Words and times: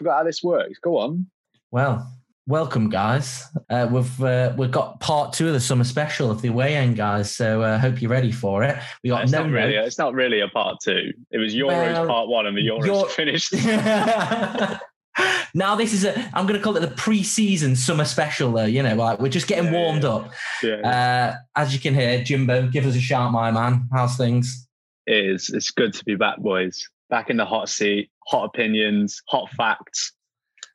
forgot 0.00 0.16
how 0.18 0.24
this 0.24 0.42
works. 0.42 0.78
Go 0.78 0.96
on. 0.96 1.26
Well, 1.70 2.10
welcome, 2.46 2.88
guys. 2.88 3.44
Uh, 3.68 3.86
we've 3.90 4.22
uh, 4.22 4.54
we've 4.56 4.70
got 4.70 4.98
part 5.00 5.34
two 5.34 5.48
of 5.48 5.52
the 5.52 5.60
summer 5.60 5.84
special 5.84 6.30
of 6.30 6.40
the 6.40 6.48
away 6.48 6.74
end, 6.74 6.96
guys. 6.96 7.30
So 7.36 7.60
I 7.60 7.72
uh, 7.72 7.78
hope 7.78 8.00
you're 8.00 8.10
ready 8.10 8.32
for 8.32 8.62
it. 8.64 8.78
We 9.04 9.10
got 9.10 9.24
it's 9.24 9.32
no 9.32 9.42
not 9.42 9.50
really. 9.52 9.74
It's 9.76 9.98
not 9.98 10.14
really 10.14 10.40
a 10.40 10.48
part 10.48 10.78
two. 10.82 11.12
It 11.30 11.36
was 11.36 11.54
Euros 11.54 11.92
Well, 11.92 12.06
part 12.06 12.28
one, 12.28 12.46
and 12.46 12.56
the 12.56 12.66
Euros 12.66 12.86
you're- 12.86 13.08
finished. 13.10 13.52
now 15.54 15.74
this 15.74 15.92
is 15.92 16.04
a. 16.04 16.18
I'm 16.34 16.46
going 16.46 16.58
to 16.58 16.64
call 16.64 16.78
it 16.78 16.80
the 16.80 16.94
pre-season 16.96 17.76
summer 17.76 18.06
special. 18.06 18.52
Though 18.52 18.64
you 18.64 18.82
know, 18.82 18.94
like 18.94 19.20
we're 19.20 19.28
just 19.28 19.46
getting 19.46 19.66
Yeah, 19.66 19.72
warmed 19.82 20.04
yeah. 20.04 20.08
up. 20.10 20.30
yeah, 20.62 20.74
Uh, 20.74 21.34
as 21.60 21.74
you 21.74 21.80
can 21.80 21.92
hear, 21.94 22.24
Jimbo, 22.24 22.68
give 22.68 22.86
us 22.86 22.96
a 22.96 23.00
shout, 23.00 23.30
my 23.32 23.50
man. 23.50 23.86
How's 23.92 24.16
things? 24.16 24.66
it 25.06 25.26
is. 25.26 25.50
It's 25.50 25.70
good 25.70 25.92
to 25.94 26.04
be 26.04 26.14
back, 26.14 26.38
boys. 26.38 26.88
Back 27.10 27.28
in 27.30 27.36
the 27.36 27.44
hot 27.44 27.68
seat. 27.68 28.10
Hot 28.30 28.44
opinions. 28.44 29.22
Hot 29.28 29.50
facts. 29.50 30.12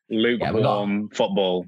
Lukewarm 0.09 1.09
football. 1.09 1.65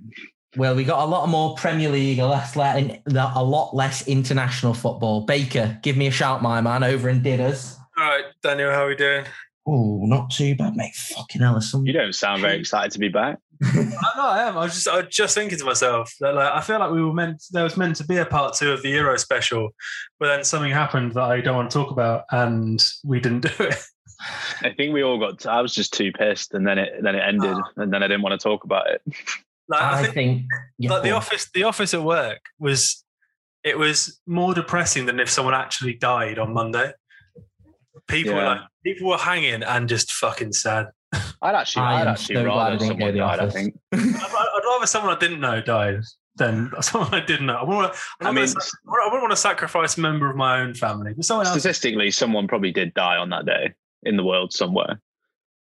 Well, 0.55 0.75
we 0.75 0.83
got 0.83 1.03
a 1.03 1.05
lot 1.05 1.27
more 1.29 1.55
Premier 1.55 1.89
League, 1.89 2.19
a 2.19 2.25
less 2.25 2.55
a 2.55 3.43
lot 3.43 3.75
less 3.75 4.07
international 4.07 4.73
football. 4.73 5.21
Baker, 5.21 5.79
give 5.83 5.97
me 5.97 6.07
a 6.07 6.11
shout, 6.11 6.41
my 6.41 6.61
man, 6.61 6.83
over 6.83 7.09
in 7.09 7.21
Dinners. 7.21 7.77
All 7.97 8.05
right, 8.05 8.25
Daniel, 8.41 8.71
how 8.71 8.85
are 8.85 8.89
we 8.89 8.95
doing? 8.95 9.25
Oh, 9.67 9.99
not 10.05 10.29
too 10.29 10.55
bad, 10.55 10.75
mate. 10.75 10.95
Fucking 10.95 11.41
hell, 11.41 11.59
some. 11.59 11.85
You 11.85 11.93
don't 11.93 12.13
sound 12.13 12.41
very 12.41 12.57
excited 12.57 12.91
to 12.91 12.99
be 12.99 13.09
back. 13.09 13.37
I 13.63 14.11
know 14.15 14.27
I 14.27 14.43
am. 14.47 14.57
I 14.57 14.63
was 14.63 14.73
just 14.75 14.87
I 14.87 14.97
was 14.97 15.07
just 15.09 15.35
thinking 15.35 15.57
to 15.57 15.65
myself 15.65 16.13
that 16.21 16.35
like 16.35 16.53
I 16.53 16.61
feel 16.61 16.79
like 16.79 16.91
we 16.91 17.03
were 17.03 17.13
meant 17.13 17.43
there 17.51 17.63
was 17.63 17.75
meant 17.75 17.95
to 17.97 18.05
be 18.05 18.17
a 18.17 18.25
part 18.25 18.55
two 18.55 18.71
of 18.71 18.81
the 18.81 18.89
Euro 18.89 19.17
special, 19.17 19.69
but 20.19 20.27
then 20.27 20.43
something 20.43 20.71
happened 20.71 21.13
that 21.13 21.23
I 21.23 21.41
don't 21.41 21.55
want 21.55 21.71
to 21.71 21.77
talk 21.77 21.91
about, 21.91 22.23
and 22.31 22.83
we 23.03 23.19
didn't 23.19 23.41
do 23.41 23.63
it. 23.63 23.75
I 24.61 24.73
think 24.75 24.93
we 24.93 25.03
all 25.03 25.17
got. 25.19 25.45
I 25.45 25.61
was 25.61 25.73
just 25.73 25.93
too 25.93 26.11
pissed, 26.11 26.53
and 26.53 26.65
then 26.67 26.77
it 26.79 26.93
then 27.03 27.15
it 27.15 27.19
ended, 27.19 27.51
Oh. 27.55 27.63
and 27.81 27.93
then 27.93 28.01
I 28.03 28.07
didn't 28.07 28.23
want 28.23 28.39
to 28.39 28.43
talk 28.43 28.63
about 28.63 28.89
it. 28.89 29.01
Like 29.69 29.81
I, 29.81 29.99
I 29.99 30.03
think, 30.03 30.13
think. 30.13 30.45
yeah, 30.77 30.91
like 30.91 31.03
the 31.03 31.11
office 31.11 31.49
the 31.53 31.63
office 31.63 31.93
at 31.93 32.01
work 32.01 32.39
was 32.57 33.03
it 33.65 33.77
was 33.77 34.17
more 34.25 34.53
depressing 34.53 35.07
than 35.07 35.19
if 35.19 35.29
someone 35.29 35.53
actually 35.53 35.93
died 35.95 36.39
on 36.39 36.53
Monday. 36.53 36.93
People 38.07 38.33
were 38.35 38.39
Yeah. 38.39 38.47
like 38.47 38.61
people 38.85 39.09
were 39.09 39.17
hanging 39.17 39.63
and 39.63 39.89
just 39.89 40.13
fucking 40.13 40.53
sad. 40.53 40.87
I'd 41.41 41.53
actually, 41.53 41.81
I 41.83 41.99
I'd 42.01 42.07
actually 42.07 42.35
so 42.35 42.45
rather 42.45 42.79
someone 42.79 43.13
died. 43.17 43.39
I 43.39 43.43
office. 43.43 43.53
think. 43.53 43.75
I'd, 43.93 43.99
I'd 43.99 44.61
rather 44.65 44.85
someone 44.85 45.13
I 45.13 45.19
didn't 45.19 45.41
know 45.41 45.61
died 45.61 45.99
than 46.37 46.71
someone 46.81 47.13
I 47.13 47.19
didn't 47.25 47.47
know. 47.47 47.55
I 47.57 47.63
wouldn't 47.63 47.77
want 47.83 47.93
to, 47.93 47.99
I 48.21 48.31
mean, 48.31 48.45
I 48.47 49.05
wouldn't 49.07 49.21
want 49.21 49.31
to 49.31 49.35
sacrifice 49.35 49.97
a 49.97 50.01
member 50.01 50.29
of 50.29 50.37
my 50.37 50.61
own 50.61 50.75
family, 50.75 51.13
but 51.13 51.25
someone 51.25 51.45
else 51.45 51.59
statistically, 51.59 52.09
someone 52.11 52.47
probably 52.47 52.71
did 52.71 52.93
die 52.93 53.17
on 53.17 53.29
that 53.31 53.45
day 53.45 53.73
in 54.03 54.17
the 54.17 54.23
world 54.23 54.53
somewhere. 54.53 54.99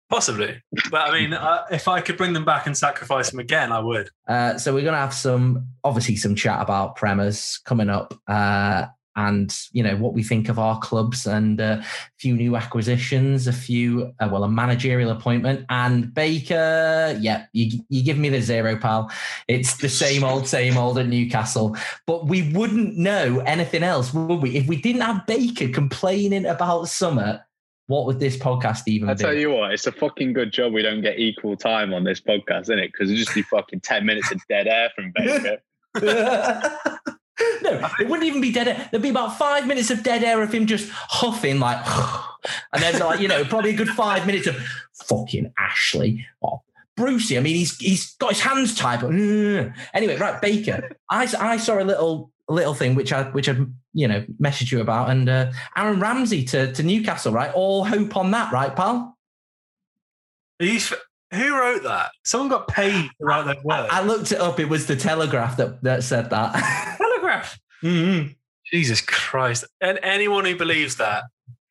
Possibly, 0.09 0.63
but 0.89 1.01
I 1.01 1.19
mean, 1.19 1.33
uh, 1.33 1.65
if 1.69 1.89
I 1.89 1.99
could 1.99 2.15
bring 2.15 2.31
them 2.31 2.45
back 2.45 2.65
and 2.65 2.77
sacrifice 2.77 3.29
them 3.29 3.41
again, 3.41 3.73
I 3.73 3.79
would. 3.79 4.09
Uh, 4.25 4.57
so 4.57 4.73
we're 4.73 4.83
going 4.83 4.93
to 4.93 4.99
have 4.99 5.13
some, 5.13 5.67
obviously, 5.83 6.15
some 6.15 6.33
chat 6.33 6.61
about 6.61 6.95
Premers 6.95 7.59
coming 7.65 7.89
up, 7.89 8.17
uh, 8.25 8.85
and 9.17 9.53
you 9.73 9.83
know 9.83 9.97
what 9.97 10.13
we 10.13 10.23
think 10.23 10.47
of 10.47 10.59
our 10.59 10.79
clubs, 10.79 11.27
and 11.27 11.59
uh, 11.59 11.81
a 11.81 11.85
few 12.19 12.37
new 12.37 12.55
acquisitions, 12.55 13.47
a 13.47 13.51
few, 13.51 14.13
uh, 14.21 14.29
well, 14.31 14.45
a 14.45 14.49
managerial 14.49 15.11
appointment, 15.11 15.65
and 15.69 16.13
Baker. 16.13 17.17
Yeah, 17.19 17.47
you 17.51 17.83
you 17.89 18.01
give 18.01 18.17
me 18.17 18.29
the 18.29 18.39
zero, 18.39 18.77
pal. 18.77 19.11
It's 19.49 19.75
the 19.75 19.89
same 19.89 20.23
old, 20.23 20.47
same 20.47 20.77
old 20.77 20.99
at 20.99 21.07
Newcastle. 21.07 21.75
But 22.05 22.27
we 22.27 22.53
wouldn't 22.53 22.95
know 22.95 23.39
anything 23.39 23.83
else, 23.83 24.13
would 24.13 24.41
we? 24.41 24.55
If 24.55 24.67
we 24.67 24.77
didn't 24.77 25.01
have 25.01 25.27
Baker 25.27 25.67
complaining 25.67 26.45
about 26.45 26.87
summer, 26.87 27.43
what 27.87 28.05
would 28.05 28.19
this 28.19 28.37
podcast 28.37 28.83
even 28.87 29.09
I 29.09 29.13
tell 29.15 29.33
you 29.33 29.51
what, 29.51 29.71
it's 29.71 29.87
a 29.87 29.91
fucking 29.91 30.33
good 30.33 30.51
job 30.51 30.73
we 30.73 30.81
don't 30.81 31.01
get 31.01 31.19
equal 31.19 31.55
time 31.55 31.93
on 31.93 32.03
this 32.03 32.19
podcast, 32.21 32.63
isn't 32.63 32.79
it? 32.79 32.91
Because 32.91 33.09
it'd 33.09 33.23
just 33.23 33.33
be 33.33 33.41
fucking 33.41 33.81
ten 33.81 34.05
minutes 34.05 34.31
of 34.31 34.41
dead 34.47 34.67
air 34.67 34.89
from 34.93 35.13
Baker. 35.15 35.57
no, 37.61 37.89
it 37.99 38.07
wouldn't 38.07 38.27
even 38.27 38.41
be 38.41 38.51
dead 38.51 38.67
air. 38.67 38.89
There'd 38.91 39.01
be 39.01 39.09
about 39.09 39.37
five 39.37 39.67
minutes 39.67 39.89
of 39.89 40.03
dead 40.03 40.23
air 40.23 40.43
of 40.43 40.53
him 40.53 40.65
just 40.65 40.89
huffing, 40.91 41.59
like, 41.59 41.79
and 42.73 42.83
then 42.83 42.99
like 42.99 43.21
you 43.21 43.29
know, 43.29 43.45
probably 43.45 43.71
a 43.71 43.77
good 43.77 43.89
five 43.89 44.27
minutes 44.27 44.47
of 44.47 44.55
fucking 44.93 45.53
Ashley. 45.57 46.25
Oh, 46.43 46.61
Brucey. 46.97 47.37
I 47.37 47.41
mean, 47.41 47.55
he's 47.55 47.77
he's 47.77 48.15
got 48.15 48.33
his 48.33 48.41
hands 48.41 48.75
tied. 48.75 49.01
But, 49.01 49.11
anyway, 49.11 50.17
right, 50.17 50.41
Baker. 50.41 50.89
I 51.09 51.31
I 51.39 51.57
saw 51.57 51.79
a 51.79 51.85
little 51.85 52.31
little 52.49 52.73
thing 52.73 52.95
which 52.95 53.13
I 53.13 53.23
which 53.23 53.47
I 53.47 53.55
you 53.93 54.07
know 54.07 54.25
messaged 54.41 54.71
you 54.71 54.81
about, 54.81 55.09
and 55.09 55.29
uh, 55.29 55.51
Aaron 55.77 55.99
Ramsey 55.99 56.43
to 56.45 56.73
to 56.73 56.83
Newcastle, 56.83 57.31
right? 57.31 57.51
All 57.53 57.85
hope 57.85 58.17
on 58.17 58.31
that, 58.31 58.51
right, 58.51 58.75
pal? 58.75 59.17
Are 60.59 60.65
you 60.65 60.77
f- 60.77 60.93
who 61.33 61.55
wrote 61.55 61.83
that? 61.83 62.11
Someone 62.25 62.49
got 62.49 62.67
paid 62.67 62.91
to 62.93 63.09
write 63.25 63.45
that 63.45 63.63
word. 63.63 63.87
I 63.91 64.01
looked 64.01 64.31
it 64.31 64.39
up. 64.39 64.59
It 64.59 64.69
was 64.69 64.87
the 64.87 64.95
Telegraph 64.95 65.57
that 65.57 65.83
that 65.83 66.03
said 66.03 66.29
that. 66.31 66.97
Telegraph. 66.97 67.59
Mhm. 67.83 68.35
Jesus 68.71 69.01
Christ! 69.01 69.65
And 69.79 69.99
anyone 70.03 70.43
who 70.45 70.57
believes 70.57 70.95
that 70.97 71.23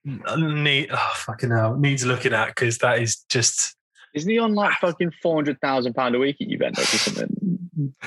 need 0.04 0.88
oh 0.93 1.12
fucking 1.16 1.50
hell 1.50 1.76
needs 1.76 2.06
looking 2.06 2.32
at 2.32 2.47
because 2.48 2.78
that 2.78 3.00
is 3.00 3.16
just 3.28 3.75
Isn't 4.16 4.31
he 4.31 4.38
on 4.38 4.54
like 4.54 4.72
fucking 4.81 5.12
four 5.22 5.37
hundred 5.37 5.60
thousand 5.60 5.94
pound 5.94 6.15
a 6.15 6.19
week 6.19 6.37
at 6.41 6.49
Juventus 6.49 6.93
or 6.94 6.99
something? 6.99 7.60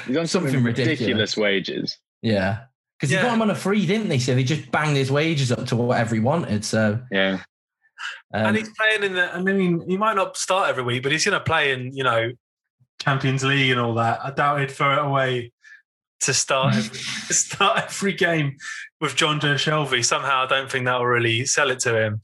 He's 0.08 0.18
on 0.18 0.28
something, 0.28 0.52
Something 0.52 0.64
ridiculous. 0.64 1.00
ridiculous. 1.00 1.38
wages. 1.38 1.98
Yeah. 2.22 2.62
Because 2.98 3.12
he 3.12 3.16
Yeah. 3.16 3.22
got 3.24 3.34
him 3.36 3.42
on 3.44 3.50
a 3.52 3.56
free, 3.56 3.86
didn't 3.86 4.10
they? 4.10 4.20
So 4.20 4.36
they 4.36 4.44
just 4.44 4.70
banged 4.72 4.98
his 4.98 5.12
wages 5.12 5.52
up 5.52 5.66
to 5.68 5.76
whatever 5.78 6.16
he 6.16 6.20
wanted. 6.22 6.66
So, 6.66 7.00
Yeah, 7.12 7.40
um, 8.34 8.46
and 8.48 8.58
he's 8.58 8.70
playing 8.78 9.04
in 9.04 9.14
the. 9.14 9.34
I 9.34 9.42
mean, 9.42 9.88
he 9.88 9.98
might 9.98 10.16
not 10.16 10.36
start 10.36 10.68
every 10.70 10.84
week, 10.84 11.04
but 11.04 11.12
he's 11.12 11.24
going 11.24 11.38
to 11.38 11.44
play 11.44 11.72
in 11.72 11.96
you 11.96 12.04
know 12.04 12.32
Champions 13.02 13.44
League 13.46 13.72
and 13.72 13.80
all 13.80 13.94
that. 13.94 14.20
I 14.24 14.32
doubt 14.32 14.60
he'd 14.62 14.72
throw 14.72 14.94
it 14.94 15.06
away 15.06 15.52
to 16.22 16.34
start 16.34 16.76
every, 16.76 16.90
to 17.28 17.34
start 17.34 17.84
every 17.86 18.14
game 18.14 18.58
with 19.00 19.16
Jonjo 19.16 19.54
Shelvey. 19.56 20.04
Somehow, 20.04 20.44
I 20.44 20.48
don't 20.48 20.70
think 20.72 20.86
that 20.86 20.98
will 20.98 21.06
really 21.06 21.46
sell 21.46 21.70
it 21.70 21.80
to 21.82 21.96
him. 21.98 22.22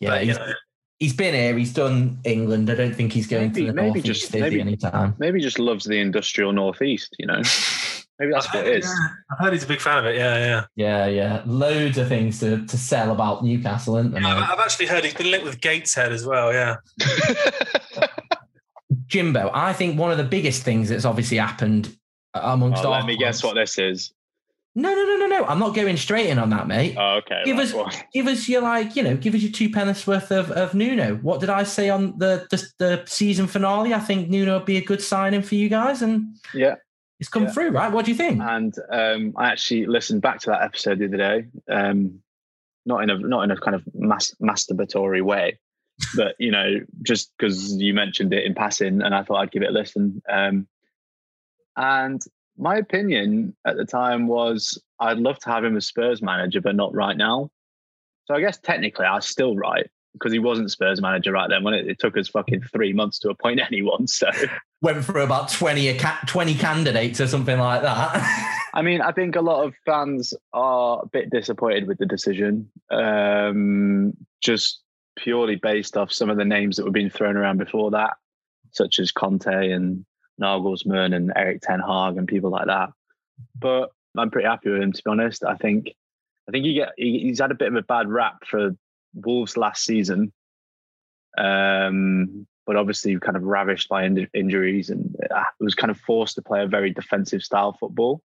yeah, 0.00 0.08
but, 0.10 0.26
you 0.26 0.32
know, 0.34 0.52
he's 0.98 1.12
been 1.14 1.34
here. 1.34 1.56
He's 1.56 1.72
done 1.72 2.18
England. 2.24 2.70
I 2.70 2.74
don't 2.74 2.94
think 2.94 3.12
he's 3.12 3.26
going 3.26 3.48
Maybe- 3.52 3.60
to 3.62 3.66
the 3.68 3.72
maybe 3.74 3.86
Northeast 3.98 4.06
just- 4.06 4.34
maybe- 4.34 4.60
anytime. 4.60 5.14
maybe 5.18 5.38
he 5.38 5.42
just 5.44 5.58
loves 5.58 5.84
the 5.84 5.98
industrial 5.98 6.52
northeast. 6.52 7.14
You 7.18 7.26
know, 7.26 7.42
maybe 8.18 8.32
that's 8.32 8.52
what 8.52 8.66
it 8.66 8.78
is. 8.78 8.84
yeah, 8.86 9.06
I've 9.30 9.38
heard 9.44 9.52
he's 9.52 9.64
a 9.64 9.66
big 9.66 9.80
fan 9.80 9.98
of 9.98 10.06
it. 10.06 10.16
Yeah, 10.16 10.38
yeah. 10.38 10.64
Yeah, 10.76 11.06
yeah. 11.06 11.42
Loads 11.46 11.98
of 11.98 12.08
things 12.08 12.40
to, 12.40 12.64
to 12.66 12.78
sell 12.78 13.12
about 13.12 13.44
Newcastle, 13.44 13.96
isn't 13.98 14.12
there? 14.12 14.22
Yeah. 14.22 14.36
I've, 14.36 14.52
I've 14.52 14.60
actually 14.60 14.86
heard 14.86 15.04
he's 15.04 15.14
been 15.14 15.30
linked 15.30 15.44
with 15.46 15.60
Gateshead 15.60 16.12
as 16.12 16.24
well. 16.26 16.52
Yeah. 16.52 16.76
Jimbo, 19.06 19.50
I 19.54 19.72
think 19.72 19.98
one 19.98 20.10
of 20.10 20.18
the 20.18 20.24
biggest 20.24 20.62
things 20.62 20.88
that's 20.88 21.04
obviously 21.04 21.36
happened 21.38 21.96
amongst 22.34 22.84
Oh, 22.84 22.92
our 22.92 22.98
let 23.00 23.06
me 23.06 23.16
guess 23.16 23.42
what 23.42 23.54
this 23.54 23.78
is. 23.78 24.12
No, 24.78 24.94
no, 24.94 25.04
no, 25.04 25.16
no, 25.16 25.26
no. 25.26 25.44
I'm 25.46 25.58
not 25.58 25.74
going 25.74 25.96
straight 25.96 26.26
in 26.28 26.38
on 26.38 26.50
that, 26.50 26.68
mate. 26.68 26.96
Oh, 26.98 27.14
okay. 27.24 27.42
Give 27.46 27.58
us- 27.58 27.72
go 27.72 27.84
on. 27.84 27.92
give 28.12 28.26
us 28.26 28.46
your 28.48 28.60
like, 28.60 28.94
you 28.94 29.02
know, 29.02 29.16
give 29.16 29.34
us 29.34 29.40
your 29.40 29.50
two 29.50 29.70
pence 29.70 30.06
worth 30.06 30.30
of, 30.30 30.50
of 30.50 30.74
Nuno. 30.74 31.14
What 31.16 31.40
did 31.40 31.48
I 31.48 31.62
say 31.62 31.88
on 31.88 32.18
the, 32.18 32.46
the 32.50 32.62
the 32.78 33.02
season 33.06 33.46
finale? 33.46 33.94
I 33.94 33.98
think 34.00 34.28
Nuno 34.28 34.58
would 34.58 34.66
be 34.66 34.76
a 34.76 34.84
good 34.84 35.00
signing 35.02 35.40
for 35.42 35.54
you 35.54 35.68
guys, 35.70 36.02
and 36.02 36.36
Yeah. 36.52 36.74
it's 37.18 37.30
come 37.30 37.44
Yeah. 37.44 37.52
through, 37.52 37.70
right? 37.70 37.90
What 37.90 38.04
do 38.04 38.10
you 38.10 38.16
think? 38.18 38.40
and 38.42 38.74
um, 38.90 39.32
I 39.38 39.50
actually 39.50 39.86
listened 39.86 40.20
back 40.20 40.40
to 40.40 40.50
that 40.50 40.62
episode 40.62 40.98
the 40.98 41.06
other 41.06 41.16
day. 41.16 41.46
Um, 41.70 42.20
not 42.84 43.02
in 43.02 43.08
a 43.10 43.18
not 43.18 43.44
in 43.44 43.50
a 43.50 43.56
kind 43.56 43.74
of 43.74 43.82
mas- 43.94 44.36
masturbatory 44.42 45.22
way, 45.22 45.58
but 46.16 46.34
you 46.38 46.50
know, 46.50 46.80
just 47.02 47.32
because 47.38 47.72
you 47.80 47.94
mentioned 47.94 48.34
it 48.34 48.44
in 48.44 48.52
passing, 48.54 49.00
and 49.00 49.14
I 49.14 49.22
thought 49.22 49.36
I'd 49.38 49.50
give 49.50 49.62
it 49.62 49.70
a 49.70 49.72
listen. 49.72 50.20
Um, 50.30 50.68
and 51.76 52.20
my 52.58 52.76
opinion 52.76 53.54
at 53.66 53.76
the 53.76 53.84
time 53.84 54.26
was 54.26 54.82
I'd 54.98 55.18
love 55.18 55.38
to 55.40 55.50
have 55.50 55.64
him 55.64 55.76
as 55.76 55.86
Spurs 55.86 56.22
manager, 56.22 56.60
but 56.60 56.76
not 56.76 56.94
right 56.94 57.16
now. 57.16 57.50
So 58.26 58.34
I 58.34 58.40
guess 58.40 58.58
technically 58.58 59.06
I 59.06 59.14
was 59.14 59.26
still 59.26 59.56
right 59.56 59.88
because 60.14 60.32
he 60.32 60.38
wasn't 60.38 60.70
Spurs 60.70 61.00
manager 61.00 61.32
right 61.32 61.48
then. 61.48 61.62
When 61.62 61.74
it, 61.74 61.86
it 61.86 61.98
took 61.98 62.16
us 62.16 62.28
fucking 62.28 62.62
three 62.72 62.92
months 62.92 63.18
to 63.20 63.28
appoint 63.28 63.60
anyone, 63.66 64.06
so. 64.06 64.30
Went 64.80 65.04
through 65.04 65.22
about 65.22 65.50
20, 65.50 65.88
a 65.88 65.98
ca- 65.98 66.20
20 66.26 66.54
candidates 66.54 67.20
or 67.20 67.26
something 67.26 67.58
like 67.58 67.82
that. 67.82 68.62
I 68.74 68.82
mean, 68.82 69.00
I 69.00 69.12
think 69.12 69.36
a 69.36 69.40
lot 69.40 69.64
of 69.64 69.74
fans 69.84 70.34
are 70.52 71.00
a 71.02 71.06
bit 71.06 71.30
disappointed 71.30 71.86
with 71.86 71.98
the 71.98 72.06
decision, 72.06 72.70
um, 72.90 74.14
just 74.42 74.82
purely 75.16 75.56
based 75.56 75.96
off 75.96 76.12
some 76.12 76.28
of 76.28 76.36
the 76.36 76.44
names 76.44 76.76
that 76.76 76.84
were 76.84 76.90
being 76.90 77.10
thrown 77.10 77.36
around 77.36 77.58
before 77.58 77.90
that, 77.92 78.14
such 78.72 78.98
as 78.98 79.12
Conte 79.12 79.70
and 79.70 80.04
Nagelsmann 80.40 81.14
and 81.14 81.32
Eric 81.34 81.62
Ten 81.62 81.80
Hag 81.80 82.16
and 82.16 82.28
people 82.28 82.50
like 82.50 82.66
that. 82.66 82.90
But 83.58 83.90
I'm 84.16 84.30
pretty 84.30 84.48
happy 84.48 84.70
with 84.70 84.82
him, 84.82 84.92
to 84.92 85.02
be 85.02 85.10
honest. 85.10 85.44
I 85.44 85.56
think, 85.56 85.92
I 86.48 86.52
think 86.52 86.64
he 86.64 86.74
get 86.74 86.92
he, 86.96 87.20
he's 87.20 87.40
had 87.40 87.50
a 87.50 87.56
bit 87.56 87.68
of 87.68 87.76
a 87.76 87.82
bad 87.82 88.08
rap 88.08 88.44
for 88.46 88.76
Wolves 89.14 89.56
last 89.56 89.84
season, 89.84 90.32
um, 91.38 92.46
but 92.66 92.76
obviously 92.76 93.18
kind 93.18 93.36
of 93.36 93.42
ravished 93.42 93.88
by 93.88 94.04
in- 94.04 94.28
injuries 94.34 94.90
and 94.90 95.14
uh, 95.34 95.44
was 95.60 95.74
kind 95.74 95.90
of 95.90 95.98
forced 95.98 96.36
to 96.36 96.42
play 96.42 96.62
a 96.62 96.68
very 96.68 96.92
defensive 96.92 97.42
style 97.42 97.72
football 97.78 98.22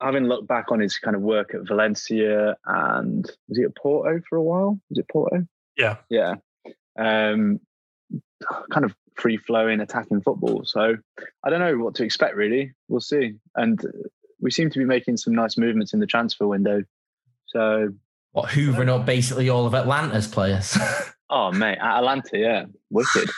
having 0.00 0.24
looked 0.24 0.48
back 0.48 0.70
on 0.70 0.80
his 0.80 0.98
kind 0.98 1.16
of 1.16 1.22
work 1.22 1.54
at 1.54 1.66
Valencia 1.66 2.56
and 2.66 3.24
was 3.48 3.58
he 3.58 3.64
at 3.64 3.76
Porto 3.76 4.20
for 4.28 4.36
a 4.36 4.42
while? 4.42 4.78
Was 4.90 4.98
it 4.98 5.08
Porto? 5.08 5.46
Yeah. 5.76 5.96
Yeah. 6.10 6.34
Um, 6.98 7.60
kind 8.70 8.84
of 8.84 8.94
free 9.14 9.36
flowing 9.36 9.80
attacking 9.80 10.20
football. 10.20 10.62
So 10.64 10.96
I 11.44 11.50
don't 11.50 11.60
know 11.60 11.78
what 11.78 11.94
to 11.96 12.04
expect 12.04 12.34
really. 12.36 12.72
We'll 12.88 13.00
see. 13.00 13.34
And 13.54 13.80
we 14.40 14.50
seem 14.50 14.70
to 14.70 14.78
be 14.78 14.84
making 14.84 15.16
some 15.16 15.34
nice 15.34 15.56
movements 15.56 15.92
in 15.92 16.00
the 16.00 16.06
transfer 16.06 16.46
window. 16.46 16.82
So 17.46 17.90
what 18.32 18.50
hoovering 18.50 18.88
up 18.88 19.06
basically 19.06 19.48
all 19.48 19.66
of 19.66 19.74
Atlanta's 19.74 20.26
players. 20.26 20.76
oh 21.30 21.52
mate, 21.52 21.78
Atlanta, 21.78 22.36
yeah, 22.38 22.64
wicked, 22.90 23.30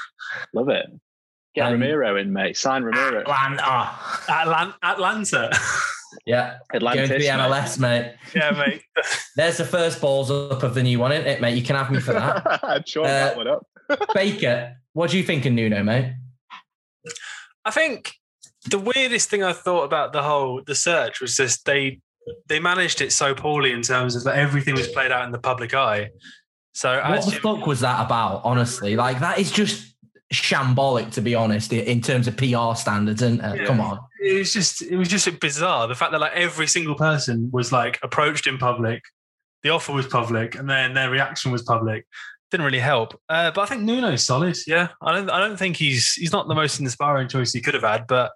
love 0.54 0.68
it. 0.68 0.86
Get 1.54 1.66
um, 1.66 1.74
Ramiro 1.74 2.16
in, 2.16 2.32
mate. 2.32 2.56
Sign 2.56 2.82
Ramiro. 2.82 3.20
Atlanta, 3.20 3.98
Atlanta, 4.28 4.74
Atlanta. 4.82 5.50
Yeah, 6.24 6.58
Atlantis, 6.74 7.08
going 7.08 7.20
to 7.20 7.26
the 7.26 7.32
MLS, 7.32 7.78
mate. 7.78 8.02
mate. 8.02 8.14
Yeah, 8.34 8.50
mate. 8.50 8.82
There's 9.36 9.56
the 9.58 9.64
first 9.64 10.00
balls 10.00 10.30
up 10.30 10.62
of 10.62 10.74
the 10.74 10.82
new 10.82 10.98
one, 10.98 11.12
isn't 11.12 11.26
it, 11.26 11.40
mate? 11.40 11.56
You 11.56 11.62
can 11.62 11.76
have 11.76 11.90
me 11.90 12.00
for 12.00 12.12
that. 12.12 12.46
I'd 12.64 12.96
uh, 12.96 13.02
that 13.02 13.36
one 13.36 13.48
up. 13.48 13.66
Baker, 14.14 14.76
what 14.92 15.10
do 15.10 15.18
you 15.18 15.22
think 15.22 15.44
of 15.46 15.52
Nuno, 15.52 15.82
mate? 15.82 16.14
I 17.64 17.70
think 17.70 18.12
the 18.68 18.78
weirdest 18.78 19.28
thing 19.28 19.42
I 19.42 19.52
thought 19.52 19.84
about 19.84 20.12
the 20.12 20.22
whole 20.22 20.62
the 20.64 20.74
search 20.74 21.20
was 21.20 21.36
just 21.36 21.64
they 21.64 22.00
they 22.48 22.58
managed 22.58 23.00
it 23.00 23.12
so 23.12 23.34
poorly 23.34 23.72
in 23.72 23.82
terms 23.82 24.16
of 24.16 24.24
that 24.24 24.36
everything 24.36 24.74
was 24.74 24.88
played 24.88 25.12
out 25.12 25.24
in 25.24 25.32
the 25.32 25.38
public 25.38 25.74
eye. 25.74 26.10
So 26.74 27.00
what 27.00 27.24
the 27.24 27.32
fuck 27.32 27.66
was 27.66 27.80
that 27.80 28.04
about? 28.04 28.42
Honestly, 28.44 28.96
like 28.96 29.20
that 29.20 29.38
is 29.38 29.50
just 29.50 29.95
shambolic 30.42 31.10
to 31.12 31.20
be 31.20 31.34
honest 31.34 31.72
in 31.72 32.00
terms 32.00 32.28
of 32.28 32.36
PR 32.36 32.74
standards. 32.74 33.22
And 33.22 33.40
uh, 33.42 33.54
yeah. 33.56 33.64
come 33.64 33.80
on, 33.80 33.98
it 34.20 34.38
was 34.38 34.52
just 34.52 34.82
it 34.82 34.96
was 34.96 35.08
just 35.08 35.28
bizarre. 35.40 35.88
The 35.88 35.94
fact 35.94 36.12
that 36.12 36.20
like 36.20 36.32
every 36.32 36.66
single 36.66 36.94
person 36.94 37.50
was 37.52 37.72
like 37.72 37.98
approached 38.02 38.46
in 38.46 38.58
public, 38.58 39.02
the 39.62 39.70
offer 39.70 39.92
was 39.92 40.06
public, 40.06 40.54
and 40.54 40.68
then 40.68 40.94
their 40.94 41.10
reaction 41.10 41.52
was 41.52 41.62
public. 41.62 42.06
Didn't 42.50 42.64
really 42.64 42.78
help. 42.78 43.20
Uh, 43.28 43.50
but 43.50 43.62
I 43.62 43.66
think 43.66 43.82
Nuno's 43.82 44.24
solid. 44.24 44.56
Yeah, 44.66 44.88
I 45.02 45.12
don't. 45.12 45.28
I 45.28 45.40
don't 45.40 45.58
think 45.58 45.76
he's 45.76 46.12
he's 46.12 46.32
not 46.32 46.46
the 46.46 46.54
most 46.54 46.78
inspiring 46.78 47.28
choice 47.28 47.52
he 47.52 47.60
could 47.60 47.74
have 47.74 47.82
had. 47.82 48.06
But 48.06 48.32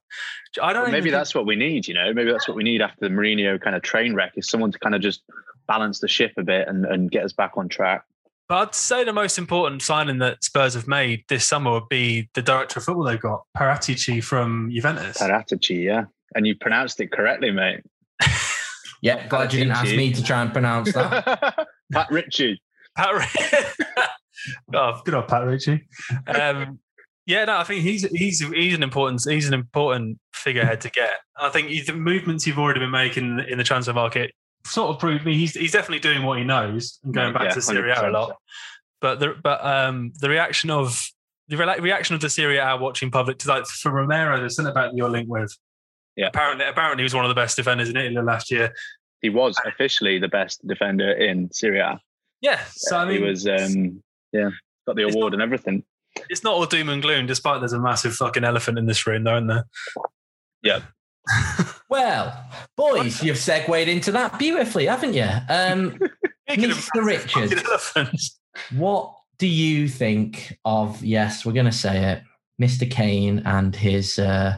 I 0.61 0.73
don't. 0.73 0.83
Well, 0.83 0.93
maybe 0.93 1.11
that's 1.11 1.35
what 1.35 1.47
we 1.47 1.55
need. 1.55 1.87
You 1.87 1.95
know, 1.95 2.13
maybe 2.13 2.33
that's 2.33 2.49
what 2.49 2.57
we 2.57 2.65
need 2.65 2.83
after 2.83 3.09
the 3.09 3.15
Mourinho 3.15 3.61
kind 3.61 3.77
of 3.77 3.83
train 3.83 4.15
wreck 4.15 4.33
is 4.37 4.49
someone 4.49 4.73
to 4.73 4.79
kind 4.81 4.97
of 4.97 5.01
just 5.01 5.23
balance 5.69 6.01
the 6.01 6.09
ship 6.09 6.33
a 6.37 6.43
bit 6.43 6.67
and, 6.67 6.85
and 6.85 7.11
get 7.13 7.25
us 7.25 7.33
back 7.33 7.53
on 7.57 7.69
track. 7.69 8.03
But 8.51 8.57
I'd 8.69 8.75
say 8.75 9.05
the 9.05 9.13
most 9.13 9.39
important 9.39 9.81
signing 9.81 10.19
that 10.19 10.43
Spurs 10.43 10.75
have 10.75 10.89
made 10.89 11.23
this 11.29 11.47
summer 11.47 11.71
would 11.71 11.89
be 11.89 12.29
the 12.35 12.43
director 12.43 12.81
of 12.81 12.85
football 12.85 13.05
they've 13.05 13.21
got, 13.21 13.45
Paratici 13.57 14.23
from 14.23 14.73
Juventus. 14.75 15.19
Paratici, 15.19 15.85
yeah. 15.85 16.07
And 16.35 16.45
you 16.45 16.57
pronounced 16.57 17.01
it 17.01 17.13
correctly, 17.13 17.53
mate. 17.53 17.85
yeah, 19.03 19.29
glad 19.29 19.53
you 19.53 19.61
didn't 19.61 19.77
ask 19.77 19.95
me 19.95 20.13
to 20.13 20.25
try 20.25 20.43
and 20.43 20.53
pronounce 20.53 20.93
that. 20.95 21.69
Pat 21.93 22.11
Richie. 22.11 22.61
Pat 22.97 23.15
Richie. 23.15 23.85
oh, 24.75 25.01
good 25.05 25.15
old 25.15 25.29
Pat 25.29 25.47
Richie. 25.47 25.87
Um, 26.27 26.81
yeah, 27.27 27.45
no, 27.45 27.57
I 27.57 27.63
think 27.63 27.83
he's 27.83 28.03
he's 28.11 28.41
he's 28.41 28.75
an 28.75 28.83
important 28.83 29.23
he's 29.31 29.47
an 29.47 29.55
important 29.55 30.19
figurehead 30.35 30.81
to 30.81 30.91
get. 30.91 31.21
I 31.39 31.51
think 31.51 31.87
the 31.87 31.93
movements 31.93 32.49
you've 32.49 32.59
already 32.59 32.81
been 32.81 32.91
making 32.91 33.45
in 33.49 33.59
the 33.59 33.65
transfer 33.65 33.93
market 33.93 34.33
sort 34.65 34.91
of 34.91 34.99
proved 34.99 35.25
me 35.25 35.37
he's 35.37 35.55
he's 35.55 35.73
definitely 35.73 36.01
doing 36.01 36.23
what 36.23 36.39
he 36.39 36.45
knows 36.45 36.99
and 37.05 37.15
going 37.15 37.33
back 37.33 37.45
yeah, 37.45 37.51
to 37.51 37.63
Serie 37.63 37.91
A 37.91 38.09
a 38.09 38.11
lot. 38.11 38.37
But 39.01 39.21
the 39.21 39.35
but 39.43 39.65
um 39.65 40.13
the 40.21 40.29
reaction 40.29 40.71
of 40.71 41.11
the 41.49 41.57
re- 41.57 41.81
reaction 41.81 42.15
of 42.15 42.21
the 42.21 42.31
Serie 42.31 42.59
A 42.59 42.77
watching 42.77 43.11
public 43.11 43.39
to 43.39 43.49
like 43.49 43.67
for 43.67 43.91
Romero, 43.91 44.41
the 44.41 44.51
centre 44.51 44.73
back 44.73 44.93
you're 44.95 45.09
linked 45.09 45.31
with. 45.31 45.57
Yeah, 46.17 46.29
apparently 46.29 46.67
apparently 46.67 47.03
he 47.03 47.05
was 47.05 47.15
one 47.15 47.25
of 47.25 47.29
the 47.29 47.35
best 47.35 47.57
defenders 47.57 47.89
in 47.89 47.97
Italy 47.97 48.23
last 48.23 48.51
year. 48.51 48.75
He 49.23 49.31
was 49.31 49.57
officially 49.67 50.19
the 50.19 50.29
best 50.29 50.67
defender 50.67 51.11
in 51.13 51.53
Serie 51.53 51.81
A. 51.81 52.01
Yeah, 52.41 52.61
so 52.73 52.97
I 52.97 53.05
mean, 53.07 53.19
he 53.19 53.23
was 53.23 53.47
um 53.47 54.03
yeah 54.33 54.51
got 54.87 54.97
the 54.97 55.03
award 55.03 55.33
not, 55.33 55.35
and 55.35 55.43
everything. 55.43 55.85
It's 56.29 56.45
not 56.45 56.55
all 56.55 56.67
doom 56.67 56.89
and 56.89 57.03
gloom, 57.03 57.27
despite 57.27 57.61
there's 57.61 57.73
a 57.73 57.81
massive 57.81 58.15
fucking 58.15 58.45
elephant 58.45 58.79
in 58.79 58.87
this 58.87 59.07
room, 59.07 59.25
though, 59.25 59.37
isn't 59.37 59.47
there? 59.47 59.65
Yeah, 60.63 60.81
well, 61.89 62.45
boys, 62.77 63.23
you've 63.23 63.39
segued 63.39 63.89
into 63.89 64.13
that 64.13 64.39
beautifully, 64.39 64.87
haven't 64.87 65.15
you? 65.15 65.29
Um, 65.49 65.99
Mr. 66.51 66.89
Richards, 67.05 68.39
what 68.77 69.15
do 69.39 69.47
you 69.47 69.89
think 69.89 70.59
of, 70.65 71.03
yes, 71.05 71.45
we're 71.45 71.53
going 71.53 71.67
to 71.67 71.73
say 71.73 72.13
it, 72.13 72.23
Mr. 72.61 72.91
Kane 72.91 73.41
and 73.45 73.75
his 73.75 74.19
uh, 74.19 74.57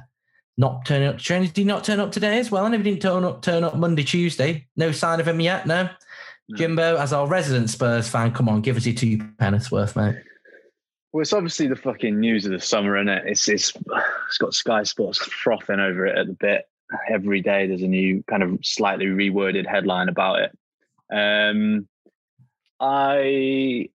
not 0.56 0.84
turning 0.84 1.08
up? 1.08 1.18
Did 1.18 1.56
he 1.56 1.64
not 1.64 1.84
turn 1.84 2.00
up 2.00 2.12
today 2.12 2.38
as 2.38 2.50
well? 2.50 2.66
And 2.66 2.74
if 2.74 2.82
he 2.82 2.90
didn't 2.90 3.02
turn 3.02 3.24
up, 3.24 3.42
turn 3.42 3.64
up 3.64 3.76
Monday, 3.76 4.02
Tuesday. 4.02 4.66
No 4.76 4.92
sign 4.92 5.20
of 5.20 5.28
him 5.28 5.40
yet, 5.40 5.66
no? 5.66 5.84
no. 6.48 6.56
Jimbo, 6.56 6.96
as 6.96 7.12
our 7.12 7.26
resident 7.26 7.70
Spurs 7.70 8.08
fan, 8.08 8.32
come 8.32 8.48
on, 8.48 8.60
give 8.60 8.76
us 8.76 8.86
your 8.86 8.94
two 8.94 9.18
penneth 9.38 9.70
worth, 9.70 9.96
mate. 9.96 10.16
Well, 11.12 11.20
it's 11.20 11.34
obviously 11.34 11.66
the 11.66 11.76
fucking 11.76 12.18
news 12.18 12.46
of 12.46 12.52
the 12.52 12.60
summer, 12.60 12.96
isn't 12.96 13.08
it? 13.08 13.24
It's 13.26 13.46
it's 13.48 13.72
it's 14.28 14.38
got 14.38 14.54
Sky 14.54 14.82
Sports 14.82 15.18
frothing 15.18 15.78
over 15.78 16.06
it 16.06 16.16
at 16.16 16.26
the 16.26 16.32
bit. 16.32 16.66
Every 17.10 17.42
day 17.42 17.66
there's 17.66 17.82
a 17.82 17.88
new 17.88 18.22
kind 18.28 18.42
of 18.42 18.58
slightly 18.62 19.06
reworded 19.06 19.66
headline 19.66 20.08
about 20.08 20.40
it. 20.40 20.58
Um, 21.12 21.86
I 22.80 23.90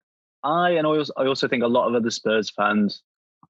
I 0.44 0.70
and 0.72 0.86
I 0.86 0.90
also, 0.90 1.12
I 1.16 1.26
also 1.26 1.48
think 1.48 1.62
a 1.62 1.68
lot 1.68 1.88
of 1.88 1.94
other 1.94 2.10
Spurs 2.10 2.50
fans 2.50 3.02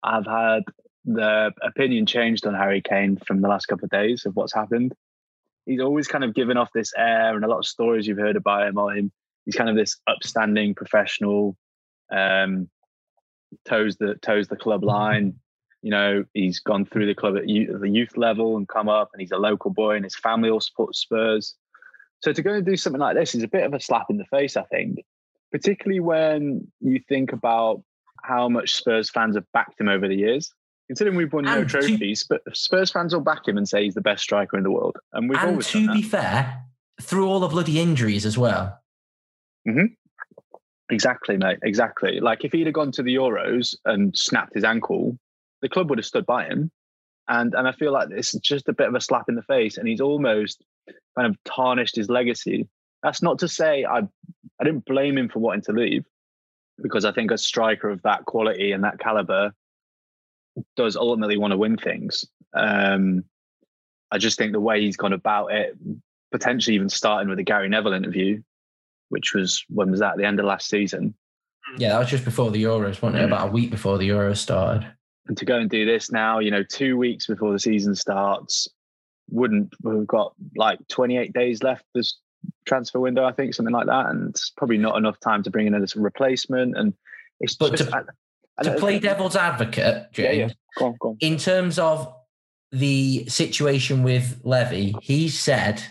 have 0.05 0.27
had 0.27 0.63
their 1.05 1.51
opinion 1.63 2.07
changed 2.07 2.47
on 2.47 2.55
Harry 2.55 2.81
Kane 2.81 3.17
from 3.17 3.41
the 3.41 3.49
last 3.49 3.67
couple 3.67 3.85
of 3.87 3.91
days 3.91 4.27
of 4.27 4.37
what's 4.37 4.55
happened. 4.55 4.95
He's 5.65 5.81
always 5.81 6.07
kind 6.07 6.23
of 6.23 6.35
given 6.35 6.57
off 6.57 6.73
this 6.73 6.93
air, 6.97 7.35
and 7.35 7.45
a 7.45 7.49
lot 7.49 7.59
of 7.59 7.67
stories 7.67 8.07
you've 8.07 8.19
heard 8.19 8.37
about 8.37 8.69
him. 8.69 8.79
Or 8.79 8.95
him, 8.95 9.11
he's 9.45 9.57
kind 9.57 9.69
of 9.69 9.75
this 9.75 9.99
upstanding 10.07 10.77
professional. 10.77 11.57
Um, 12.13 12.71
toes 13.67 13.97
the 13.97 14.15
toes 14.17 14.49
the 14.49 14.57
club 14.57 14.85
line. 14.85 15.35
You 15.83 15.91
know, 15.91 16.25
he's 16.35 16.59
gone 16.59 16.85
through 16.85 17.07
the 17.07 17.15
club 17.15 17.37
at 17.37 17.49
youth, 17.49 17.81
the 17.81 17.89
youth 17.89 18.17
level 18.17 18.57
and 18.57 18.67
come 18.67 18.89
up, 18.89 19.11
and 19.13 19.21
he's 19.21 19.31
a 19.31 19.39
local 19.39 19.71
boy, 19.71 19.97
and 19.97 20.05
his 20.05 20.17
family 20.17 20.51
all 20.51 20.61
support 20.61 20.97
Spurs. 20.97 21.55
So 22.23 22.33
to 22.33 22.43
go 22.43 22.55
and 22.55 22.67
do 22.67 22.77
something 22.77 23.01
like 23.01 23.15
this 23.15 23.35
is 23.35 23.43
a 23.43 23.49
bit 23.49 23.65
of 23.65 23.75
a 23.75 23.81
slap 23.81 24.07
in 24.11 24.17
the 24.17 24.25
face, 24.25 24.57
I 24.57 24.63
think, 24.65 25.05
particularly 25.53 26.01
when 26.01 26.67
you 26.81 27.01
think 27.09 27.33
about 27.33 27.83
how 28.23 28.49
much 28.49 28.75
Spurs 28.75 29.11
fans 29.11 29.37
have 29.37 29.45
backed 29.53 29.81
him 29.81 29.89
over 29.89 30.09
the 30.09 30.17
years. 30.17 30.53
Considering 30.89 31.17
we've 31.17 31.33
won 31.33 31.47
and 31.47 31.63
no 31.63 31.65
trophies, 31.65 32.25
but 32.29 32.43
Spurs 32.53 32.93
fans 32.93 33.13
will 33.13 33.21
back 33.21 33.47
him 33.47 33.57
and 33.57 33.69
say 33.69 33.85
he's 33.85 33.95
the 33.95 34.01
best 34.01 34.23
striker 34.23 34.57
in 34.57 34.63
the 34.63 34.71
world. 34.71 34.97
And 35.13 35.29
we've 35.29 35.39
and 35.39 35.51
always 35.51 35.69
to 35.69 35.93
be 35.93 36.03
fair, 36.03 36.63
through 37.03 37.29
all 37.29 37.41
the 37.41 37.49
bloody 37.49 37.81
injuries 37.81 38.25
as 38.25 38.39
well. 38.39 38.81
Mm-hmm. 39.69 39.87
Exactly, 40.91 41.37
mate. 41.37 41.59
Exactly. 41.63 42.21
Like 42.21 42.45
if 42.45 42.53
he'd 42.53 42.67
have 42.67 42.75
gone 42.75 42.93
to 42.93 43.03
the 43.03 43.17
Euros 43.17 43.75
and 43.85 44.17
snapped 44.17 44.55
his 44.55 44.65
ankle, 44.65 45.19
the 45.63 45.69
club 45.69 45.91
would 45.91 45.99
have 45.99 46.07
stood 46.07 46.27
by 46.27 46.45
him. 46.45 46.71
And 47.29 47.55
and 47.55 47.67
I 47.67 47.73
feel 47.73 47.93
like 47.93 48.09
is 48.13 48.33
just 48.43 48.69
a 48.69 48.73
bit 48.73 48.87
of 48.87 48.95
a 48.95 49.01
slap 49.01 49.29
in 49.29 49.35
the 49.35 49.43
face, 49.43 49.79
and 49.79 49.89
he's 49.89 50.01
almost 50.01 50.63
kind 51.19 51.27
of 51.29 51.37
tarnished 51.45 51.97
his 51.97 52.09
legacy. 52.09 52.69
That's 53.03 53.21
not 53.21 53.41
to 53.41 53.49
say 53.49 53.85
I 53.85 54.03
I 54.61 54.65
didn't 54.65 54.85
blame 54.85 55.19
him 55.19 55.29
for 55.29 55.41
wanting 55.41 55.63
to 55.63 55.73
leave, 55.73 56.05
because 56.81 57.05
I 57.05 57.11
think 57.11 57.33
a 57.33 57.39
striker 57.39 57.91
of 57.91 58.01
that 58.03 58.27
quality 58.27 58.71
and 58.71 58.85
that 58.85 59.01
caliber 59.01 59.53
does 60.77 60.97
ultimately 60.97 61.37
want 61.37 61.51
to 61.51 61.57
win 61.59 61.77
things. 61.77 62.25
Um, 62.55 63.25
I 64.13 64.19
just 64.19 64.39
think 64.39 64.53
the 64.53 64.61
way 64.61 64.81
he's 64.81 64.97
gone 64.97 65.13
about 65.13 65.49
it, 65.53 65.77
potentially 66.31 66.77
even 66.77 66.89
starting 66.89 67.29
with 67.29 67.41
a 67.41 67.43
Gary 67.43 67.69
Neville 67.69 67.93
interview, 67.93 68.41
which 69.09 69.35
was 69.35 69.65
when 69.69 69.91
was 69.91 70.01
that? 70.01 70.17
The 70.17 70.25
end 70.25 70.41
of 70.41 70.47
last 70.47 70.69
season. 70.69 71.15
Yeah, 71.79 71.91
that 71.91 71.99
was 71.99 72.09
just 72.09 72.25
before 72.25 72.51
the 72.51 72.63
Euros, 72.63 73.03
wasn't 73.03 73.17
it? 73.17 73.25
About 73.25 73.49
a 73.49 73.51
week 73.51 73.71
before 73.71 73.99
the 73.99 74.09
Euros 74.09 74.39
started. 74.39 74.87
And 75.27 75.37
to 75.37 75.45
go 75.45 75.59
and 75.59 75.69
do 75.69 75.85
this 75.85 76.13
now, 76.13 76.39
you 76.39 76.51
know, 76.51 76.63
two 76.63 76.97
weeks 76.97 77.27
before 77.27 77.53
the 77.53 77.59
season 77.59 77.95
starts, 77.95 78.69
wouldn't 79.29 79.75
we've 79.83 80.07
got 80.07 80.35
like 80.55 80.79
28 80.89 81.33
days 81.33 81.63
left 81.63 81.85
this 81.95 82.19
transfer 82.65 83.01
window, 83.01 83.25
I 83.25 83.33
think, 83.33 83.55
something 83.55 83.75
like 83.75 83.87
that, 83.87 84.07
and 84.07 84.31
it's 84.31 84.51
probably 84.51 84.79
not 84.79 84.97
enough 84.97 85.19
time 85.21 85.43
to 85.43 85.51
bring 85.51 85.67
in 85.67 85.75
a 85.75 85.85
replacement. 85.97 86.77
And 86.77 86.95
it's 87.41 87.57
but 87.57 87.77
just, 87.77 87.91
to, 87.91 87.97
I, 87.97 88.03
I 88.59 88.63
to 88.63 88.79
play 88.79 88.99
devil's 88.99 89.37
advocate, 89.37 90.13
James, 90.13 90.37
yeah, 90.37 90.47
yeah. 90.47 90.53
Go 90.79 90.87
on, 90.87 90.97
go 91.01 91.09
on. 91.11 91.17
in 91.21 91.37
terms 91.37 91.79
of 91.79 92.15
the 92.71 93.27
situation 93.29 94.03
with 94.03 94.41
Levy, 94.45 94.95
he 95.03 95.29
said 95.29 95.83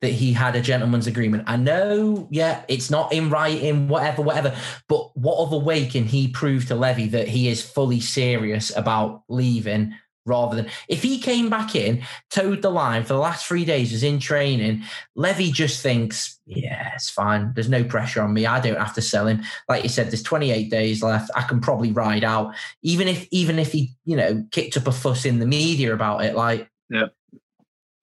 that 0.00 0.12
he 0.12 0.32
had 0.32 0.56
a 0.56 0.62
gentleman's 0.62 1.06
agreement. 1.06 1.44
I 1.46 1.56
know, 1.56 2.26
yeah, 2.30 2.64
it's 2.68 2.90
not 2.90 3.12
in 3.12 3.28
writing, 3.28 3.88
whatever, 3.88 4.22
whatever. 4.22 4.56
But 4.88 5.16
what 5.16 5.46
other 5.46 5.58
way 5.58 5.86
can 5.86 6.04
he 6.04 6.28
prove 6.28 6.66
to 6.66 6.74
Levy 6.74 7.08
that 7.08 7.28
he 7.28 7.48
is 7.48 7.62
fully 7.62 8.00
serious 8.00 8.74
about 8.74 9.22
leaving 9.28 9.94
rather 10.26 10.54
than 10.54 10.66
if 10.88 11.02
he 11.02 11.18
came 11.18 11.50
back 11.50 11.74
in, 11.74 12.02
towed 12.30 12.62
the 12.62 12.70
line 12.70 13.02
for 13.02 13.14
the 13.14 13.18
last 13.18 13.46
three 13.46 13.64
days, 13.64 13.90
was 13.90 14.02
in 14.02 14.18
training, 14.18 14.82
Levy 15.16 15.50
just 15.50 15.82
thinks, 15.82 16.38
yeah, 16.46 16.92
it's 16.94 17.10
fine. 17.10 17.52
There's 17.54 17.68
no 17.68 17.84
pressure 17.84 18.22
on 18.22 18.32
me. 18.32 18.46
I 18.46 18.60
don't 18.60 18.78
have 18.78 18.94
to 18.94 19.02
sell 19.02 19.26
him. 19.26 19.42
Like 19.68 19.82
you 19.82 19.88
said, 19.88 20.10
there's 20.10 20.22
28 20.22 20.70
days 20.70 21.02
left. 21.02 21.30
I 21.34 21.42
can 21.42 21.60
probably 21.60 21.92
ride 21.92 22.24
out. 22.24 22.54
Even 22.82 23.08
if 23.08 23.26
even 23.30 23.58
if 23.58 23.72
he, 23.72 23.92
you 24.04 24.16
know, 24.16 24.44
kicked 24.50 24.76
up 24.76 24.86
a 24.86 24.92
fuss 24.92 25.24
in 25.24 25.40
the 25.40 25.46
media 25.46 25.92
about 25.92 26.24
it, 26.24 26.34
like 26.34 26.70
yeah 26.88 27.06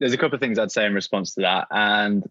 there's 0.00 0.12
a 0.12 0.18
couple 0.18 0.36
of 0.36 0.40
things 0.40 0.58
I'd 0.58 0.72
say 0.72 0.86
in 0.86 0.94
response 0.94 1.34
to 1.34 1.42
that, 1.42 1.68
and 1.70 2.28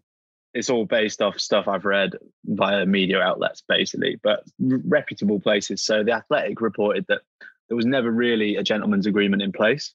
it's 0.54 0.70
all 0.70 0.86
based 0.86 1.20
off 1.20 1.38
stuff 1.38 1.68
I've 1.68 1.84
read 1.84 2.12
via 2.44 2.86
media 2.86 3.20
outlets, 3.20 3.62
basically, 3.68 4.18
but 4.22 4.44
reputable 4.58 5.40
places. 5.40 5.84
So 5.84 6.02
the 6.02 6.12
Athletic 6.12 6.60
reported 6.60 7.04
that 7.08 7.20
there 7.68 7.76
was 7.76 7.86
never 7.86 8.10
really 8.10 8.56
a 8.56 8.62
gentleman's 8.62 9.06
agreement 9.06 9.42
in 9.42 9.52
place. 9.52 9.92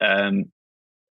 Um, 0.00 0.50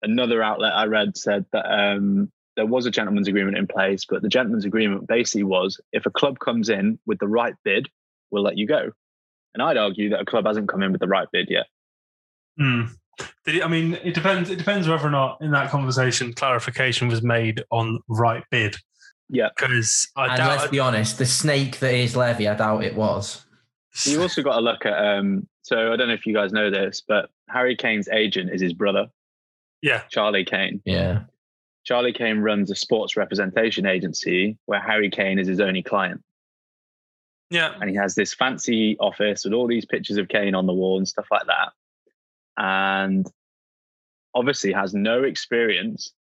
another 0.03 0.43
outlet 0.43 0.73
I 0.75 0.85
read 0.85 1.17
said 1.17 1.47
that 1.53 1.67
um, 1.67 2.31
there 2.57 2.67
was 2.67 2.87
a 2.87 2.91
gentleman's 2.91 3.29
agreement 3.29 3.57
in 3.57 3.67
place, 3.67 4.05
but 4.09 4.23
the 4.23 4.29
gentleman's 4.29 4.67
agreement 4.67 5.09
basically 5.09 5.45
was 5.45 5.81
if 5.93 6.07
a 6.07 6.11
club 6.11 6.39
comes 6.39 6.69
in 6.69 6.99
with 7.07 7.19
the 7.19 7.29
right 7.29 7.55
bid, 7.65 7.89
we'll 8.31 8.43
let 8.43 8.59
you 8.59 8.67
go. 8.67 8.91
And 9.55 9.63
I'd 9.63 9.79
argue 9.79 10.11
that 10.11 10.21
a 10.21 10.27
club 10.27 10.47
hasn't 10.47 10.69
come 10.69 10.83
in 10.83 10.93
with 10.93 11.01
the 11.01 11.09
right 11.09 11.29
bid 11.33 11.49
yet. 11.49 11.67
Hmm. 12.59 12.87
Did 13.45 13.57
it, 13.57 13.65
I 13.65 13.69
mean, 13.69 13.95
it 14.05 14.15
depends. 14.15 14.51
It 14.51 14.57
depends 14.57 14.89
whether 14.89 15.07
or 15.07 15.11
not 15.11 15.39
in 15.41 15.51
that 15.53 15.71
conversation 15.71 16.33
clarification 16.35 17.09
was 17.09 17.23
made 17.23 17.63
on 17.71 18.01
right 18.09 18.45
bid. 18.51 18.77
Yeah. 19.29 19.49
Because 19.57 20.09
I 20.17 20.29
And 20.29 20.37
doubt. 20.39 20.59
let's 20.59 20.71
be 20.71 20.79
honest, 20.81 21.19
the 21.19 21.27
snake 21.27 21.79
that 21.81 21.95
is 21.95 22.17
Levy, 22.17 22.49
I 22.49 22.55
doubt 22.55 22.85
it 22.85 22.95
was. 22.95 23.45
You 24.05 24.23
also 24.23 24.43
got 24.43 24.55
to 24.55 24.61
look 24.61 24.87
at. 24.87 24.93
Um, 24.95 25.49
so 25.63 25.93
I 25.93 25.97
don't 25.97 26.09
know 26.09 26.15
if 26.15 26.25
you 26.27 26.33
guys 26.35 26.53
know 26.53 26.71
this, 26.71 27.03
but 27.07 27.31
Harry 27.49 27.77
Kane's 27.77 28.09
agent 28.09 28.51
is 28.53 28.61
his 28.61 28.73
brother, 28.73 29.09
yeah. 29.83 30.03
Charlie 30.11 30.45
Kane. 30.45 30.81
Yeah. 30.85 31.23
Charlie 31.85 32.13
Kane 32.13 32.39
runs 32.39 32.71
a 32.71 32.75
sports 32.75 33.17
representation 33.17 33.87
agency 33.87 34.57
where 34.67 34.81
Harry 34.81 35.11
Kane 35.11 35.39
is 35.39 35.49
his 35.49 35.61
only 35.61 35.83
client. 35.83 36.23
Yeah. 37.51 37.75
and 37.81 37.89
he 37.89 37.97
has 37.97 38.15
this 38.15 38.35
fancy 38.35 38.99
office 38.99 39.45
with 39.45 39.55
all 39.55 39.67
these 39.67 39.87
pictures 39.87 40.19
of 40.19 40.29
Kane 40.29 40.55
on 40.55 40.67
the 40.67 40.73
wall 40.75 40.99
and 40.99 41.09
stuff 41.09 41.27
like 41.31 41.47
that. 41.47 41.71
And 42.59 43.27
obviously 44.35 44.73
has 44.73 44.93
no 44.93 45.23
experience 45.23 46.13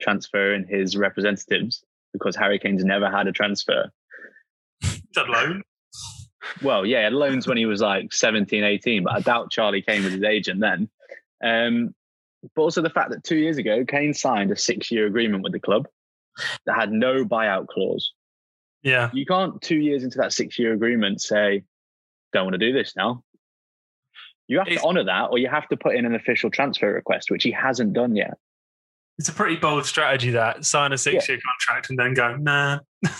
transferring 0.00 0.66
his 0.68 0.96
representatives 0.96 1.84
because 2.12 2.36
Harry 2.36 2.58
Kane's 2.58 2.84
never 2.84 3.10
had 3.10 3.26
a 3.26 3.32
transfer. 3.32 3.90
That 5.14 5.28
loan. 5.28 5.62
Well, 6.62 6.84
yeah, 6.84 6.98
he 6.98 7.04
had 7.04 7.12
loans 7.12 7.46
when 7.46 7.56
he 7.56 7.66
was 7.66 7.80
like 7.80 8.12
17, 8.12 8.64
18, 8.64 9.04
but 9.04 9.14
I 9.14 9.20
doubt 9.20 9.50
Charlie 9.50 9.82
Kane 9.82 10.04
was 10.04 10.12
his 10.12 10.22
agent 10.22 10.60
then. 10.60 10.88
Um, 11.42 11.94
but 12.54 12.62
also 12.62 12.82
the 12.82 12.90
fact 12.90 13.10
that 13.10 13.24
two 13.24 13.36
years 13.36 13.56
ago, 13.58 13.84
Kane 13.84 14.14
signed 14.14 14.50
a 14.50 14.56
six 14.56 14.90
year 14.90 15.06
agreement 15.06 15.42
with 15.42 15.52
the 15.52 15.60
club 15.60 15.86
that 16.66 16.76
had 16.76 16.92
no 16.92 17.24
buyout 17.24 17.68
clause. 17.68 18.12
Yeah. 18.82 19.10
You 19.12 19.24
can't, 19.24 19.60
two 19.62 19.78
years 19.78 20.04
into 20.04 20.18
that 20.18 20.32
six 20.32 20.58
year 20.58 20.74
agreement, 20.74 21.20
say, 21.20 21.64
don't 22.32 22.44
want 22.44 22.54
to 22.54 22.58
do 22.58 22.72
this 22.72 22.94
now. 22.96 23.22
You 24.48 24.58
have 24.58 24.66
It's- 24.68 24.82
to 24.82 24.86
honor 24.88 25.04
that, 25.04 25.30
or 25.30 25.38
you 25.38 25.48
have 25.48 25.66
to 25.68 25.76
put 25.76 25.94
in 25.96 26.04
an 26.04 26.14
official 26.14 26.50
transfer 26.50 26.92
request, 26.92 27.30
which 27.30 27.42
he 27.44 27.50
hasn't 27.50 27.92
done 27.94 28.14
yet. 28.14 28.34
It's 29.18 29.28
a 29.28 29.32
pretty 29.32 29.56
bold 29.56 29.86
strategy 29.86 30.30
that 30.32 30.64
sign 30.64 30.92
a 30.92 30.98
six 30.98 31.28
year 31.28 31.38
contract 31.38 31.88
and 31.90 31.98
then 31.98 32.14
go, 32.14 32.36
nah, 32.36 32.80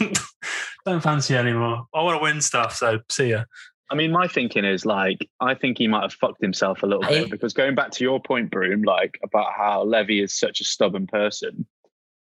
don't 0.84 1.00
fancy 1.02 1.36
anymore. 1.36 1.86
I 1.94 2.02
want 2.02 2.18
to 2.18 2.22
win 2.22 2.40
stuff. 2.40 2.74
So 2.74 3.00
see 3.10 3.30
ya. 3.30 3.44
I 3.90 3.94
mean, 3.94 4.10
my 4.10 4.26
thinking 4.26 4.64
is 4.64 4.84
like, 4.84 5.28
I 5.40 5.54
think 5.54 5.78
he 5.78 5.86
might 5.86 6.02
have 6.02 6.12
fucked 6.14 6.40
himself 6.42 6.82
a 6.82 6.86
little 6.86 7.04
I- 7.04 7.10
bit 7.10 7.30
because 7.30 7.52
going 7.52 7.74
back 7.74 7.90
to 7.92 8.04
your 8.04 8.20
point, 8.20 8.50
Broom, 8.50 8.82
like 8.82 9.18
about 9.22 9.52
how 9.56 9.84
Levy 9.84 10.20
is 10.20 10.34
such 10.36 10.60
a 10.60 10.64
stubborn 10.64 11.06
person. 11.06 11.66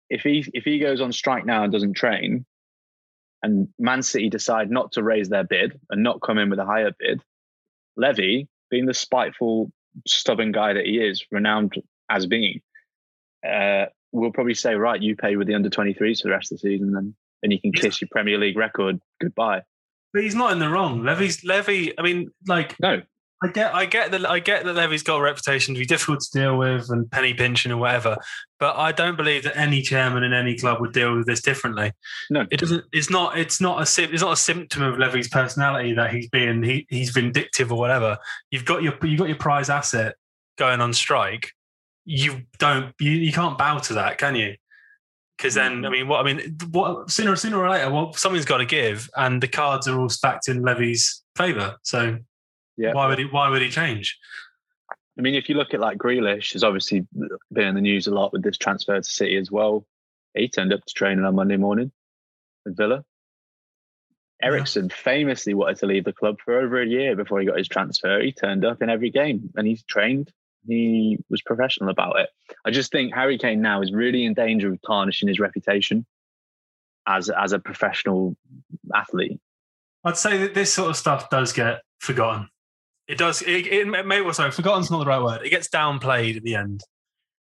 If 0.09 0.23
he 0.23 0.45
if 0.54 0.64
he 0.64 0.78
goes 0.78 1.00
on 1.00 1.12
strike 1.12 1.45
now 1.45 1.64
and 1.64 1.73
doesn't 1.73 1.95
train, 1.95 2.47
and 3.42 3.68
Man 3.78 4.02
City 4.02 4.28
decide 4.30 4.71
not 4.71 4.92
to 4.92 5.02
raise 5.02 5.28
their 5.28 5.45
bid 5.45 5.78
and 5.90 6.02
not 6.02 6.23
come 6.23 6.38
in 6.38 6.49
with 6.49 6.59
a 6.59 6.64
higher 6.64 6.92
bid, 6.99 7.23
Levy, 7.97 8.49
being 8.70 8.87
the 8.87 8.94
spiteful, 8.94 9.70
stubborn 10.06 10.52
guy 10.52 10.72
that 10.72 10.87
he 10.87 10.98
is, 10.98 11.25
renowned 11.30 11.75
as 12.10 12.26
being, 12.26 12.60
uh, 13.48 13.87
will 14.12 14.32
probably 14.32 14.54
say, 14.54 14.75
right, 14.75 15.00
you 15.00 15.16
pay 15.16 15.37
with 15.37 15.46
the 15.46 15.54
under 15.54 15.70
23s 15.70 16.22
for 16.22 16.28
the 16.28 16.30
rest 16.30 16.52
of 16.52 16.60
the 16.60 16.68
season, 16.68 16.92
then 16.92 17.14
and 17.42 17.52
you 17.52 17.60
can 17.60 17.72
kiss 17.72 18.00
your 18.00 18.08
Premier 18.10 18.38
League 18.38 18.56
record 18.56 19.00
goodbye. 19.20 19.62
But 20.12 20.22
he's 20.22 20.34
not 20.34 20.52
in 20.52 20.58
the 20.58 20.68
wrong. 20.68 21.04
Levy's 21.04 21.44
Levy. 21.44 21.96
I 21.98 22.02
mean, 22.02 22.30
like 22.46 22.78
No, 22.80 23.02
I 23.40 23.49
get, 23.49 23.73
I 23.73 23.87
get 23.87 24.11
that, 24.11 24.28
I 24.28 24.40
get 24.40 24.64
that 24.64 24.75
Levy's 24.75 25.04
got 25.04 25.18
a 25.18 25.23
reputation 25.23 25.75
to 25.75 25.78
be 25.78 25.87
difficult 25.87 26.21
to 26.21 26.30
deal 26.38 26.59
with 26.59 26.90
and 26.90 27.09
penny 27.11 27.35
pinching 27.35 27.71
or 27.71 27.76
whatever. 27.76 28.16
But 28.59 28.76
I 28.76 28.90
don't 28.90 29.16
believe 29.16 29.45
that 29.45 29.57
any 29.57 29.80
chairman 29.80 30.25
in 30.25 30.33
any 30.33 30.57
club 30.57 30.80
would 30.80 30.92
deal 30.92 31.16
with 31.16 31.26
this 31.26 31.40
differently. 31.40 31.92
No. 32.30 32.47
it 32.50 32.59
doesn't. 32.59 32.85
It's 32.92 33.11
not. 33.11 33.38
It's 33.38 33.61
not 33.61 33.78
a. 33.78 34.02
It's 34.02 34.23
not 34.23 34.33
a 34.33 34.37
symptom 34.37 34.83
of 34.83 34.99
Levy's 34.99 35.28
personality 35.28 35.95
that 35.95 36.12
he's 36.12 36.28
being 36.28 36.64
he, 36.64 36.87
he's 36.90 37.11
vindictive 37.11 37.71
or 37.71 37.78
whatever. 37.78 38.18
You've 38.50 38.64
got 38.64 38.83
your 38.83 38.95
you've 39.02 39.21
got 39.21 39.28
your 39.28 39.38
prize 39.38 39.71
asset 39.71 40.16
going 40.57 40.80
on 40.80 40.92
strike. 40.92 41.52
You 42.04 42.42
don't. 42.59 42.92
You, 42.99 43.12
you 43.12 43.33
can't 43.33 43.57
bow 43.57 43.78
to 43.78 43.95
that, 43.95 44.18
can 44.18 44.35
you? 44.35 44.57
Because 45.37 45.54
then, 45.54 45.85
I 45.85 45.90
mean, 45.90 46.09
what 46.09 46.26
I 46.26 46.33
mean, 46.33 46.57
what 46.73 47.09
sooner 47.09 47.37
sooner 47.37 47.59
or 47.59 47.71
later, 47.71 47.92
well, 47.92 48.12
something's 48.14 48.45
got 48.45 48.59
to 48.59 48.66
give, 48.66 49.09
and 49.16 49.40
the 49.40 49.47
cards 49.47 49.87
are 49.87 50.00
all 50.00 50.09
stacked 50.09 50.49
in 50.49 50.62
Levy's 50.62 51.23
favour. 51.37 51.76
So 51.85 52.18
Yeah. 52.78 52.94
why 52.94 53.08
would 53.08 53.18
he? 53.18 53.25
Why 53.25 53.50
would 53.50 53.61
he 53.61 53.68
change? 53.68 54.18
I 55.18 55.20
mean, 55.20 55.35
if 55.35 55.49
you 55.49 55.56
look 55.56 55.75
at 55.75 55.80
like 55.80 55.99
Grealish, 55.99 56.52
has 56.52 56.62
obviously 56.62 57.06
been 57.52 57.66
in 57.66 57.75
the 57.75 57.80
news 57.80 58.06
a 58.06 58.12
lot 58.12 58.32
with 58.32 58.44
this 58.44 58.56
transfer 58.56 58.97
to 58.97 59.02
City 59.02 59.37
as 59.37 59.50
well. 59.50 59.85
He 60.35 60.49
turned 60.49 60.73
up 60.73 60.85
to 60.87 60.94
training 60.94 61.25
on 61.25 61.35
Monday 61.35 61.56
morning 61.56 61.90
with 62.64 62.76
Villa. 62.76 63.04
Yeah. 64.40 64.47
Eriksen 64.49 64.88
famously 64.90 65.54
wanted 65.54 65.78
to 65.78 65.87
leave 65.87 66.04
the 66.04 66.12
club 66.12 66.37
for 66.44 66.61
over 66.61 66.80
a 66.80 66.87
year 66.87 67.16
before 67.16 67.40
he 67.40 67.47
got 67.47 67.58
his 67.58 67.66
transfer. 67.66 68.20
He 68.20 68.30
turned 68.30 68.64
up 68.64 68.80
in 68.80 68.88
every 68.88 69.11
game 69.11 69.50
and 69.56 69.66
he's 69.66 69.82
trained. 69.82 70.30
He 70.68 71.18
was 71.28 71.42
professional 71.42 71.90
about 71.90 72.20
it. 72.20 72.28
I 72.64 72.70
just 72.70 72.92
think 72.92 73.12
Harry 73.12 73.38
Kane 73.38 73.61
now 73.61 73.82
is 73.82 73.92
really 73.92 74.25
in 74.25 74.35
danger 74.35 74.73
of 74.73 74.80
tarnishing 74.87 75.26
his 75.26 75.40
reputation 75.40 76.06
as 77.08 77.28
as 77.30 77.52
a 77.52 77.58
professional 77.58 78.37
athlete. 78.94 79.40
I'd 80.04 80.16
say 80.16 80.38
that 80.38 80.54
this 80.54 80.73
sort 80.73 80.90
of 80.90 80.97
stuff 80.97 81.28
does 81.30 81.52
get 81.52 81.82
forgotten. 81.99 82.49
It 83.09 83.17
does. 83.17 83.41
It, 83.43 83.67
it 83.67 84.07
may 84.07 84.21
well 84.21 84.35
sorry, 84.35 84.50
forgotten's 84.50 84.91
not 84.91 84.99
the 84.99 85.07
right 85.07 85.23
word. 85.23 85.41
It 85.45 85.50
gets 85.50 85.69
downplayed 85.69 86.37
at 86.37 86.43
the 86.43 86.55
end 86.55 86.83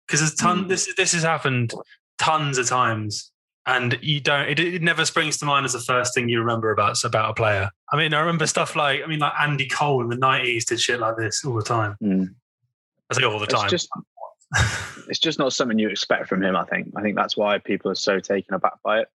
because 0.07 0.21
there's 0.21 0.35
ton. 0.35 0.65
Mm. 0.65 0.69
This 0.69 0.95
this 0.97 1.13
has 1.13 1.23
happened 1.23 1.73
tons 2.19 2.59
of 2.59 2.67
times, 2.69 3.33
and 3.67 3.99
you 4.03 4.21
don't. 4.21 4.49
It, 4.49 4.61
it 4.61 4.83
never 4.83 5.07
springs 5.07 5.39
to 5.39 5.47
mind 5.47 5.65
as 5.65 5.73
the 5.73 5.81
first 5.81 6.15
thing 6.15 6.29
you 6.29 6.41
remember 6.41 6.71
about 6.71 7.03
about 7.05 7.31
a 7.31 7.35
player. 7.35 7.71
I 7.91 7.97
mean, 7.97 8.13
I 8.13 8.21
remember 8.21 8.47
stuff 8.47 8.77
like 8.77 9.03
I 9.03 9.07
mean, 9.07 9.21
like 9.21 9.33
Andy 9.41 9.67
Cole 9.67 10.03
in 10.03 10.09
the 10.11 10.17
'90s 10.17 10.67
did 10.67 10.79
shit 10.79 11.01
like 11.01 11.17
this 11.17 11.43
all 11.45 11.55
the 11.55 11.63
time. 11.63 11.97
Mm. 12.03 12.35
I 13.11 13.15
say 13.15 13.25
all 13.25 13.39
the 13.39 13.45
It's 13.45 13.55
time. 13.55 13.71
just 13.71 13.89
it's 15.09 15.19
just 15.19 15.39
not 15.39 15.55
something 15.55 15.79
you 15.79 15.89
expect 15.89 16.29
from 16.29 16.43
him. 16.43 16.55
I 16.55 16.65
think. 16.65 16.93
I 16.97 17.01
think 17.03 17.17
that's 17.17 17.37
why 17.37 17.59
people 17.59 17.91
are 17.91 17.95
so 17.97 18.21
taken 18.21 18.55
aback 18.55 18.75
by 18.85 19.01
it. 19.01 19.09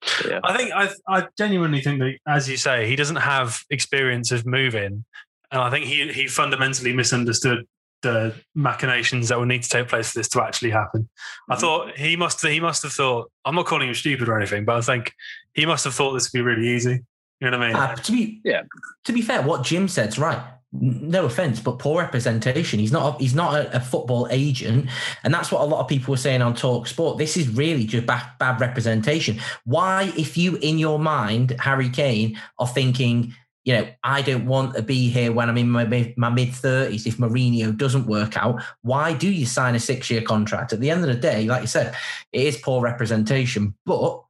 But 0.00 0.26
yeah, 0.30 0.40
I 0.44 0.56
think 0.56 0.72
I 0.72 0.90
I 1.08 1.26
genuinely 1.38 1.80
think 1.80 1.98
that, 2.00 2.14
as 2.26 2.48
you 2.48 2.56
say, 2.56 2.86
he 2.88 2.96
doesn't 2.96 3.16
have 3.16 3.60
experience 3.70 4.30
of 4.32 4.46
moving, 4.46 5.04
and 5.50 5.60
I 5.62 5.70
think 5.70 5.86
he 5.86 6.12
he 6.12 6.26
fundamentally 6.28 6.92
misunderstood 6.92 7.66
the 8.02 8.34
machinations 8.54 9.28
that 9.30 9.38
would 9.38 9.48
need 9.48 9.62
to 9.62 9.68
take 9.68 9.88
place 9.88 10.12
for 10.12 10.18
this 10.18 10.28
to 10.28 10.42
actually 10.42 10.70
happen. 10.70 11.08
I 11.48 11.54
Mhm. 11.56 11.60
thought 11.60 11.96
he 11.96 12.14
must 12.16 12.46
he 12.46 12.60
must 12.60 12.82
have 12.82 12.92
thought. 12.92 13.30
I'm 13.44 13.54
not 13.54 13.66
calling 13.66 13.88
him 13.88 13.94
stupid 13.94 14.28
or 14.28 14.36
anything, 14.36 14.64
but 14.64 14.76
I 14.76 14.80
think 14.82 15.12
he 15.54 15.64
must 15.66 15.84
have 15.84 15.94
thought 15.94 16.12
this 16.12 16.30
would 16.32 16.38
be 16.38 16.42
really 16.42 16.68
easy. 16.68 17.00
You 17.40 17.50
know 17.50 17.58
what 17.58 17.66
I 17.66 17.68
mean? 17.68 17.76
Uh, 17.76 17.94
to 17.96 18.12
be 18.12 18.40
Yeah. 18.44 18.62
To 19.04 19.12
be 19.12 19.22
fair, 19.22 19.42
what 19.42 19.62
Jim 19.64 19.88
said's 19.88 20.18
right. 20.18 20.40
No 20.72 21.24
offense, 21.24 21.60
but 21.60 21.78
poor 21.78 22.02
representation. 22.02 22.80
He's 22.80 22.92
not. 22.92 23.14
A, 23.14 23.18
he's 23.18 23.34
not 23.34 23.54
a, 23.54 23.76
a 23.76 23.80
football 23.80 24.26
agent, 24.30 24.90
and 25.22 25.32
that's 25.32 25.50
what 25.50 25.62
a 25.62 25.64
lot 25.64 25.80
of 25.80 25.88
people 25.88 26.10
were 26.10 26.18
saying 26.18 26.42
on 26.42 26.54
Talk 26.54 26.86
Sport. 26.88 27.18
This 27.18 27.36
is 27.36 27.48
really 27.48 27.84
just 27.84 28.04
bad, 28.04 28.26
bad 28.38 28.60
representation. 28.60 29.38
Why, 29.64 30.12
if 30.18 30.36
you 30.36 30.56
in 30.56 30.78
your 30.78 30.98
mind, 30.98 31.56
Harry 31.60 31.88
Kane, 31.88 32.38
are 32.58 32.66
thinking, 32.66 33.32
you 33.64 33.74
know, 33.74 33.88
I 34.02 34.22
don't 34.22 34.46
want 34.46 34.74
to 34.74 34.82
be 34.82 35.08
here 35.08 35.32
when 35.32 35.48
I'm 35.48 35.56
in 35.56 35.70
my 35.70 35.84
mid- 35.84 36.18
my 36.18 36.30
mid 36.30 36.52
thirties. 36.52 37.06
If 37.06 37.18
Mourinho 37.18 37.74
doesn't 37.74 38.06
work 38.06 38.36
out, 38.36 38.60
why 38.82 39.14
do 39.14 39.30
you 39.30 39.46
sign 39.46 39.76
a 39.76 39.80
six 39.80 40.10
year 40.10 40.20
contract? 40.20 40.72
At 40.72 40.80
the 40.80 40.90
end 40.90 41.02
of 41.02 41.08
the 41.08 41.14
day, 41.14 41.46
like 41.46 41.62
you 41.62 41.68
said, 41.68 41.94
it 42.32 42.42
is 42.42 42.56
poor 42.58 42.82
representation, 42.82 43.74
but. 43.86 44.22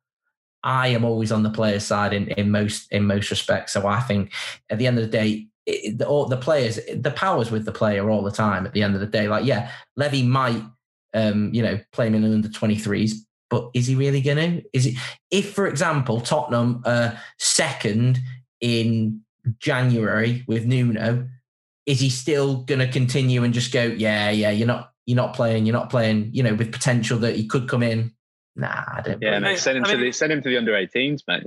I 0.63 0.89
am 0.89 1.05
always 1.05 1.31
on 1.31 1.45
the 1.45 1.51
player's 1.51 1.85
side 1.85 2.13
in, 2.13 2.27
in 2.29 2.51
most 2.51 2.91
in 2.91 3.05
most 3.05 3.31
respects. 3.31 3.73
So 3.73 3.87
I 3.87 4.01
think 4.01 4.33
at 4.69 4.79
the 4.79 4.89
end 4.89 4.99
of 4.99 5.05
the 5.05 5.11
day, 5.11 5.47
it, 5.67 5.99
the, 5.99 6.07
all 6.07 6.27
the 6.27 6.37
players, 6.37 6.79
the 6.95 7.11
powers 7.11 7.51
with 7.51 7.65
the 7.65 7.73
player 7.73 8.09
all 8.09 8.23
the 8.23 8.31
time. 8.31 8.67
At 8.67 8.73
the 8.73 8.83
end 8.83 8.95
of 8.95 9.01
the 9.01 9.07
day, 9.07 9.29
like 9.29 9.45
yeah, 9.45 9.71
Levy 9.97 10.23
might, 10.23 10.63
um, 11.15 11.53
you 11.53 11.63
know, 11.63 11.79
play 11.93 12.07
him 12.07 12.15
in 12.15 12.23
the 12.23 12.33
under 12.33 12.49
twenty 12.49 12.77
threes, 12.77 13.27
but 13.51 13.71
is 13.75 13.87
he 13.87 13.95
really 13.95 14.21
going 14.21 14.37
to? 14.39 14.69
Is 14.73 14.87
it 14.87 14.95
if, 15.31 15.53
for 15.53 15.67
example, 15.67 16.21
Tottenham 16.21 16.83
are 16.87 17.19
second 17.39 18.19
in 18.61 19.23
January 19.59 20.45
with 20.47 20.67
Nuno, 20.67 21.29
is 21.87 22.01
he 22.01 22.11
still 22.11 22.63
going 22.63 22.81
to 22.81 22.89
continue 22.89 23.45
and 23.45 23.55
just 23.55 23.73
go, 23.73 23.83
yeah, 23.85 24.31
yeah, 24.31 24.51
you're 24.51 24.67
not, 24.67 24.93
you're 25.07 25.17
not 25.17 25.35
playing, 25.35 25.67
you're 25.67 25.73
not 25.73 25.89
playing, 25.91 26.31
you 26.33 26.43
know, 26.43 26.55
with 26.55 26.73
potential 26.73 27.19
that 27.21 27.37
he 27.37 27.47
could 27.47 27.69
come 27.69 27.83
in? 27.83 28.13
Nah, 28.57 28.83
I 28.95 29.03
don't. 29.05 29.23
yeah, 29.23 29.39
mate, 29.39 29.43
Mate, 29.43 29.59
send 29.59 29.79
him 29.79 29.85
I 29.85 29.89
to 29.91 29.97
mean- 29.97 30.07
the 30.07 30.13
send 30.13 30.33
him 30.33 30.43
to 30.43 30.49
the 30.49 30.57
under 30.57 30.73
18s, 30.73 31.21
mate. 31.29 31.45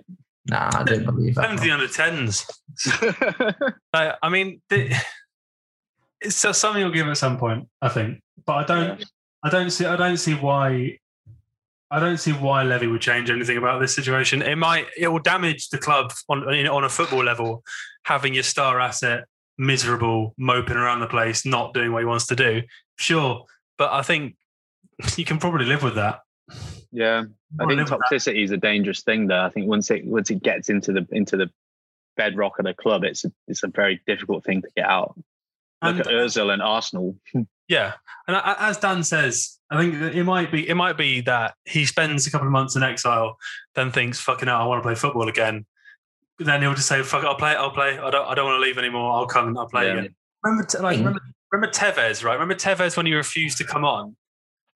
Nah, 0.50 0.70
I 0.74 0.84
don't 0.84 1.06
believe 1.06 1.36
that. 1.36 1.42
Send 1.42 1.54
him 1.54 1.58
to 1.58 1.64
the 1.64 1.72
under 1.72 1.88
tens. 1.88 2.46
Like, 3.94 4.16
I 4.22 4.30
mean, 4.30 4.62
the, 4.70 4.96
it's 6.22 6.36
so- 6.36 6.52
something 6.52 6.82
you'll 6.82 6.92
give 6.92 7.08
at 7.08 7.18
some 7.18 7.38
point, 7.38 7.68
I 7.82 7.90
think. 7.90 8.22
But 8.46 8.54
I 8.54 8.64
don't. 8.64 9.06
I 9.42 9.50
don't 9.50 9.70
see. 9.70 9.86
I 9.86 9.96
don't 9.96 10.18
see 10.18 10.34
why 10.34 11.00
I 11.92 12.00
don't 12.00 12.18
see 12.18 12.34
why 12.34 12.64
Levy 12.64 12.88
would 12.88 13.02
change 13.02 13.30
anything 13.30 13.58
about 13.58 13.80
this 13.80 13.96
situation. 13.96 14.42
It 14.42 14.58
might, 14.58 14.86
it 14.98 15.08
will 15.08 15.20
damage 15.20 15.70
the 15.70 15.80
club 15.80 16.14
on 16.28 16.44
on 16.68 16.84
a 16.84 16.90
football 16.90 17.24
level, 17.24 17.64
having 18.04 18.34
your 18.34 18.44
star 18.44 18.80
asset 18.80 19.26
miserable, 19.58 20.34
moping 20.38 20.78
around 20.78 21.00
the 21.00 21.08
place, 21.08 21.46
not 21.46 21.74
doing 21.74 21.92
what 21.92 22.00
he 22.00 22.06
wants 22.06 22.28
to 22.28 22.36
do. 22.36 22.62
Sure, 22.98 23.46
but 23.78 23.92
I 23.92 24.04
think 24.04 24.36
you 25.18 25.26
can 25.26 25.40
probably 25.40 25.66
live 25.66 25.84
with 25.84 25.96
that. 25.96 26.20
Yeah, 26.92 27.24
I 27.60 27.66
think 27.66 27.82
toxicity 27.82 28.44
is 28.44 28.52
a 28.52 28.58
dangerous 28.58 29.04
thing. 29.04 29.28
Though 29.28 29.42
I 29.42 29.50
think 29.50 29.68
once 29.68 29.92
it 29.92 30.06
once 30.06 30.30
it 30.32 30.42
gets 30.42 30.70
into 30.70 30.92
the 30.92 31.08
into 31.12 31.38
the 31.38 31.50
bedrock 32.18 32.60
of 32.60 32.66
the 32.66 32.74
club, 32.74 33.04
it's 33.04 33.26
a, 33.26 33.32
it's 33.48 33.64
a 33.64 33.68
very 33.68 34.02
difficult 34.08 34.44
thing 34.44 34.62
to 34.62 34.68
get 34.76 34.86
out. 34.86 35.16
Look 35.84 35.98
and, 35.98 36.00
at 36.02 36.08
Özil 36.08 36.52
and 36.52 36.62
Arsenal. 36.62 37.16
yeah, 37.68 37.94
and 38.28 38.42
as 38.44 38.78
Dan 38.78 39.04
says, 39.04 39.60
I 39.72 39.80
think 39.80 40.16
it 40.16 40.24
might 40.24 40.52
be 40.52 40.68
it 40.68 40.76
might 40.76 40.98
be 40.98 41.22
that 41.22 41.56
he 41.66 41.86
spends 41.86 42.26
a 42.26 42.32
couple 42.32 42.48
of 42.48 42.52
months 42.52 42.76
in 42.76 42.84
exile, 42.84 43.38
then 43.76 43.92
thinks, 43.92 44.20
"Fucking 44.20 44.48
hell, 44.48 44.58
I 44.58 44.66
want 44.66 44.82
to 44.82 44.88
play 44.88 44.96
football 44.96 45.30
again." 45.30 45.66
Then 46.40 46.62
he'll 46.62 46.74
just 46.74 46.88
say, 46.88 47.04
"Fuck, 47.04 47.24
it, 47.24 47.28
I'll 47.28 47.36
play. 47.36 47.56
I'll 47.56 47.72
play. 47.72 48.00
I 48.00 48.10
don't. 48.10 48.28
I 48.28 48.34
don't 48.34 48.46
want 48.46 48.58
to 48.58 48.66
leave 48.66 48.78
anymore. 48.78 49.14
I'll 49.14 49.28
come. 49.28 49.50
And 49.50 49.58
I'll 49.58 49.70
play 49.70 49.86
yeah. 49.86 49.94
again." 49.94 50.16
Remember, 50.44 50.64
like, 50.80 50.96
mm-hmm. 50.96 51.06
remember, 51.06 51.22
remember 51.52 51.74
Tevez, 51.74 52.24
right? 52.24 52.34
Remember 52.34 52.56
Tevez 52.56 52.98
when 52.98 53.06
he 53.06 53.14
refused 53.14 53.58
to 53.60 53.64
come 53.64 53.86
on? 53.86 54.16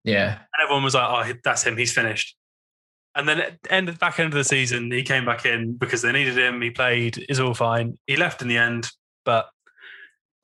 Yeah. 0.04 0.32
And 0.32 0.62
everyone 0.62 0.84
was 0.84 0.94
like, 0.94 1.08
"Oh, 1.08 1.38
that's 1.42 1.64
him. 1.64 1.76
He's 1.76 1.92
finished." 1.92 2.36
And 3.14 3.28
then 3.28 3.40
at 3.40 3.62
the 3.62 3.72
end, 3.72 3.98
back 3.98 4.18
end 4.18 4.32
of 4.32 4.34
the 4.34 4.44
season, 4.44 4.90
he 4.90 5.02
came 5.02 5.24
back 5.24 5.46
in 5.46 5.74
because 5.74 6.02
they 6.02 6.12
needed 6.12 6.36
him. 6.36 6.60
He 6.60 6.70
played. 6.70 7.24
Is 7.28 7.40
all 7.40 7.54
fine. 7.54 7.98
He 8.06 8.16
left 8.16 8.42
in 8.42 8.48
the 8.48 8.58
end, 8.58 8.90
but 9.24 9.48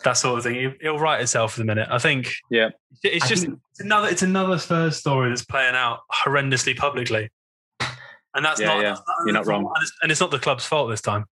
that 0.05 0.15
sort 0.15 0.39
of 0.39 0.45
thing. 0.45 0.75
It'll 0.81 0.99
write 0.99 1.21
itself 1.21 1.57
in 1.59 1.63
a 1.63 1.67
minute. 1.67 1.89
I 1.91 1.99
think. 1.99 2.33
Yeah. 2.51 2.71
It's 3.03 3.29
just 3.29 3.45
think, 3.45 3.59
it's 3.73 3.81
another. 3.81 4.09
It's 4.09 4.23
another 4.23 4.59
Spurs 4.59 4.97
story 4.97 5.29
that's 5.29 5.45
playing 5.45 5.75
out 5.75 6.01
horrendously 6.13 6.77
publicly, 6.77 7.31
and 8.35 8.45
that's 8.45 8.61
yeah, 8.61 8.67
not. 8.67 8.83
Yeah. 8.83 8.91
That's 8.91 9.03
You're 9.27 9.35
not 9.35 9.47
wrong. 9.47 9.65
And 9.65 9.83
it's, 9.83 9.93
and 10.03 10.13
it's, 10.13 10.21
not 10.21 10.31
the 10.31 10.39
club's 10.39 10.65
fault 10.65 10.91
this 10.91 11.03
time. 11.03 11.27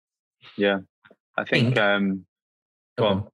Yeah, 0.57 0.79
I 1.37 1.45
think. 1.45 1.77
um 1.79 2.25
Go 2.97 3.07
on. 3.07 3.29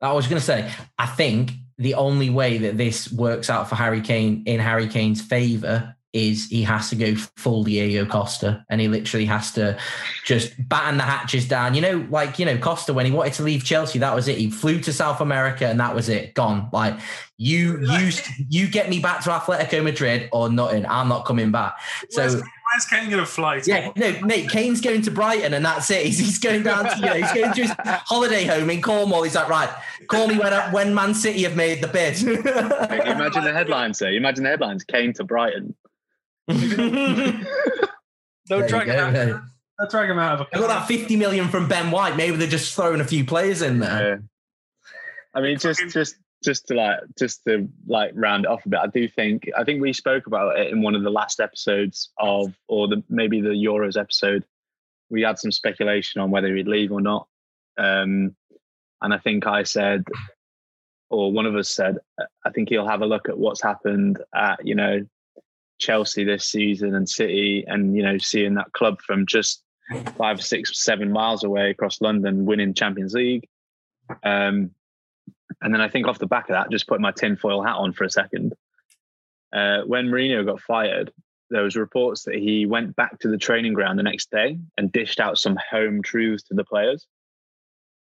I 0.00 0.12
was 0.12 0.26
going 0.26 0.40
to 0.40 0.44
say. 0.44 0.70
I 0.98 1.06
think 1.06 1.52
the 1.78 1.94
only 1.94 2.30
way 2.30 2.58
that 2.58 2.76
this 2.76 3.10
works 3.12 3.48
out 3.48 3.68
for 3.68 3.76
Harry 3.76 4.00
Kane 4.00 4.42
in 4.46 4.60
Harry 4.60 4.88
Kane's 4.88 5.22
favour 5.22 5.94
is 6.14 6.48
he 6.48 6.62
has 6.62 6.88
to 6.88 6.96
go 6.96 7.14
full 7.36 7.62
Diego 7.62 8.06
Costa 8.06 8.64
and 8.70 8.80
he 8.80 8.88
literally 8.88 9.26
has 9.26 9.52
to 9.52 9.78
just 10.24 10.52
batten 10.68 10.96
the 10.96 11.04
hatches 11.04 11.46
down. 11.46 11.74
You 11.74 11.82
know, 11.82 12.06
like, 12.10 12.38
you 12.38 12.46
know, 12.46 12.56
Costa, 12.56 12.94
when 12.94 13.04
he 13.04 13.12
wanted 13.12 13.34
to 13.34 13.42
leave 13.42 13.62
Chelsea, 13.62 13.98
that 13.98 14.14
was 14.14 14.26
it. 14.26 14.38
He 14.38 14.50
flew 14.50 14.80
to 14.80 14.92
South 14.92 15.20
America 15.20 15.66
and 15.66 15.78
that 15.80 15.94
was 15.94 16.08
it. 16.08 16.34
Gone. 16.34 16.70
Like, 16.72 16.98
you, 17.36 17.78
you, 17.82 18.10
you 18.48 18.68
get 18.68 18.88
me 18.88 19.00
back 19.00 19.22
to 19.24 19.30
Atletico 19.30 19.84
Madrid 19.84 20.30
or 20.32 20.50
nothing. 20.50 20.86
I'm 20.86 21.08
not 21.08 21.26
coming 21.26 21.52
back. 21.52 21.78
So, 22.10 22.40
where's, 22.72 22.86
where's 22.86 22.86
Kane 22.86 23.10
going 23.10 23.24
to 23.24 23.30
fly 23.30 23.60
to? 23.60 23.70
Yeah, 23.70 23.92
no, 23.96 24.20
mate, 24.20 24.50
Kane's 24.50 24.80
going 24.80 25.02
to 25.02 25.10
Brighton 25.10 25.54
and 25.54 25.64
that's 25.64 25.90
it. 25.90 26.06
He's, 26.06 26.18
he's 26.18 26.38
going 26.38 26.62
down 26.62 26.84
to, 26.84 26.96
you 26.96 27.06
know, 27.06 27.14
he's 27.14 27.32
going 27.32 27.52
to 27.52 27.62
his 27.62 27.72
holiday 28.06 28.44
home 28.44 28.70
in 28.70 28.82
Cornwall. 28.82 29.22
He's 29.22 29.34
like, 29.34 29.48
right, 29.48 29.70
call 30.08 30.28
me 30.28 30.38
when, 30.38 30.52
when 30.72 30.94
Man 30.94 31.14
City 31.14 31.42
have 31.42 31.56
made 31.56 31.82
the 31.82 31.88
bid. 31.88 32.22
imagine 32.22 33.44
the 33.44 33.52
headlines, 33.52 33.98
sir. 33.98 34.10
You 34.10 34.18
imagine 34.18 34.44
the 34.44 34.50
headlines, 34.50 34.84
Kane 34.84 35.12
to 35.14 35.24
Brighton. 35.24 35.74
They'll 36.48 36.66
drag 38.66 38.88
him 38.88 38.98
out. 38.98 39.42
They'll 39.78 39.88
drag 39.88 40.10
him 40.10 40.18
out 40.18 40.40
of 40.40 40.46
a. 40.46 40.56
I 40.56 40.58
got 40.58 40.68
that 40.68 40.88
fifty 40.88 41.16
million 41.16 41.48
from 41.48 41.68
Ben 41.68 41.90
White. 41.90 42.16
Maybe 42.16 42.36
they're 42.36 42.48
just 42.48 42.74
throwing 42.74 43.00
a 43.00 43.04
few 43.04 43.24
players 43.24 43.62
in 43.62 43.80
there. 43.80 44.08
Yeah. 44.08 44.16
I 45.34 45.42
mean, 45.42 45.58
just 45.58 45.82
just 45.90 46.16
just 46.44 46.66
to 46.68 46.74
like 46.74 47.00
just 47.18 47.42
to 47.44 47.68
like 47.86 48.12
round 48.14 48.44
it 48.44 48.50
off 48.50 48.64
a 48.64 48.68
bit. 48.68 48.80
I 48.80 48.86
do 48.86 49.08
think 49.08 49.48
I 49.56 49.64
think 49.64 49.80
we 49.80 49.92
spoke 49.92 50.26
about 50.26 50.58
it 50.58 50.72
in 50.72 50.82
one 50.82 50.94
of 50.94 51.02
the 51.02 51.10
last 51.10 51.40
episodes 51.40 52.10
of, 52.18 52.54
or 52.68 52.88
the 52.88 53.02
maybe 53.08 53.40
the 53.40 53.50
Euros 53.50 53.98
episode. 53.98 54.44
We 55.10 55.22
had 55.22 55.38
some 55.38 55.52
speculation 55.52 56.20
on 56.20 56.30
whether 56.30 56.54
he'd 56.54 56.68
leave 56.68 56.92
or 56.92 57.00
not, 57.00 57.26
um, 57.78 58.36
and 59.00 59.14
I 59.14 59.18
think 59.18 59.46
I 59.46 59.62
said, 59.62 60.04
or 61.08 61.32
one 61.32 61.46
of 61.46 61.56
us 61.56 61.70
said, 61.70 61.96
I 62.44 62.50
think 62.50 62.68
he'll 62.68 62.86
have 62.86 63.00
a 63.00 63.06
look 63.06 63.28
at 63.28 63.38
what's 63.38 63.62
happened 63.62 64.20
at 64.34 64.64
you 64.66 64.74
know 64.74 65.06
Chelsea 65.78 66.24
this 66.24 66.44
season 66.44 66.94
and 66.94 67.08
City, 67.08 67.64
and 67.66 67.96
you 67.96 68.02
know, 68.02 68.18
seeing 68.18 68.54
that 68.54 68.72
club 68.72 69.00
from 69.00 69.26
just 69.26 69.62
five, 70.16 70.42
six, 70.42 70.84
seven 70.84 71.10
miles 71.10 71.44
away 71.44 71.70
across 71.70 72.00
London 72.00 72.44
winning 72.44 72.74
Champions 72.74 73.14
League. 73.14 73.48
Um, 74.22 74.70
and 75.60 75.72
then 75.72 75.80
I 75.80 75.88
think 75.88 76.06
off 76.06 76.18
the 76.18 76.26
back 76.26 76.48
of 76.48 76.54
that, 76.54 76.70
just 76.70 76.86
put 76.86 77.00
my 77.00 77.12
tinfoil 77.12 77.62
hat 77.62 77.76
on 77.76 77.92
for 77.92 78.04
a 78.04 78.10
second. 78.10 78.54
Uh, 79.52 79.82
when 79.86 80.08
Mourinho 80.08 80.44
got 80.44 80.60
fired, 80.60 81.12
there 81.50 81.62
was 81.62 81.76
reports 81.76 82.24
that 82.24 82.34
he 82.34 82.66
went 82.66 82.94
back 82.96 83.18
to 83.20 83.28
the 83.28 83.38
training 83.38 83.72
ground 83.72 83.98
the 83.98 84.02
next 84.02 84.30
day 84.30 84.58
and 84.76 84.92
dished 84.92 85.20
out 85.20 85.38
some 85.38 85.58
home 85.70 86.02
truths 86.02 86.42
to 86.44 86.54
the 86.54 86.64
players. 86.64 87.06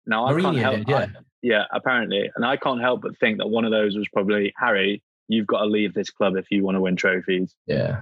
Now 0.06 0.26
I 0.26 0.34
Mourinho 0.34 0.42
can't 0.42 0.58
help, 0.58 0.76
did, 0.78 0.90
yeah. 0.90 0.98
I, 0.98 1.08
yeah, 1.42 1.64
apparently, 1.72 2.32
and 2.36 2.44
I 2.44 2.58
can't 2.58 2.82
help 2.82 3.02
but 3.02 3.18
think 3.20 3.38
that 3.38 3.48
one 3.48 3.66
of 3.66 3.72
those 3.72 3.96
was 3.96 4.08
probably 4.10 4.54
Harry 4.58 5.04
you've 5.30 5.48
got 5.48 5.60
to 5.60 5.66
leave 5.66 5.94
this 5.94 6.10
club 6.10 6.36
if 6.36 6.52
you 6.52 6.64
want 6.64 6.76
to 6.76 6.82
win 6.82 6.98
trophies. 6.98 7.56
Yeah. 7.66 8.02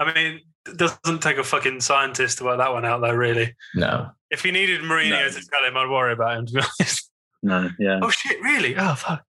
I 0.00 0.12
mean, 0.12 0.40
it 0.66 0.76
doesn't 0.76 1.22
take 1.22 1.38
a 1.38 1.44
fucking 1.44 1.80
scientist 1.80 2.38
to 2.38 2.44
work 2.44 2.58
that 2.58 2.72
one 2.72 2.84
out, 2.84 3.00
though, 3.00 3.14
really. 3.14 3.54
No. 3.74 4.10
If 4.30 4.42
he 4.42 4.50
needed 4.50 4.80
Mourinho 4.80 5.10
no. 5.10 5.28
to 5.28 5.46
tell 5.46 5.64
him, 5.64 5.76
I'd 5.76 5.88
worry 5.88 6.12
about 6.12 6.38
him, 6.38 6.46
to 6.46 6.52
be 6.54 6.60
honest. 6.60 7.10
No, 7.46 7.70
yeah. 7.78 8.00
Oh, 8.02 8.10
shit, 8.10 8.40
really? 8.42 8.76
Oh, 8.76 8.94
fuck. 8.96 9.24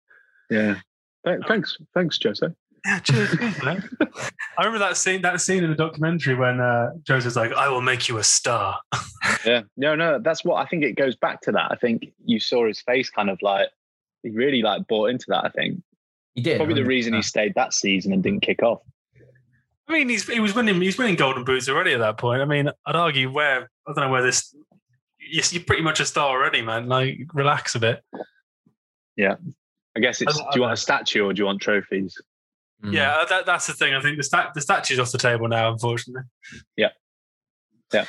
Yeah. 0.49 0.75
Thanks, 1.47 1.78
thanks, 1.93 2.17
Jose. 2.23 2.47
Yeah, 2.86 2.99
cheers. 2.99 3.36
I 3.41 3.80
remember 4.60 4.80
that 4.80 4.95
scene. 4.95 5.21
That 5.23 5.41
scene 5.41 5.63
in 5.63 5.71
the 5.71 5.75
documentary 5.75 6.36
when 6.36 6.62
uh, 6.62 6.91
Jose's 7.08 7.36
like, 7.36 7.51
"I 7.51 7.67
will 7.67 7.82
make 7.82 8.08
you 8.08 8.19
a 8.19 8.23
star." 8.23 8.80
yeah, 9.45 9.63
no, 9.75 9.95
no, 9.95 10.19
that's 10.19 10.45
what 10.45 10.63
I 10.63 10.69
think. 10.69 10.84
It 10.84 10.93
goes 10.95 11.15
back 11.15 11.41
to 11.41 11.51
that. 11.54 11.71
I 11.71 11.75
think 11.75 12.13
you 12.23 12.39
saw 12.39 12.67
his 12.67 12.82
face, 12.82 13.10
kind 13.10 13.32
of 13.32 13.39
like 13.41 13.69
he 14.21 14.30
really 14.30 14.62
like 14.62 14.86
bought 14.88 15.10
into 15.10 15.25
that. 15.30 15.45
I 15.45 15.49
think 15.49 15.82
he 16.36 16.41
did. 16.41 16.58
Probably 16.58 16.75
the 16.75 16.86
reason 16.86 17.15
he 17.15 17.23
stayed 17.23 17.56
that 17.56 17.73
season 17.73 18.13
and 18.13 18.21
didn't 18.21 18.41
kick 18.41 18.62
off. 18.62 18.82
I 19.88 19.93
mean, 19.93 20.08
he's 20.08 20.28
he 20.28 20.39
was 20.39 20.54
winning. 20.54 20.80
He's 20.80 20.97
winning 20.97 21.15
golden 21.15 21.43
boots 21.43 21.67
already 21.67 21.93
at 21.93 21.99
that 21.99 22.17
point. 22.17 22.43
I 22.43 22.45
mean, 22.45 22.69
I'd 22.86 22.95
argue 22.95 23.32
where 23.32 23.71
I 23.88 23.93
don't 23.93 24.06
know 24.06 24.12
where 24.12 24.23
this. 24.23 24.56
You're 25.30 25.64
pretty 25.64 25.84
much 25.84 26.00
a 26.00 26.06
star 26.06 26.30
already, 26.30 26.62
man. 26.62 26.88
Like, 26.88 27.20
relax 27.34 27.76
a 27.76 27.80
bit. 27.80 28.04
Yeah, 29.16 29.36
I 29.96 30.00
guess 30.00 30.22
it's. 30.22 30.40
I, 30.40 30.44
do 30.44 30.50
you 30.56 30.62
want 30.62 30.74
a 30.74 30.78
statue 30.78 31.26
or 31.26 31.34
do 31.34 31.40
you 31.40 31.46
want 31.46 31.62
trophies? 31.62 32.16
Hmm. 32.82 32.94
Yeah, 32.94 33.18
mm. 33.18 33.30
that, 33.30 33.46
that's 33.46 33.68
the 33.68 33.74
thing. 33.74 33.94
I 33.94 34.02
think 34.02 34.18
the 34.18 34.24
stat 34.24 34.52
the 34.54 34.62
statue's 34.62 35.00
off 35.00 35.12
the 35.12 35.18
table 35.18 35.48
now, 35.48 35.72
unfortunately. 35.72 36.24
Yeah, 36.76 36.90
yeah. 37.94 38.06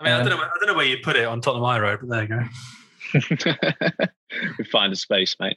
I 0.00 0.04
mean, 0.04 0.12
um, 0.12 0.20
I 0.20 0.28
don't 0.28 0.38
know. 0.38 0.44
I 0.44 0.50
don't 0.58 0.66
know 0.66 0.74
where 0.74 0.86
you 0.86 0.98
put 1.02 1.16
it 1.16 1.24
on 1.24 1.40
Tottenham 1.40 1.64
High 1.64 1.80
Road, 1.80 2.00
but 2.00 2.08
there 2.08 2.22
you 2.22 2.28
go. 2.28 4.06
we 4.58 4.64
find 4.64 4.92
a 4.92 4.96
space, 4.96 5.36
mate 5.38 5.56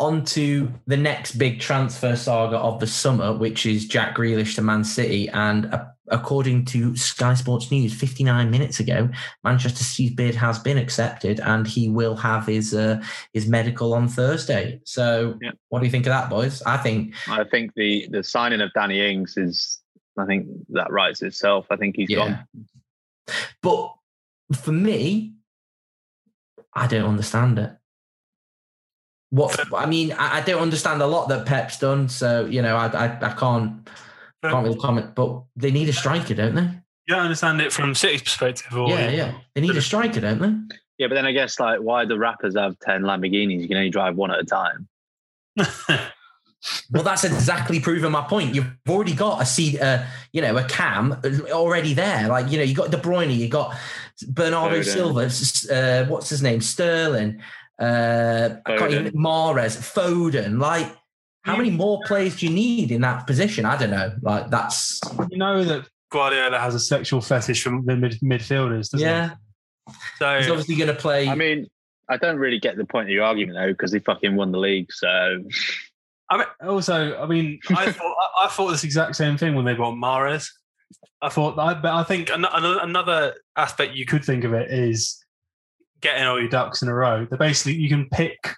on 0.00 0.24
to 0.24 0.72
the 0.86 0.96
next 0.96 1.32
big 1.32 1.60
transfer 1.60 2.16
saga 2.16 2.56
of 2.56 2.80
the 2.80 2.86
summer, 2.86 3.34
which 3.34 3.66
is 3.66 3.86
Jack 3.86 4.16
Grealish 4.16 4.54
to 4.54 4.62
Man 4.62 4.82
City. 4.82 5.28
And 5.28 5.66
uh, 5.66 5.84
according 6.10 6.64
to 6.66 6.96
Sky 6.96 7.34
Sports 7.34 7.70
News, 7.70 7.94
59 7.94 8.50
minutes 8.50 8.80
ago, 8.80 9.08
Manchester 9.44 9.84
City's 9.84 10.12
bid 10.12 10.34
has 10.34 10.58
been 10.58 10.76
accepted, 10.76 11.40
and 11.40 11.66
he 11.66 11.88
will 11.88 12.16
have 12.16 12.46
his 12.46 12.74
uh, 12.74 13.02
his 13.32 13.46
medical 13.46 13.94
on 13.94 14.08
Thursday. 14.08 14.80
So, 14.84 15.38
yeah. 15.40 15.52
what 15.68 15.80
do 15.80 15.86
you 15.86 15.90
think 15.90 16.06
of 16.06 16.10
that, 16.10 16.28
boys? 16.28 16.62
I 16.62 16.76
think 16.76 17.14
I 17.28 17.44
think 17.44 17.72
the 17.74 18.08
the 18.10 18.22
signing 18.22 18.60
of 18.60 18.72
Danny 18.74 19.00
Ings 19.00 19.36
is, 19.36 19.80
I 20.18 20.26
think 20.26 20.46
that 20.70 20.90
writes 20.92 21.22
itself. 21.22 21.66
I 21.70 21.76
think 21.76 21.96
he's 21.96 22.10
yeah. 22.10 22.16
gone. 22.16 22.46
But 23.62 23.94
for 24.56 24.72
me, 24.72 25.34
I 26.74 26.86
don't 26.86 27.08
understand 27.08 27.58
it. 27.58 27.76
What 29.30 29.72
I 29.72 29.86
mean, 29.86 30.12
I, 30.12 30.38
I, 30.38 30.40
don't 30.40 30.60
understand 30.60 31.00
a 31.02 31.06
lot 31.06 31.28
that 31.28 31.46
Pep's 31.46 31.78
done, 31.78 32.08
so 32.08 32.46
you 32.46 32.62
know, 32.62 32.76
I 32.76 32.86
I, 32.86 33.28
I 33.28 33.32
can't 33.32 33.88
can't 34.42 34.64
really 34.64 34.78
comment. 34.78 35.14
But 35.14 35.42
they 35.56 35.70
need 35.70 35.88
a 35.88 35.92
striker, 35.92 36.34
don't 36.34 36.54
they? 36.54 36.62
You 36.62 37.16
don't 37.16 37.24
understand 37.24 37.60
it 37.60 37.72
from 37.72 37.94
City's 37.94 38.22
perspective, 38.22 38.76
or 38.76 38.88
yeah, 38.88 39.10
yeah, 39.10 39.32
they 39.54 39.60
need 39.60 39.76
a 39.76 39.82
striker, 39.82 40.20
don't 40.20 40.40
they? 40.40 40.76
Yeah, 40.98 41.08
but 41.08 41.14
then 41.14 41.26
I 41.26 41.32
guess 41.32 41.58
like, 41.58 41.80
why 41.80 42.04
do 42.04 42.16
rappers 42.16 42.56
have 42.56 42.78
ten 42.78 43.02
Lamborghinis? 43.02 43.60
You 43.60 43.68
can 43.68 43.76
only 43.76 43.90
drive 43.90 44.16
one 44.16 44.30
at 44.30 44.38
a 44.38 44.44
time. 44.44 44.88
well, 46.90 47.02
that's 47.02 47.24
exactly 47.24 47.80
proving 47.80 48.12
my 48.12 48.22
point. 48.22 48.54
You've 48.54 48.70
already 48.88 49.14
got 49.14 49.40
a 49.40 49.46
seat, 49.46 49.80
uh, 49.80 50.04
you 50.32 50.42
know, 50.42 50.56
a 50.56 50.64
cam 50.64 51.20
already 51.50 51.94
there. 51.94 52.28
Like, 52.28 52.50
you 52.50 52.58
know, 52.58 52.64
you 52.64 52.74
got 52.74 52.90
De 52.90 52.98
Bruyne, 52.98 53.34
you 53.34 53.48
got 53.48 53.76
Bernardo 54.28 54.82
Silva, 54.82 55.30
uh, 55.72 56.06
what's 56.06 56.28
his 56.28 56.42
name, 56.42 56.60
Sterling. 56.60 57.40
Uh, 57.80 58.56
I 58.66 58.76
can't 58.76 58.92
even 58.92 59.12
Mahrez, 59.14 59.76
Foden. 59.78 60.60
Like, 60.60 60.94
how 61.42 61.56
many 61.56 61.70
more 61.70 62.00
players 62.04 62.36
do 62.36 62.46
you 62.46 62.52
need 62.52 62.92
in 62.92 63.00
that 63.00 63.26
position? 63.26 63.64
I 63.64 63.76
don't 63.76 63.90
know. 63.90 64.12
Like, 64.20 64.50
that's 64.50 65.00
you 65.30 65.38
know 65.38 65.64
that 65.64 65.88
Guardiola 66.10 66.58
has 66.58 66.74
a 66.74 66.80
sexual 66.80 67.20
fetish 67.20 67.62
from 67.62 67.84
the 67.86 67.96
mid- 67.96 68.20
midfielders. 68.20 68.90
yeah. 68.98 69.30
He? 69.86 69.94
So 70.18 70.38
he's 70.38 70.48
obviously 70.48 70.76
going 70.76 70.88
to 70.88 70.94
play. 70.94 71.28
I 71.28 71.34
mean, 71.34 71.66
I 72.08 72.16
don't 72.16 72.36
really 72.36 72.58
get 72.58 72.76
the 72.76 72.84
point 72.84 73.08
of 73.08 73.10
your 73.10 73.24
argument 73.24 73.56
though, 73.56 73.72
because 73.72 73.92
he 73.92 74.00
fucking 74.00 74.36
won 74.36 74.52
the 74.52 74.58
league. 74.58 74.92
So 74.92 75.42
I 76.28 76.36
mean, 76.36 76.46
also, 76.62 77.20
I 77.20 77.26
mean, 77.26 77.58
I 77.70 77.90
thought 77.92 78.16
I, 78.38 78.46
I 78.46 78.48
thought 78.48 78.70
this 78.70 78.84
exact 78.84 79.16
same 79.16 79.36
thing 79.36 79.54
when 79.54 79.64
they 79.64 79.74
bought 79.74 79.94
Mahrez. 79.94 80.48
I 81.22 81.28
thought, 81.28 81.58
I, 81.58 81.74
but 81.74 81.92
I 81.92 82.02
think 82.04 82.30
an, 82.30 82.44
an, 82.44 82.64
another 82.64 83.34
aspect 83.56 83.94
you 83.94 84.06
could 84.06 84.24
think 84.24 84.44
of 84.44 84.54
it 84.54 84.70
is 84.70 85.22
getting 86.00 86.24
all 86.24 86.40
your 86.40 86.48
ducks 86.48 86.82
in 86.82 86.88
a 86.88 86.94
row. 86.94 87.26
They 87.30 87.36
basically 87.36 87.74
you 87.74 87.88
can 87.88 88.08
pick 88.08 88.54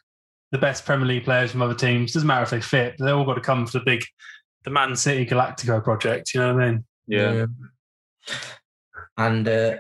the 0.53 0.59
best 0.59 0.85
Premier 0.85 1.07
League 1.07 1.25
players 1.25 1.51
from 1.51 1.63
other 1.63 1.75
teams. 1.75 2.13
Doesn't 2.13 2.27
matter 2.27 2.45
if 2.45 2.51
they 2.51 2.61
fit. 2.61 2.95
They 2.99 3.11
all 3.11 3.25
got 3.25 3.35
to 3.35 3.41
come 3.41 3.67
for 3.67 3.79
the 3.79 3.85
big, 3.85 4.05
the 4.65 4.71
Man 4.71 4.95
City 4.95 5.27
Galactico 5.27 5.83
project. 5.83 6.33
You 6.35 6.41
know 6.41 6.55
what 6.55 6.63
I 6.63 6.71
mean? 6.71 6.85
Yeah. 7.09 7.47
And 9.19 9.49
uh, 9.49 9.77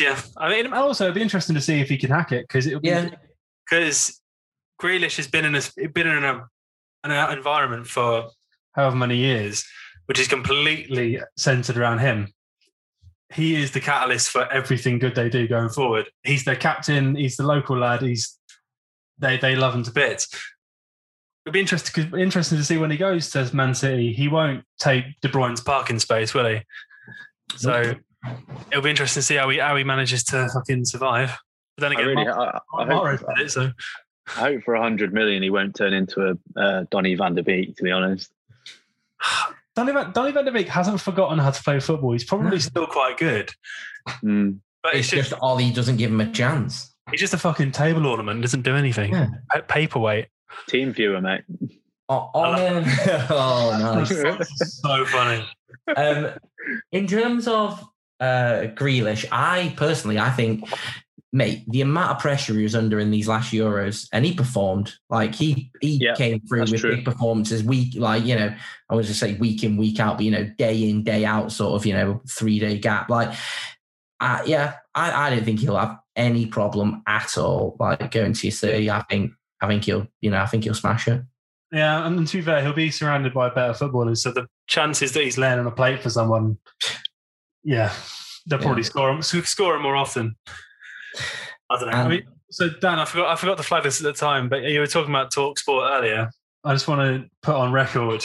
yeah, 0.00 0.20
I 0.36 0.50
mean, 0.50 0.72
also 0.72 1.04
it'd 1.04 1.14
be 1.14 1.22
interesting 1.22 1.54
to 1.54 1.60
see 1.60 1.80
if 1.80 1.88
he 1.88 1.96
can 1.96 2.10
hack 2.10 2.32
it 2.32 2.46
because 2.46 2.66
it'll 2.66 2.80
be 2.80 2.88
yeah, 2.88 3.10
because 3.68 4.20
Grealish 4.80 5.16
has 5.16 5.28
been 5.28 5.44
in 5.44 5.54
a 5.54 5.88
been 5.88 6.06
in 6.06 6.24
a 6.24 6.46
an 7.04 7.36
environment 7.36 7.86
for 7.86 8.28
however 8.74 8.96
many 8.96 9.16
years, 9.16 9.64
which 10.06 10.18
is 10.18 10.28
completely 10.28 11.20
centered 11.36 11.78
around 11.78 12.00
him. 12.00 12.28
He 13.32 13.56
is 13.56 13.72
the 13.72 13.80
catalyst 13.80 14.28
for 14.28 14.50
everything 14.52 14.98
good 14.98 15.14
they 15.14 15.30
do 15.30 15.48
going 15.48 15.70
forward. 15.70 16.10
He's 16.22 16.44
their 16.44 16.56
captain. 16.56 17.16
He's 17.16 17.36
the 17.36 17.46
local 17.46 17.78
lad. 17.78 18.02
He's 18.02 18.35
they 19.18 19.36
they 19.38 19.56
love 19.56 19.74
him 19.74 19.82
to 19.84 19.90
bits. 19.90 20.28
It'd 21.44 21.52
be 21.54 21.60
interesting 21.60 22.12
interesting 22.18 22.58
to 22.58 22.64
see 22.64 22.76
when 22.76 22.90
he 22.90 22.96
goes 22.96 23.30
to 23.30 23.48
Man 23.54 23.74
City. 23.74 24.12
He 24.12 24.28
won't 24.28 24.64
take 24.78 25.04
De 25.20 25.28
Bruyne's 25.28 25.60
parking 25.60 25.98
space, 26.00 26.34
will 26.34 26.46
he? 26.46 26.60
So 27.56 27.94
it'll 28.70 28.82
be 28.82 28.90
interesting 28.90 29.20
to 29.20 29.24
see 29.26 29.36
how 29.36 29.48
he 29.48 29.58
how 29.58 29.76
he 29.76 29.84
manages 29.84 30.24
to 30.24 30.48
fucking 30.52 30.84
survive. 30.86 31.36
But 31.76 31.82
then 31.82 31.92
I 31.92 31.94
again, 32.00 32.06
really, 32.08 32.24
Mar- 32.24 32.62
I, 32.74 32.82
I, 32.82 32.84
Mahrez 32.86 33.18
hope, 33.20 33.36
did 33.36 33.46
it, 33.46 33.50
so 33.50 33.70
I 34.36 34.40
hope 34.40 34.62
for 34.64 34.74
a 34.74 34.82
hundred 34.82 35.12
million 35.12 35.42
he 35.42 35.50
won't 35.50 35.76
turn 35.76 35.92
into 35.92 36.36
a 36.56 36.60
uh, 36.60 36.84
Donny 36.90 37.14
Van 37.14 37.34
der 37.34 37.42
Beek. 37.42 37.76
To 37.76 37.82
be 37.84 37.92
honest, 37.92 38.30
Donny 39.76 39.92
Van, 39.92 40.10
Donny 40.12 40.32
Van 40.32 40.44
de 40.44 40.50
Beek 40.52 40.68
hasn't 40.68 41.00
forgotten 41.00 41.38
how 41.38 41.50
to 41.50 41.62
play 41.62 41.78
football. 41.78 42.12
He's 42.12 42.24
probably 42.24 42.58
still 42.58 42.86
quite 42.86 43.18
good, 43.18 43.50
Mm. 44.24 44.58
but 44.82 44.94
it's 44.94 45.06
it's 45.08 45.10
just, 45.16 45.30
just 45.30 45.42
Ollie 45.42 45.70
doesn't 45.70 45.96
give 45.98 46.10
him 46.10 46.20
a 46.20 46.30
chance. 46.32 46.92
He's 47.10 47.20
just 47.20 47.34
a 47.34 47.38
fucking 47.38 47.72
table 47.72 48.06
ornament. 48.06 48.40
Doesn't 48.42 48.62
do 48.62 48.74
anything. 48.76 49.12
Yeah. 49.12 49.28
Pa- 49.50 49.60
Paperweight. 49.68 50.26
team 50.68 50.92
viewer, 50.92 51.20
mate. 51.20 51.42
Oh, 52.08 52.30
oh, 52.34 52.84
oh 53.30 53.78
nice. 53.98 54.48
so 54.80 55.04
funny. 55.06 55.44
um, 55.96 56.30
in 56.92 57.06
terms 57.06 57.48
of 57.48 57.80
uh, 58.20 58.66
Grealish, 58.74 59.24
I 59.32 59.74
personally, 59.76 60.18
I 60.18 60.30
think, 60.30 60.68
mate, 61.32 61.64
the 61.68 61.80
amount 61.82 62.12
of 62.12 62.18
pressure 62.20 62.54
he 62.54 62.62
was 62.62 62.74
under 62.76 62.98
in 63.00 63.10
these 63.10 63.26
last 63.28 63.52
Euros, 63.52 64.08
and 64.12 64.24
he 64.24 64.32
performed 64.34 64.94
like 65.10 65.34
he 65.34 65.70
he 65.80 65.98
Yeah, 66.00 66.14
came 66.14 66.40
through 66.40 66.60
with 66.62 66.80
true. 66.80 66.96
big 66.96 67.04
performances, 67.04 67.62
week 67.64 67.94
like 67.96 68.24
you 68.24 68.36
know, 68.36 68.54
I 68.88 68.94
was 68.94 69.08
just 69.08 69.20
say 69.20 69.34
week 69.34 69.64
in 69.64 69.76
week 69.76 69.98
out, 70.00 70.16
but 70.18 70.24
you 70.24 70.30
know, 70.30 70.44
day 70.58 70.88
in 70.88 71.02
day 71.02 71.24
out, 71.24 71.50
sort 71.52 71.74
of 71.74 71.84
you 71.86 71.92
know, 71.92 72.22
three 72.28 72.58
day 72.60 72.78
gap, 72.78 73.10
like. 73.10 73.32
Uh, 74.20 74.42
yeah, 74.46 74.74
I, 74.94 75.26
I 75.26 75.30
don't 75.30 75.44
think 75.44 75.60
he'll 75.60 75.76
have 75.76 75.98
any 76.14 76.46
problem 76.46 77.02
at 77.06 77.36
all. 77.36 77.76
Like 77.78 78.10
going 78.10 78.32
to 78.32 78.50
City, 78.50 78.90
I 78.90 79.02
think 79.02 79.32
I 79.60 79.66
think 79.66 79.84
he'll, 79.84 80.06
you 80.20 80.30
know, 80.30 80.38
I 80.40 80.46
think 80.46 80.64
he'll 80.64 80.74
smash 80.74 81.08
it. 81.08 81.22
Yeah, 81.72 82.06
and 82.06 82.26
to 82.26 82.36
be 82.36 82.42
fair, 82.42 82.62
he'll 82.62 82.72
be 82.72 82.90
surrounded 82.90 83.34
by 83.34 83.50
better 83.50 83.74
footballers. 83.74 84.22
So 84.22 84.32
the 84.32 84.46
chances 84.66 85.12
that 85.12 85.24
he's 85.24 85.36
laying 85.38 85.58
on 85.58 85.66
a 85.66 85.70
plate 85.70 86.02
for 86.02 86.10
someone, 86.10 86.58
yeah, 87.64 87.92
they'll 88.46 88.58
probably 88.58 88.82
Yeah. 88.82 88.88
score 88.88 89.10
him 89.10 89.22
score 89.22 89.76
him 89.76 89.82
more 89.82 89.96
often. 89.96 90.36
I 91.68 91.78
don't 91.80 91.90
know. 91.90 91.96
I 91.96 92.08
mean, 92.08 92.22
so 92.50 92.70
Dan, 92.70 92.98
I 92.98 93.04
forgot 93.04 93.28
I 93.28 93.36
forgot 93.36 93.56
to 93.58 93.62
flag 93.62 93.82
this 93.82 94.00
at 94.00 94.04
the 94.04 94.12
time, 94.12 94.48
but 94.48 94.62
you 94.62 94.80
were 94.80 94.86
talking 94.86 95.10
about 95.10 95.32
talk 95.32 95.58
sport 95.58 95.90
earlier. 95.90 96.30
I 96.64 96.72
just 96.72 96.88
want 96.88 97.00
to 97.00 97.28
put 97.42 97.54
on 97.56 97.72
record 97.72 98.24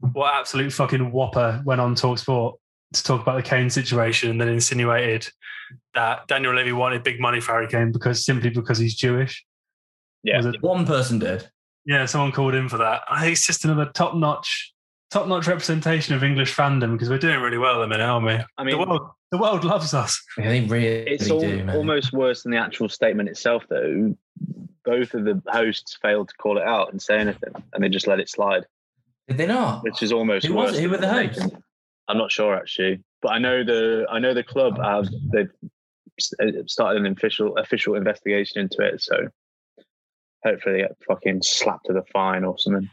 what 0.00 0.32
absolute 0.34 0.72
fucking 0.72 1.10
whopper 1.10 1.60
went 1.64 1.80
on 1.80 1.94
talk 1.94 2.18
sport 2.18 2.58
to 2.92 3.02
talk 3.02 3.20
about 3.22 3.36
the 3.36 3.42
Kane 3.42 3.70
situation 3.70 4.30
and 4.30 4.40
then 4.40 4.48
insinuated 4.48 5.28
that 5.94 6.26
Daniel 6.26 6.54
Levy 6.54 6.72
wanted 6.72 7.02
big 7.02 7.20
money 7.20 7.40
for 7.40 7.52
Harry 7.52 7.68
Kane 7.68 7.92
because 7.92 8.24
simply 8.24 8.50
because 8.50 8.78
he's 8.78 8.94
Jewish. 8.94 9.44
Yeah. 10.22 10.38
Was 10.38 10.46
it- 10.46 10.62
One 10.62 10.86
person 10.86 11.18
did. 11.18 11.48
yeah, 11.84 12.06
someone 12.06 12.32
called 12.32 12.54
in 12.54 12.68
for 12.68 12.78
that. 12.78 13.02
I 13.10 13.20
think 13.22 13.32
it's 13.32 13.46
just 13.46 13.64
another 13.64 13.90
top 13.94 14.14
notch, 14.14 14.72
top 15.10 15.26
notch 15.28 15.46
representation 15.46 16.14
of 16.14 16.24
English 16.24 16.54
fandom 16.54 16.92
because 16.92 17.10
we're 17.10 17.18
doing 17.18 17.40
really 17.40 17.58
well 17.58 17.76
at 17.76 17.80
the 17.80 17.88
minute, 17.88 18.04
aren't 18.04 18.26
we? 18.26 18.32
I 18.32 18.64
mean, 18.64 18.72
the 18.72 18.78
mean, 18.78 18.88
world, 18.88 19.10
the 19.30 19.38
world 19.38 19.64
loves 19.64 19.92
us. 19.94 20.20
Yeah, 20.38 20.48
they 20.48 20.60
really 20.60 20.86
it's 20.86 21.30
al- 21.30 21.40
do, 21.40 21.64
man. 21.64 21.76
almost 21.76 22.12
worse 22.12 22.42
than 22.42 22.52
the 22.52 22.58
actual 22.58 22.88
statement 22.88 23.28
itself, 23.28 23.64
though. 23.68 24.16
Both 24.84 25.12
of 25.12 25.24
the 25.26 25.42
hosts 25.48 25.98
failed 26.00 26.28
to 26.30 26.34
call 26.36 26.56
it 26.56 26.64
out 26.64 26.90
and 26.92 27.02
say 27.02 27.18
anything, 27.18 27.52
and 27.74 27.84
they 27.84 27.90
just 27.90 28.06
let 28.06 28.20
it 28.20 28.30
slide, 28.30 28.64
Did 29.28 29.36
they 29.36 29.46
not? 29.46 29.82
which 29.84 30.02
is 30.02 30.12
almost 30.12 30.46
Who 30.46 30.54
was 30.54 30.70
worse. 30.70 30.78
it? 30.78 30.82
Who 30.82 30.88
were 30.90 30.96
the 30.96 31.08
hosts? 31.08 31.46
I'm 32.08 32.18
not 32.18 32.32
sure 32.32 32.56
actually, 32.56 33.02
but 33.22 33.32
I 33.32 33.38
know 33.38 33.64
the 33.64 34.06
I 34.10 34.18
know 34.18 34.34
the 34.34 34.42
club 34.42 34.78
have 34.82 35.08
they've 35.32 35.50
uh, 36.42 36.64
started 36.66 37.04
an 37.04 37.12
official 37.12 37.56
official 37.56 37.94
investigation 37.94 38.60
into 38.60 38.82
it. 38.82 39.00
So 39.00 39.28
hopefully 40.44 40.76
they 40.76 40.80
get 40.80 40.96
fucking 41.06 41.42
slapped 41.42 41.86
to 41.86 41.92
the 41.92 42.02
fine 42.12 42.44
or 42.44 42.58
something. 42.58 42.90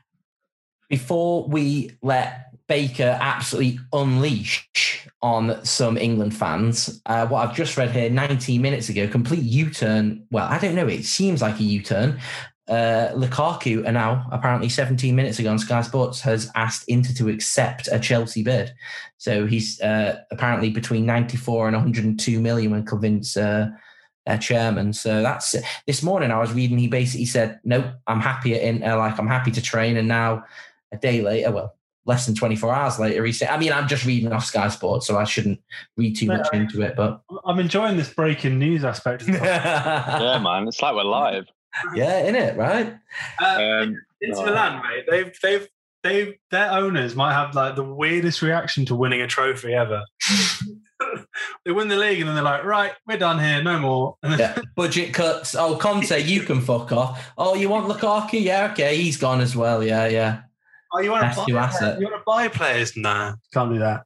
Before 0.90 1.48
we 1.48 1.92
let 2.04 2.52
Baker 2.68 3.18
absolutely 3.20 3.80
unleash 3.92 5.08
on 5.22 5.64
some 5.66 5.98
England 5.98 6.36
fans, 6.36 7.02
uh, 7.08 7.26
what 7.28 7.48
I've 7.48 7.56
just 7.56 7.76
read 7.78 7.90
here 7.92 8.10
19 8.10 8.62
minutes 8.62 8.90
ago, 8.90 9.08
complete 9.08 9.42
U 9.42 9.72
turn. 9.72 10.28
Well, 10.30 10.48
I 10.48 10.60
don't 10.60 10.76
know. 10.76 10.88
It 10.88 11.06
seems 11.06 11.42
like 11.42 11.60
a 11.60 11.64
U 11.64 11.82
turn. 11.82 12.20
Uh, 12.68 13.12
Lukaku, 13.14 13.88
are 13.88 13.92
now 13.92 14.28
apparently 14.32 14.70
17 14.70 15.16
minutes 15.16 15.38
ago 15.38 15.52
on 15.52 15.60
Sky 15.60 15.82
Sports, 15.82 16.22
has 16.22 16.52
asked 16.56 16.86
Inter 16.88 17.14
to 17.14 17.30
accept 17.30 17.88
a 17.92 18.00
Chelsea 18.00 18.42
bid. 18.42 18.74
So 19.18 19.46
he's 19.46 19.80
uh, 19.82 20.20
apparently 20.32 20.72
between 20.72 21.06
94 21.06 21.68
and 21.68 21.76
102 21.76 22.40
million 22.40 22.72
when 22.72 22.84
convinced 22.86 23.38
uh, 23.38 23.68
their 24.26 24.38
chairman. 24.40 24.94
So 24.94 25.22
that's 25.22 25.56
this 25.86 26.02
morning. 26.02 26.32
I 26.32 26.40
was 26.40 26.54
reading. 26.54 26.78
He 26.78 26.88
basically 26.88 27.26
said, 27.26 27.60
"Nope, 27.64 27.86
I'm 28.08 28.20
happy 28.20 28.56
at 28.56 28.62
Inter. 28.62 28.98
Like 28.98 29.20
I'm 29.20 29.28
happy 29.28 29.52
to 29.52 29.62
train." 29.62 29.98
And 29.98 30.08
now 30.08 30.44
a 30.92 30.98
day 30.98 31.22
later, 31.22 31.52
well, 31.52 31.76
less 32.06 32.26
than 32.26 32.36
24 32.36 32.74
hours 32.74 33.00
later, 33.00 33.24
he 33.26 33.32
said, 33.32 33.50
"I 33.50 33.58
mean, 33.58 33.72
I'm 33.72 33.88
just 33.88 34.06
reading 34.06 34.32
off 34.34 34.46
Sky 34.46 34.70
Sports, 34.70 35.06
so 35.06 35.18
I 35.18 35.24
shouldn't 35.24 35.62
read 35.98 36.16
too 36.16 36.26
No, 36.28 36.38
much 36.38 36.48
into 36.54 36.82
it." 36.82 36.96
But 36.96 37.22
I'm 37.46 37.60
enjoying 37.60 37.98
this 37.98 38.12
breaking 38.12 38.58
news 38.58 38.84
aspect. 38.84 39.22
Of 39.22 39.28
the. 39.28 39.34
Yeah, 39.38 40.40
man, 40.40 40.68
it's 40.68 40.82
like 40.82 40.96
we're 40.96 41.04
live. 41.04 41.46
Yeah, 41.94 42.20
in 42.20 42.36
it, 42.36 42.58
right? 42.58 42.96
uh, 43.42 43.46
Um, 43.46 44.02
Inter 44.22 44.40
no. 44.40 44.46
Milan, 44.46 44.82
mate. 44.84 45.06
They've 45.10 45.40
they've 45.42 45.68
they 46.04 46.38
their 46.52 46.72
owners 46.72 47.16
might 47.16 47.34
have 47.34 47.56
like 47.56 47.76
the 47.76 47.84
weirdest 47.84 48.42
reaction 48.42 48.86
to 48.86 48.96
winning 48.96 49.22
a 49.22 49.28
trophy 49.28 49.74
ever. 49.74 50.04
they 51.66 51.72
win 51.72 51.88
the 51.88 51.96
league 51.98 52.20
and 52.20 52.28
then 52.30 52.36
they're 52.36 52.44
like, 52.44 52.64
right, 52.64 52.94
we're 53.08 53.18
done 53.18 53.40
here, 53.40 53.62
no 53.64 53.80
more. 53.80 54.16
Yeah, 54.38 54.58
budget 54.76 55.14
cuts. 55.14 55.56
Oh, 55.56 55.76
Conte, 55.78 56.22
you 56.22 56.42
can 56.42 56.62
fuck 56.62 56.92
off. 56.92 57.32
Oh, 57.38 57.56
you 57.56 57.70
want 57.70 57.88
Lukaku? 57.88 58.42
Yeah, 58.42 58.72
okay, 58.72 58.96
he's 58.98 59.18
gone 59.18 59.42
as 59.42 59.56
well. 59.56 59.84
Yeah, 59.84 60.08
yeah. 60.08 60.42
oh, 60.94 61.00
you 61.00 61.12
want 61.12 61.24
That's 61.24 61.44
to 61.44 61.46
your 61.48 61.60
buy 61.60 61.66
asset. 61.68 62.00
You 62.00 62.06
want 62.08 62.18
to 62.20 62.24
buy 62.26 62.48
players? 62.50 62.96
Nah, 62.96 63.34
can't 63.54 63.72
do 63.74 63.80
that. 63.80 64.04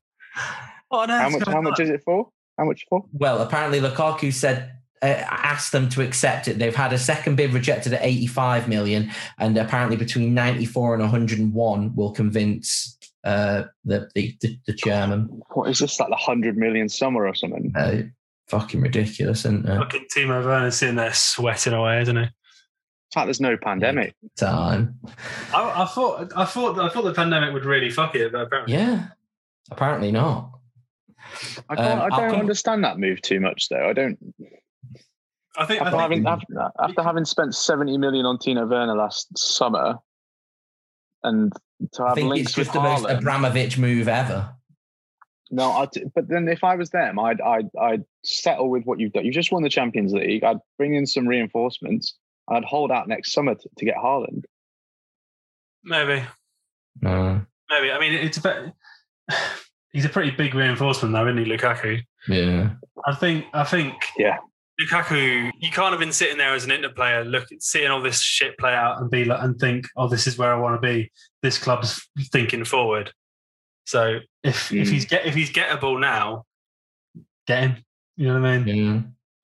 Oh 0.92 1.06
no, 1.06 1.18
how 1.18 1.30
much? 1.30 1.48
How 1.48 1.62
much 1.62 1.80
is 1.80 1.90
it 1.90 2.02
for? 2.04 2.30
How 2.58 2.66
much 2.66 2.86
for? 2.90 3.06
Well, 3.14 3.42
apparently 3.42 3.80
Lukaku 3.80 4.34
said 4.34 4.72
uh, 5.02 5.06
asked 5.30 5.72
them 5.72 5.90
to 5.90 6.02
accept 6.02 6.48
it. 6.48 6.60
They've 6.60 6.76
had 6.76 6.94
a 6.94 6.98
second 6.98 7.36
bid 7.36 7.54
rejected 7.54 7.94
at 7.94 8.04
85 8.04 8.68
million, 8.68 9.12
and 9.38 9.58
apparently 9.58 9.98
between 9.98 10.34
94 10.34 10.96
and 10.96 11.02
101 11.04 11.96
will 11.96 12.12
convince 12.12 12.98
uh, 13.24 13.64
the, 13.86 14.10
the 14.16 14.36
the 14.42 14.58
the 14.68 14.74
chairman. 14.74 15.42
What 15.54 15.70
is 15.70 15.80
this 15.80 16.00
like 16.00 16.10
the 16.10 16.16
hundred 16.16 16.58
million 16.58 16.88
summer 16.90 17.26
or 17.28 17.34
something? 17.36 17.74
Uh, 17.76 18.04
fucking 18.48 18.82
ridiculous, 18.82 19.40
isn't 19.46 19.68
it? 19.68 19.78
Fucking 19.78 20.06
Timo 20.16 20.44
Werner's 20.44 20.78
sitting 20.78 20.96
there 20.96 21.14
sweating 21.14 21.74
away, 21.74 22.02
isn't 22.02 22.16
he? 22.16 22.24
It's 22.24 23.16
like 23.16 23.26
there's 23.26 23.42
no 23.42 23.58
pandemic. 23.58 24.14
Time. 24.38 25.00
I, 25.54 25.82
I 25.82 25.86
thought, 25.86 26.32
I 26.36 26.46
thought, 26.46 26.78
I 26.80 26.90
thought 26.90 27.02
the 27.04 27.14
pandemic 27.14 27.54
would 27.54 27.66
really 27.66 27.90
fuck 27.90 28.14
it, 28.16 28.32
but 28.32 28.42
apparently, 28.42 28.76
Yeah. 28.76 29.08
Apparently 29.72 30.12
not. 30.12 30.52
I, 31.70 31.76
can't, 31.76 32.02
Um, 32.02 32.12
I 32.14 32.18
don't 32.20 32.32
come- 32.32 32.40
understand 32.40 32.84
that 32.84 33.00
move 33.00 33.22
too 33.22 33.40
much 33.40 33.68
though. 33.70 33.90
I 33.90 33.94
don't. 33.94 34.18
I 35.60 35.66
think, 35.66 35.82
I 35.82 35.86
After 35.86 35.98
think 35.98 36.02
having 36.02 36.28
after, 36.28 36.72
after 36.82 37.04
having 37.04 37.26
spent 37.26 37.54
seventy 37.54 37.98
million 37.98 38.26
on 38.26 38.38
Timo 38.38 38.68
Werner 38.70 38.96
last 38.96 39.38
summer, 39.38 39.96
and 41.24 41.52
to 41.94 42.04
I 42.04 42.08
have 42.08 42.16
think 42.16 42.30
links 42.30 42.52
it's 42.52 42.58
with 42.58 42.68
just 42.68 42.74
the 42.74 42.82
most 42.82 43.06
Abramovich 43.06 43.78
move 43.78 44.08
ever. 44.08 44.54
No, 45.52 45.72
I'd, 45.72 45.90
but 46.16 46.28
then 46.30 46.48
if 46.48 46.64
I 46.64 46.76
was 46.76 46.92
them, 46.92 47.20
I'd 47.20 47.42
I'd 47.42 47.70
I'd 47.80 48.06
settle 48.24 48.70
with 48.70 48.84
what 48.86 49.00
you've 49.00 49.12
done. 49.14 49.26
You've 49.26 49.34
just 49.36 49.52
won 49.52 49.64
the 49.64 49.70
Champions 49.70 50.14
League. 50.14 50.44
I'd 50.44 50.60
bring 50.78 50.94
in 50.94 51.06
some 51.06 51.28
reinforcements. 51.28 52.16
I'd 52.48 52.64
hold 52.64 52.92
out 52.92 53.08
next 53.08 53.34
summer 53.34 53.56
to, 53.56 53.70
to 53.78 53.86
get 53.86 53.96
Haaland. 53.96 54.44
maybe, 55.84 56.24
No. 57.02 57.42
maybe. 57.70 57.92
I 57.92 58.00
mean, 58.00 58.14
it's 58.14 58.38
a 58.38 58.42
bit. 58.42 58.74
He's 59.92 60.06
a 60.06 60.10
pretty 60.10 60.32
big 60.32 60.54
reinforcement, 60.54 61.14
though, 61.14 61.28
isn't 61.28 61.44
he, 61.44 61.52
Lukaku? 61.52 62.02
Yeah. 62.28 62.72
I 63.08 63.16
think. 63.16 63.46
I 63.54 63.64
think. 63.64 63.96
Yeah. 64.18 64.38
Lukaku, 64.80 65.52
you 65.60 65.72
can't 65.72 65.92
have 65.92 66.00
been 66.00 66.12
sitting 66.12 66.38
there 66.38 66.54
as 66.54 66.64
an 66.64 66.72
Inter 66.72 66.90
player, 66.90 67.26
look, 67.26 67.48
seeing 67.60 67.92
all 67.92 68.02
this 68.02 68.22
shit 68.22 68.58
play 68.58 68.74
out, 68.74 69.02
and 69.02 69.12
be 69.12 69.26
like, 69.26 69.42
and 69.42 69.60
think, 69.60 69.86
oh, 69.98 70.08
this 70.08 70.26
is 70.26 70.38
where 70.38 70.54
I 70.54 70.60
want 70.60 70.82
to 70.82 70.88
be. 70.88 71.12
This 71.42 71.58
club's 71.58 72.08
thinking 72.32 72.64
forward. 72.64 73.12
So 73.86 74.20
if 74.44 74.72
if 74.72 74.88
Mm. 74.88 74.92
he's 74.92 75.06
get 75.06 75.26
if 75.26 75.36
he's 75.36 75.52
gettable 75.52 76.00
now, 76.00 76.46
get 77.48 77.62
him. 77.64 77.76
You 78.16 78.28
know 78.28 78.40
what 78.40 78.50
I 78.50 78.58
mean? 78.60 78.68
Yeah. 78.76 79.02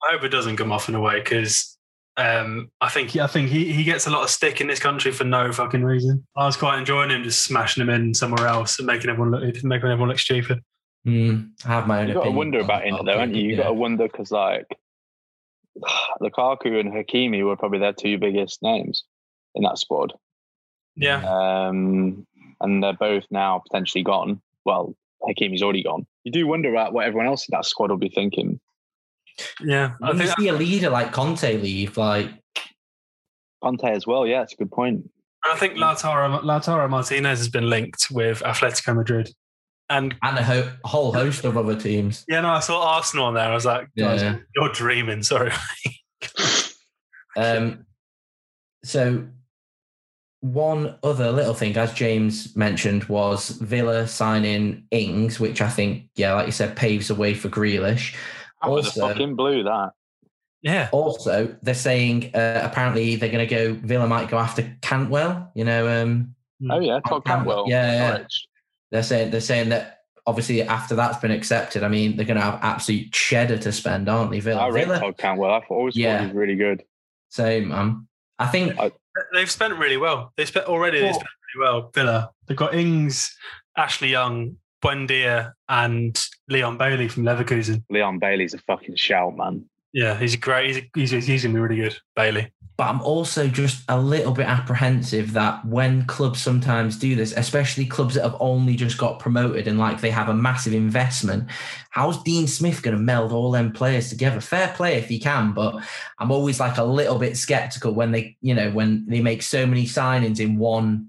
I 0.08 0.12
hope 0.12 0.24
it 0.24 0.28
doesn't 0.28 0.56
come 0.56 0.70
off 0.72 0.88
in 0.88 0.94
a 0.94 1.00
way 1.00 1.18
because 1.20 1.76
um, 2.16 2.70
I 2.80 2.88
think 2.88 3.16
I 3.16 3.26
think 3.26 3.48
he, 3.50 3.72
he 3.72 3.82
gets 3.84 4.06
a 4.06 4.10
lot 4.10 4.22
of 4.22 4.30
stick 4.30 4.60
in 4.60 4.68
this 4.68 4.78
country 4.78 5.10
for 5.12 5.24
no 5.24 5.52
fucking 5.52 5.82
reason. 5.82 6.26
I 6.36 6.46
was 6.46 6.56
quite 6.56 6.78
enjoying 6.78 7.10
him 7.10 7.24
just 7.24 7.42
smashing 7.42 7.82
him 7.82 7.90
in 7.90 8.14
somewhere 8.14 8.46
else 8.46 8.78
and 8.78 8.86
making 8.86 9.10
everyone 9.10 9.32
look 9.32 9.42
making 9.64 9.90
everyone 9.90 10.08
look 10.08 10.18
stupid. 10.18 10.62
Mm, 11.06 11.50
I 11.64 11.68
have 11.68 11.86
my 11.86 12.00
own 12.02 12.08
You 12.08 12.14
got 12.14 12.24
to 12.24 12.30
wonder 12.30 12.60
about 12.60 12.84
Inter 12.86 12.98
on 12.98 13.04
though, 13.04 13.18
haven't 13.18 13.34
you? 13.34 13.42
You 13.42 13.50
yeah. 13.50 13.62
got 13.64 13.68
to 13.68 13.74
wonder 13.74 14.08
because 14.08 14.30
like 14.30 14.66
Lukaku 16.20 16.78
and 16.80 16.92
Hakimi 16.92 17.44
were 17.44 17.56
probably 17.56 17.78
their 17.78 17.92
two 17.92 18.18
biggest 18.18 18.62
names 18.62 19.04
in 19.54 19.62
that 19.62 19.78
squad, 19.78 20.12
Yeah, 20.96 21.22
um, 21.26 22.26
and 22.60 22.82
they're 22.82 22.92
both 22.92 23.24
now 23.30 23.62
potentially 23.66 24.04
gone. 24.04 24.40
Well, 24.64 24.94
Hakimi's 25.22 25.62
already 25.62 25.82
gone. 25.82 26.06
You 26.24 26.32
do 26.32 26.46
wonder 26.46 26.70
about 26.70 26.92
what 26.92 27.06
everyone 27.06 27.26
else 27.26 27.48
in 27.48 27.52
that 27.56 27.64
squad 27.64 27.90
will 27.90 27.96
be 27.98 28.08
thinking. 28.08 28.60
yeah. 29.60 29.92
I 30.02 30.08
When 30.08 30.20
you 30.20 30.32
see 30.38 30.48
a 30.48 30.52
leader 30.52 30.90
like 30.90 31.12
Conte 31.12 31.60
leave, 31.60 31.96
like 31.96 32.30
Conte 33.62 33.84
as 33.90 34.06
well. 34.06 34.26
Yeah, 34.26 34.42
it's 34.42 34.52
a 34.54 34.56
good 34.56 34.70
point. 34.70 35.10
I 35.44 35.56
think 35.56 35.74
Lautaro 35.74 36.40
Lautaro 36.42 36.88
Martinez 36.90 37.38
has 37.38 37.48
been 37.48 37.70
linked 37.70 38.08
with 38.10 38.40
Atletico 38.40 38.96
Madrid, 38.96 39.30
and 39.88 40.14
and 40.22 40.38
a, 40.38 40.42
ho- 40.42 40.72
whole 40.84 41.12
host 41.12 41.44
of 41.44 41.56
other 41.56 41.76
teams. 41.78 42.24
yeah, 42.28 42.40
no, 42.40 42.48
I 42.48 42.60
saw 42.60 42.82
Arsenal 42.96 43.26
on 43.26 43.34
there. 43.34 43.48
I 43.48 43.54
was 43.54 43.64
like, 43.64 43.88
guys, 43.96 44.22
Yeah. 44.22 44.36
you're 44.54 44.72
dreaming. 44.72 45.22
Sorry. 45.22 45.52
Um, 47.38 47.84
so 48.82 49.26
one 50.40 50.96
other 51.02 51.32
little 51.32 51.54
thing, 51.54 51.76
as 51.76 51.92
James 51.92 52.56
mentioned, 52.56 53.04
was 53.04 53.50
Villa 53.50 54.06
signing 54.06 54.84
Ings, 54.90 55.38
which 55.38 55.60
I 55.60 55.68
think, 55.68 56.04
yeah, 56.14 56.32
like 56.34 56.46
you 56.46 56.52
said, 56.52 56.76
paves 56.76 57.08
the 57.08 57.14
way 57.14 57.34
for 57.34 57.48
Grealish. 57.48 58.14
That 58.62 58.70
was 58.70 58.86
a 58.86 58.88
Also- 58.88 59.08
fucking 59.08 59.36
blue. 59.36 59.64
That 59.64 59.90
Yeah, 60.62 60.88
Also, 60.92 61.54
they're 61.62 61.74
saying 61.74 62.34
uh, 62.34 62.62
apparently 62.64 63.16
they're 63.16 63.30
going 63.30 63.46
to 63.46 63.54
go. 63.54 63.74
Villa 63.74 64.06
might 64.06 64.28
go 64.30 64.38
after 64.38 64.74
Cantwell. 64.80 65.50
You 65.54 65.64
know, 65.64 66.02
um, 66.02 66.34
oh 66.70 66.80
yeah, 66.80 67.00
Todd 67.06 67.24
Campbell. 67.24 67.26
Cantwell. 67.26 67.64
Yeah, 67.68 67.92
yeah. 68.18 68.26
Norwich. 68.90 68.90
they're 68.90 69.02
saying 69.02 69.30
they're 69.30 69.40
saying 69.40 69.68
that 69.70 70.00
obviously 70.26 70.62
after 70.62 70.94
that's 70.94 71.18
been 71.18 71.30
accepted, 71.30 71.82
I 71.82 71.88
mean 71.88 72.16
they're 72.16 72.26
going 72.26 72.36
to 72.38 72.42
have 72.42 72.58
absolute 72.62 73.12
cheddar 73.12 73.58
to 73.58 73.72
spend, 73.72 74.08
aren't 74.08 74.30
they? 74.30 74.40
Villa. 74.40 74.62
I 74.62 74.68
read 74.68 74.86
Villa 74.88 75.00
Todd 75.00 75.16
Cantwell. 75.18 75.52
I 75.52 75.60
thought 75.60 75.70
always 75.70 75.96
Yeah. 75.96 76.16
thought 76.18 76.20
he 76.22 76.26
was 76.28 76.36
really 76.36 76.56
good. 76.56 76.82
same, 77.28 77.68
man. 77.68 78.06
I 78.38 78.46
think 78.46 78.74
they've 79.34 79.50
spent 79.50 79.74
really 79.78 79.96
well. 79.96 80.32
They 80.36 80.44
spent 80.44 80.66
already. 80.66 80.98
They 80.98 81.04
Well- 81.06 81.14
spent 81.14 81.28
really 81.54 81.64
well. 81.66 81.90
Villa. 81.94 82.30
They've 82.46 82.56
got 82.56 82.74
Ings, 82.74 83.36
Ashley 83.76 84.08
Young, 84.08 84.56
Buendia, 84.82 85.52
and 85.68 86.22
Leon 86.48 86.76
Bailey 86.78 87.08
from 87.08 87.24
Leverkusen. 87.24 87.82
Leon 87.90 88.18
Bailey's 88.18 88.54
a 88.54 88.58
fucking 88.58 88.96
shout, 88.96 89.36
man. 89.36 89.64
Yeah, 89.92 90.18
he's 90.18 90.34
a 90.34 90.36
great. 90.38 90.84
He's 90.94 91.10
he's, 91.12 91.26
he's 91.26 91.42
gonna 91.44 91.54
be 91.54 91.60
really 91.60 91.76
good. 91.76 91.96
Bailey. 92.14 92.52
But 92.76 92.88
I'm 92.88 93.00
also 93.00 93.48
just 93.48 93.82
a 93.88 93.98
little 93.98 94.32
bit 94.32 94.46
apprehensive 94.46 95.32
that 95.32 95.64
when 95.64 96.04
clubs 96.04 96.42
sometimes 96.42 96.98
do 96.98 97.16
this, 97.16 97.32
especially 97.32 97.86
clubs 97.86 98.14
that 98.14 98.24
have 98.24 98.36
only 98.38 98.76
just 98.76 98.98
got 98.98 99.18
promoted 99.18 99.66
and 99.66 99.78
like 99.78 100.00
they 100.00 100.10
have 100.10 100.28
a 100.28 100.34
massive 100.34 100.74
investment, 100.74 101.48
how's 101.90 102.22
Dean 102.22 102.46
Smith 102.46 102.82
going 102.82 102.96
to 102.96 103.02
meld 103.02 103.32
all 103.32 103.50
them 103.50 103.72
players 103.72 104.10
together? 104.10 104.42
Fair 104.42 104.74
play 104.76 104.96
if 104.96 105.08
he 105.08 105.18
can, 105.18 105.54
but 105.54 105.82
I'm 106.18 106.30
always 106.30 106.60
like 106.60 106.76
a 106.76 106.84
little 106.84 107.18
bit 107.18 107.38
skeptical 107.38 107.94
when 107.94 108.12
they, 108.12 108.36
you 108.42 108.54
know, 108.54 108.70
when 108.70 109.06
they 109.06 109.22
make 109.22 109.42
so 109.42 109.64
many 109.66 109.86
signings 109.86 110.38
in 110.38 110.58
one 110.58 111.08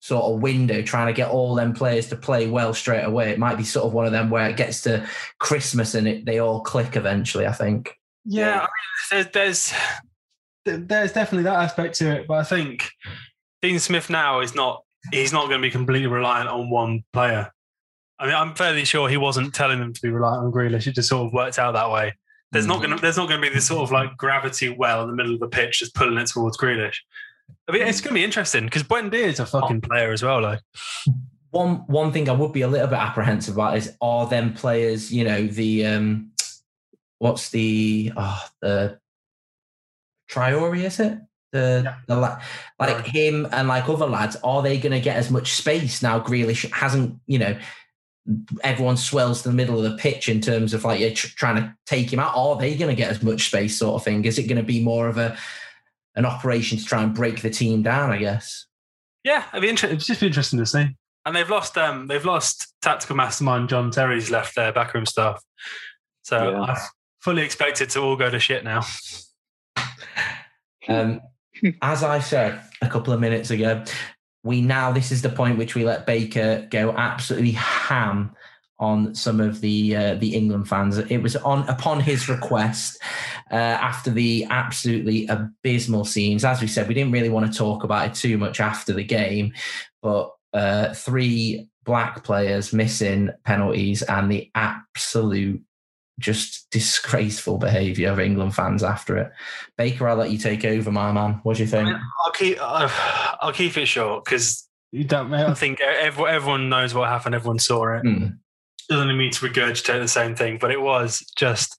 sort 0.00 0.32
of 0.32 0.40
window, 0.40 0.82
trying 0.82 1.08
to 1.08 1.12
get 1.12 1.30
all 1.30 1.56
them 1.56 1.72
players 1.72 2.08
to 2.10 2.16
play 2.16 2.48
well 2.48 2.72
straight 2.72 3.02
away. 3.02 3.30
It 3.30 3.40
might 3.40 3.56
be 3.56 3.64
sort 3.64 3.86
of 3.86 3.92
one 3.92 4.06
of 4.06 4.12
them 4.12 4.30
where 4.30 4.48
it 4.48 4.56
gets 4.56 4.82
to 4.82 5.04
Christmas 5.40 5.96
and 5.96 6.06
it, 6.06 6.24
they 6.24 6.38
all 6.38 6.60
click 6.60 6.94
eventually. 6.94 7.44
I 7.46 7.52
think. 7.52 7.96
Yeah, 8.24 8.58
I 8.58 8.60
mean, 8.60 8.68
there's, 9.10 9.26
there's 9.32 9.74
there's 10.76 11.12
definitely 11.12 11.44
that 11.44 11.60
aspect 11.60 11.96
to 11.96 12.10
it, 12.10 12.26
but 12.26 12.34
I 12.34 12.44
think 12.44 12.90
Dean 13.62 13.78
Smith 13.78 14.10
now 14.10 14.40
is 14.40 14.54
not. 14.54 14.84
He's 15.12 15.32
not 15.32 15.48
going 15.48 15.60
to 15.60 15.66
be 15.66 15.70
completely 15.70 16.08
reliant 16.08 16.48
on 16.48 16.70
one 16.70 17.04
player. 17.12 17.50
I 18.18 18.26
mean, 18.26 18.34
I'm 18.34 18.54
fairly 18.54 18.84
sure 18.84 19.08
he 19.08 19.16
wasn't 19.16 19.54
telling 19.54 19.78
them 19.78 19.92
to 19.92 20.00
be 20.02 20.10
reliant 20.10 20.44
on 20.44 20.52
Grealish. 20.52 20.86
It 20.86 20.94
just 20.94 21.08
sort 21.08 21.26
of 21.26 21.32
worked 21.32 21.58
out 21.58 21.72
that 21.72 21.90
way. 21.90 22.14
There's 22.50 22.66
not 22.66 22.78
going 22.78 22.90
to 22.90 23.00
there's 23.00 23.16
not 23.16 23.28
going 23.28 23.40
to 23.40 23.48
be 23.48 23.54
this 23.54 23.66
sort 23.66 23.82
of 23.82 23.92
like 23.92 24.16
gravity 24.16 24.70
well 24.70 25.02
in 25.02 25.08
the 25.08 25.14
middle 25.14 25.34
of 25.34 25.40
the 25.40 25.48
pitch 25.48 25.78
just 25.78 25.94
pulling 25.94 26.18
it 26.18 26.26
towards 26.26 26.56
Grealish. 26.56 26.96
I 27.68 27.72
mean, 27.72 27.82
it's 27.82 28.00
going 28.00 28.10
to 28.10 28.14
be 28.14 28.24
interesting 28.24 28.64
because 28.64 28.82
Buendia 28.82 29.26
is 29.26 29.40
a 29.40 29.46
fucking 29.46 29.82
player 29.82 30.12
as 30.12 30.22
well. 30.22 30.40
Like, 30.42 30.60
one 31.50 31.76
one 31.86 32.12
thing 32.12 32.28
I 32.28 32.32
would 32.32 32.52
be 32.52 32.62
a 32.62 32.68
little 32.68 32.88
bit 32.88 32.98
apprehensive 32.98 33.54
about 33.54 33.76
is 33.76 33.94
are 34.00 34.26
them 34.26 34.52
players, 34.52 35.12
you 35.12 35.24
know, 35.24 35.46
the 35.46 35.86
um 35.86 36.32
what's 37.18 37.50
the 37.50 38.12
oh 38.16 38.42
the 38.62 38.98
Traoré, 40.30 40.84
is 40.84 41.00
it? 41.00 41.18
The, 41.52 41.82
Yeah. 41.84 41.94
the 42.06 42.16
la- 42.16 42.40
like 42.78 43.06
him 43.06 43.46
and 43.52 43.68
like 43.68 43.88
other 43.88 44.06
lads, 44.06 44.36
are 44.44 44.62
they 44.62 44.78
gonna 44.78 45.00
get 45.00 45.16
as 45.16 45.30
much 45.30 45.52
space 45.52 46.02
now? 46.02 46.20
Grealish 46.20 46.70
hasn't, 46.72 47.18
you 47.26 47.38
know, 47.38 47.58
everyone 48.62 48.98
swells 48.98 49.40
to 49.42 49.48
the 49.48 49.54
middle 49.54 49.82
of 49.82 49.90
the 49.90 49.96
pitch 49.96 50.28
in 50.28 50.40
terms 50.42 50.74
of 50.74 50.84
like 50.84 51.00
you're 51.00 51.10
tr- 51.12 51.34
trying 51.36 51.56
to 51.56 51.74
take 51.86 52.12
him 52.12 52.20
out. 52.20 52.34
Are 52.36 52.56
they 52.58 52.76
gonna 52.76 52.94
get 52.94 53.10
as 53.10 53.22
much 53.22 53.46
space 53.46 53.78
sort 53.78 53.94
of 53.94 54.04
thing? 54.04 54.24
Is 54.26 54.38
it 54.38 54.46
gonna 54.48 54.62
be 54.62 54.82
more 54.82 55.08
of 55.08 55.16
a 55.16 55.36
an 56.16 56.26
operation 56.26 56.76
to 56.78 56.84
try 56.84 57.02
and 57.02 57.14
break 57.14 57.40
the 57.42 57.48
team 57.50 57.82
down, 57.82 58.10
I 58.10 58.18
guess? 58.18 58.66
yeah, 59.24 59.44
it'd 59.52 59.62
be 59.62 59.68
inter- 59.68 59.86
it'd 59.88 60.00
just 60.00 60.20
be 60.20 60.26
interesting 60.26 60.58
to 60.58 60.66
see. 60.66 60.86
And 61.24 61.34
they've 61.36 61.48
lost 61.48 61.76
um 61.78 62.06
they've 62.08 62.24
lost 62.24 62.74
tactical 62.82 63.16
mastermind 63.16 63.68
John 63.70 63.90
Terry's 63.90 64.30
left 64.30 64.54
their 64.54 64.72
backroom 64.72 65.06
staff, 65.06 65.42
so 66.22 66.50
Yeah. 66.50 66.60
I 66.60 66.78
fully 67.20 67.42
expect 67.42 67.80
it 67.80 67.88
to 67.90 68.00
all 68.00 68.16
go 68.16 68.28
to 68.30 68.38
shit 68.38 68.64
now. 68.64 68.82
Um, 70.90 71.20
as 71.82 72.02
I 72.02 72.18
said 72.18 72.62
a 72.80 72.88
couple 72.88 73.12
of 73.12 73.20
minutes 73.20 73.50
ago, 73.50 73.84
we 74.42 74.62
now 74.62 74.90
this 74.90 75.12
is 75.12 75.20
the 75.20 75.28
point 75.28 75.58
which 75.58 75.74
we 75.74 75.84
let 75.84 76.06
Baker 76.06 76.66
go 76.70 76.92
absolutely 76.92 77.50
ham 77.50 78.34
on 78.78 79.14
some 79.14 79.40
of 79.40 79.60
the 79.60 79.96
uh, 79.96 80.14
the 80.14 80.34
England 80.34 80.68
fans. 80.68 80.98
It 80.98 81.18
was 81.18 81.36
on 81.36 81.68
upon 81.68 82.00
his 82.00 82.28
request 82.28 82.98
uh, 83.50 83.54
after 83.54 84.10
the 84.10 84.46
absolutely 84.50 85.26
abysmal 85.26 86.04
scenes. 86.04 86.44
As 86.44 86.60
we 86.60 86.68
said, 86.68 86.88
we 86.88 86.94
didn't 86.94 87.12
really 87.12 87.28
want 87.28 87.52
to 87.52 87.58
talk 87.58 87.84
about 87.84 88.08
it 88.08 88.14
too 88.14 88.38
much 88.38 88.60
after 88.60 88.92
the 88.92 89.04
game, 89.04 89.52
but 90.00 90.30
uh, 90.52 90.94
three 90.94 91.68
black 91.84 92.22
players 92.22 92.72
missing 92.72 93.30
penalties 93.44 94.02
and 94.02 94.30
the 94.30 94.50
absolute 94.54 95.62
just 96.18 96.70
disgraceful 96.70 97.58
behaviour 97.58 98.10
of 98.10 98.20
England 98.20 98.54
fans 98.54 98.82
after 98.82 99.16
it. 99.16 99.30
Baker, 99.76 100.08
I'll 100.08 100.16
let 100.16 100.30
you 100.30 100.38
take 100.38 100.64
over, 100.64 100.90
my 100.90 101.12
man. 101.12 101.40
What 101.42 101.56
do 101.56 101.62
you 101.62 101.68
think? 101.68 101.88
I'll 102.24 102.32
keep 102.32 102.60
I'll, 102.60 103.36
I'll 103.40 103.52
keep 103.52 103.76
it 103.76 103.86
short 103.86 104.24
because 104.24 104.68
you 104.90 105.04
don't. 105.04 105.32
I 105.32 105.54
think 105.54 105.80
ev- 105.80 106.18
everyone 106.18 106.68
knows 106.68 106.94
what 106.94 107.08
happened. 107.08 107.34
Everyone 107.34 107.58
saw 107.58 107.96
it. 107.96 108.00
Hmm. 108.00 108.26
Doesn't 108.88 109.08
need 109.08 109.18
me 109.18 109.30
to 109.30 109.48
regurgitate 109.48 110.00
the 110.00 110.08
same 110.08 110.34
thing, 110.34 110.58
but 110.58 110.70
it 110.70 110.80
was 110.80 111.20
just 111.36 111.78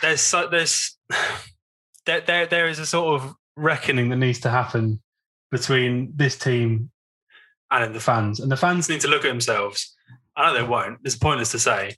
there's 0.00 0.20
so, 0.20 0.48
there's 0.48 0.96
there, 2.06 2.20
there 2.20 2.46
there 2.46 2.68
is 2.68 2.78
a 2.78 2.86
sort 2.86 3.20
of 3.20 3.34
reckoning 3.56 4.08
that 4.10 4.16
needs 4.16 4.40
to 4.40 4.50
happen 4.50 5.00
between 5.50 6.12
this 6.14 6.36
team 6.38 6.90
and 7.70 7.94
the 7.94 8.00
fans, 8.00 8.40
and 8.40 8.50
the 8.50 8.56
fans 8.56 8.88
need 8.88 9.00
to 9.02 9.08
look 9.08 9.24
at 9.24 9.28
themselves. 9.28 9.94
I 10.36 10.46
know 10.46 10.54
they 10.54 10.68
won't. 10.68 10.98
It's 11.04 11.16
pointless 11.16 11.52
to 11.52 11.58
say, 11.58 11.96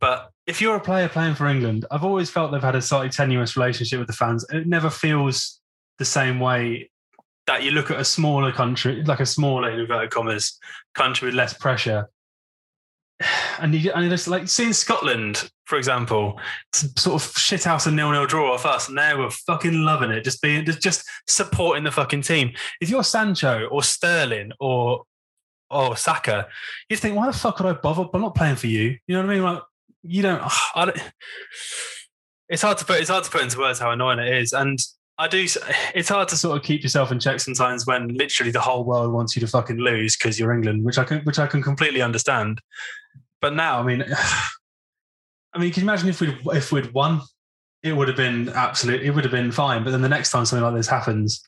but 0.00 0.30
if 0.50 0.60
you're 0.60 0.74
a 0.74 0.80
player 0.80 1.08
playing 1.08 1.36
for 1.36 1.46
England, 1.46 1.86
I've 1.92 2.02
always 2.02 2.28
felt 2.28 2.50
they've 2.50 2.60
had 2.60 2.74
a 2.74 2.82
slightly 2.82 3.08
tenuous 3.08 3.56
relationship 3.56 4.00
with 4.00 4.08
the 4.08 4.14
fans. 4.14 4.44
It 4.50 4.66
never 4.66 4.90
feels 4.90 5.60
the 6.00 6.04
same 6.04 6.40
way 6.40 6.90
that 7.46 7.62
you 7.62 7.70
look 7.70 7.92
at 7.92 8.00
a 8.00 8.04
smaller 8.04 8.50
country, 8.50 9.04
like 9.04 9.20
a 9.20 9.26
smaller 9.26 9.70
in 9.70 9.78
inverted 9.78 10.10
commas 10.10 10.58
country 10.96 11.26
with 11.26 11.36
less 11.36 11.54
pressure, 11.54 12.10
and 13.60 13.72
you 13.76 13.92
and 13.92 14.12
it's 14.12 14.26
like 14.26 14.48
seeing 14.48 14.72
Scotland, 14.72 15.48
for 15.66 15.78
example, 15.78 16.40
sort 16.74 17.22
of 17.22 17.32
shit 17.38 17.68
out 17.68 17.86
a 17.86 17.90
nil 17.92 18.10
nil 18.10 18.26
draw 18.26 18.52
off 18.52 18.66
us, 18.66 18.88
and 18.88 18.98
they 18.98 19.14
were 19.14 19.30
fucking 19.30 19.84
loving 19.84 20.10
it, 20.10 20.24
just 20.24 20.42
being 20.42 20.64
just, 20.64 20.82
just 20.82 21.04
supporting 21.28 21.84
the 21.84 21.92
fucking 21.92 22.22
team. 22.22 22.50
If 22.80 22.90
you're 22.90 23.04
Sancho 23.04 23.68
or 23.70 23.84
Sterling 23.84 24.50
or 24.58 25.04
or 25.70 25.96
Saka, 25.96 26.48
you 26.88 26.96
think, 26.96 27.16
why 27.16 27.26
the 27.26 27.32
fuck 27.32 27.60
would 27.60 27.68
I 27.68 27.78
bother? 27.78 28.04
I'm 28.12 28.20
not 28.20 28.34
playing 28.34 28.56
for 28.56 28.66
you. 28.66 28.98
You 29.06 29.14
know 29.14 29.20
what 29.20 29.30
I 29.30 29.34
mean? 29.34 29.44
Like 29.44 29.62
you 30.02 30.22
don't. 30.22 30.42
I 30.74 30.86
don't 30.86 31.12
it's 32.48 32.62
hard 32.62 32.78
to 32.78 32.84
put. 32.84 33.00
It's 33.00 33.10
hard 33.10 33.24
to 33.24 33.30
put 33.30 33.42
into 33.42 33.58
words 33.58 33.78
how 33.78 33.90
annoying 33.90 34.18
it 34.18 34.32
is, 34.34 34.52
and 34.52 34.78
I 35.18 35.28
do. 35.28 35.46
It's 35.94 36.08
hard 36.08 36.28
to 36.28 36.36
sort 36.36 36.56
of 36.56 36.64
keep 36.64 36.82
yourself 36.82 37.12
in 37.12 37.18
check 37.18 37.40
sometimes 37.40 37.86
when 37.86 38.08
literally 38.08 38.52
the 38.52 38.60
whole 38.60 38.84
world 38.84 39.12
wants 39.12 39.34
you 39.34 39.40
to 39.40 39.46
fucking 39.46 39.78
lose 39.78 40.16
because 40.16 40.38
you're 40.38 40.52
England, 40.52 40.84
which 40.84 40.98
I 40.98 41.04
can, 41.04 41.20
which 41.20 41.38
I 41.38 41.46
can 41.46 41.62
completely 41.62 42.02
understand. 42.02 42.60
But 43.40 43.54
now, 43.54 43.80
I 43.80 43.82
mean, 43.82 44.04
I 45.54 45.58
mean, 45.58 45.72
can 45.72 45.82
you 45.82 45.88
imagine 45.88 46.08
if 46.08 46.20
we'd 46.20 46.38
if 46.46 46.72
we'd 46.72 46.92
won? 46.92 47.22
it 47.82 47.92
would 47.92 48.08
have 48.08 48.16
been 48.16 48.48
absolute. 48.50 49.02
It 49.02 49.10
would 49.10 49.24
have 49.24 49.32
been 49.32 49.52
fine. 49.52 49.84
But 49.84 49.92
then 49.92 50.02
the 50.02 50.08
next 50.08 50.30
time 50.30 50.44
something 50.44 50.64
like 50.64 50.74
this 50.74 50.88
happens, 50.88 51.42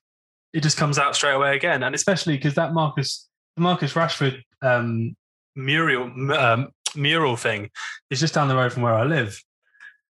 it 0.53 0.63
just 0.63 0.77
comes 0.77 0.99
out 0.99 1.15
straight 1.15 1.35
away 1.35 1.57
again. 1.57 1.83
And 1.83 1.95
especially 1.95 2.37
because 2.37 2.55
that 2.55 2.73
Marcus 2.73 3.29
Marcus 3.57 3.93
Rashford 3.93 4.43
um, 4.63 5.15
mural 5.57 6.05
um, 6.33 6.69
mural 6.97 7.37
thing 7.37 7.71
is 8.11 8.21
just 8.21 8.35
down 8.35 8.49
the 8.49 8.57
road 8.57 8.73
from 8.73 8.83
where 8.83 8.95
I 8.95 9.05
live, 9.05 9.43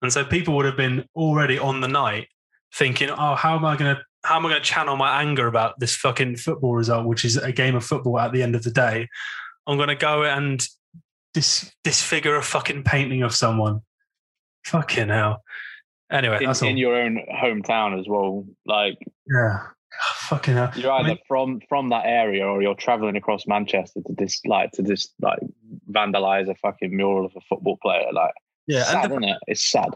and 0.01 0.11
so 0.11 0.23
people 0.23 0.55
would 0.55 0.65
have 0.65 0.77
been 0.77 1.05
already 1.15 1.57
on 1.57 1.81
the 1.81 1.87
night 1.87 2.27
thinking, 2.73 3.09
"Oh, 3.09 3.35
how 3.35 3.55
am 3.55 3.65
I 3.65 3.75
going 3.75 3.95
to 3.95 4.01
how 4.25 4.37
am 4.37 4.45
I 4.45 4.49
going 4.49 4.61
to 4.61 4.67
channel 4.67 4.95
my 4.97 5.21
anger 5.21 5.47
about 5.47 5.79
this 5.79 5.95
fucking 5.95 6.37
football 6.37 6.75
result, 6.75 7.05
which 7.05 7.23
is 7.23 7.37
a 7.37 7.51
game 7.51 7.75
of 7.75 7.85
football 7.85 8.19
at 8.19 8.33
the 8.33 8.41
end 8.41 8.55
of 8.55 8.63
the 8.63 8.71
day? 8.71 9.07
I'm 9.67 9.77
going 9.77 9.89
to 9.89 9.95
go 9.95 10.23
and 10.23 10.65
dis- 11.33 11.71
disfigure 11.83 12.35
a 12.35 12.41
fucking 12.41 12.83
painting 12.83 13.21
of 13.21 13.35
someone. 13.35 13.81
Fucking 14.65 15.09
hell. 15.09 15.43
Anyway, 16.11 16.43
in, 16.43 16.67
in 16.67 16.77
your 16.77 16.95
own 16.95 17.19
hometown 17.31 17.99
as 17.99 18.07
well. 18.07 18.45
Like 18.65 18.97
yeah. 19.27 19.67
Fucking 20.29 20.53
hell. 20.55 20.71
you're 20.75 20.91
either 20.91 21.05
I 21.05 21.09
mean- 21.13 21.19
from 21.27 21.61
from 21.69 21.89
that 21.89 22.05
area 22.05 22.45
or 22.45 22.61
you're 22.61 22.75
traveling 22.75 23.15
across 23.15 23.45
Manchester 23.47 24.01
to 24.07 24.13
just 24.15 24.47
like 24.47 24.71
to 24.71 24.83
just 24.83 25.13
like 25.21 25.39
vandalize 25.91 26.49
a 26.49 26.55
fucking 26.55 26.95
mural 26.95 27.25
of 27.25 27.33
a 27.35 27.41
football 27.41 27.77
player. 27.81 28.07
Like 28.11 28.33
Yeah, 28.67 28.83
sad, 28.83 29.09
the- 29.11 29.13
isn't 29.15 29.23
it? 29.23 29.37
It's 29.47 29.63
sad. 29.65 29.89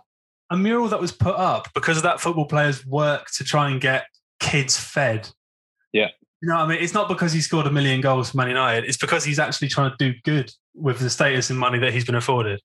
a 0.51 0.57
mural 0.57 0.87
that 0.89 0.99
was 0.99 1.11
put 1.11 1.35
up 1.35 1.67
because 1.73 1.97
of 1.97 2.03
that 2.03 2.19
football 2.19 2.45
player's 2.45 2.85
work 2.85 3.29
to 3.37 3.43
try 3.43 3.69
and 3.69 3.79
get 3.81 4.05
kids 4.39 4.79
fed. 4.79 5.29
Yeah. 5.93 6.07
You 6.41 6.47
know 6.49 6.55
I 6.55 6.67
mean? 6.67 6.77
It's 6.81 6.93
not 6.93 7.07
because 7.09 7.33
he 7.33 7.41
scored 7.41 7.67
a 7.67 7.71
million 7.71 7.99
goals 8.01 8.31
for 8.31 8.37
Man 8.37 8.47
United. 8.47 8.85
It's 8.85 8.97
because 8.97 9.25
he's 9.25 9.39
actually 9.39 9.67
trying 9.67 9.91
to 9.91 10.11
do 10.11 10.17
good 10.23 10.51
with 10.73 10.99
the 10.99 11.09
status 11.09 11.49
and 11.49 11.59
money 11.59 11.79
that 11.79 11.91
he's 11.93 12.05
been 12.05 12.15
afforded. 12.15 12.61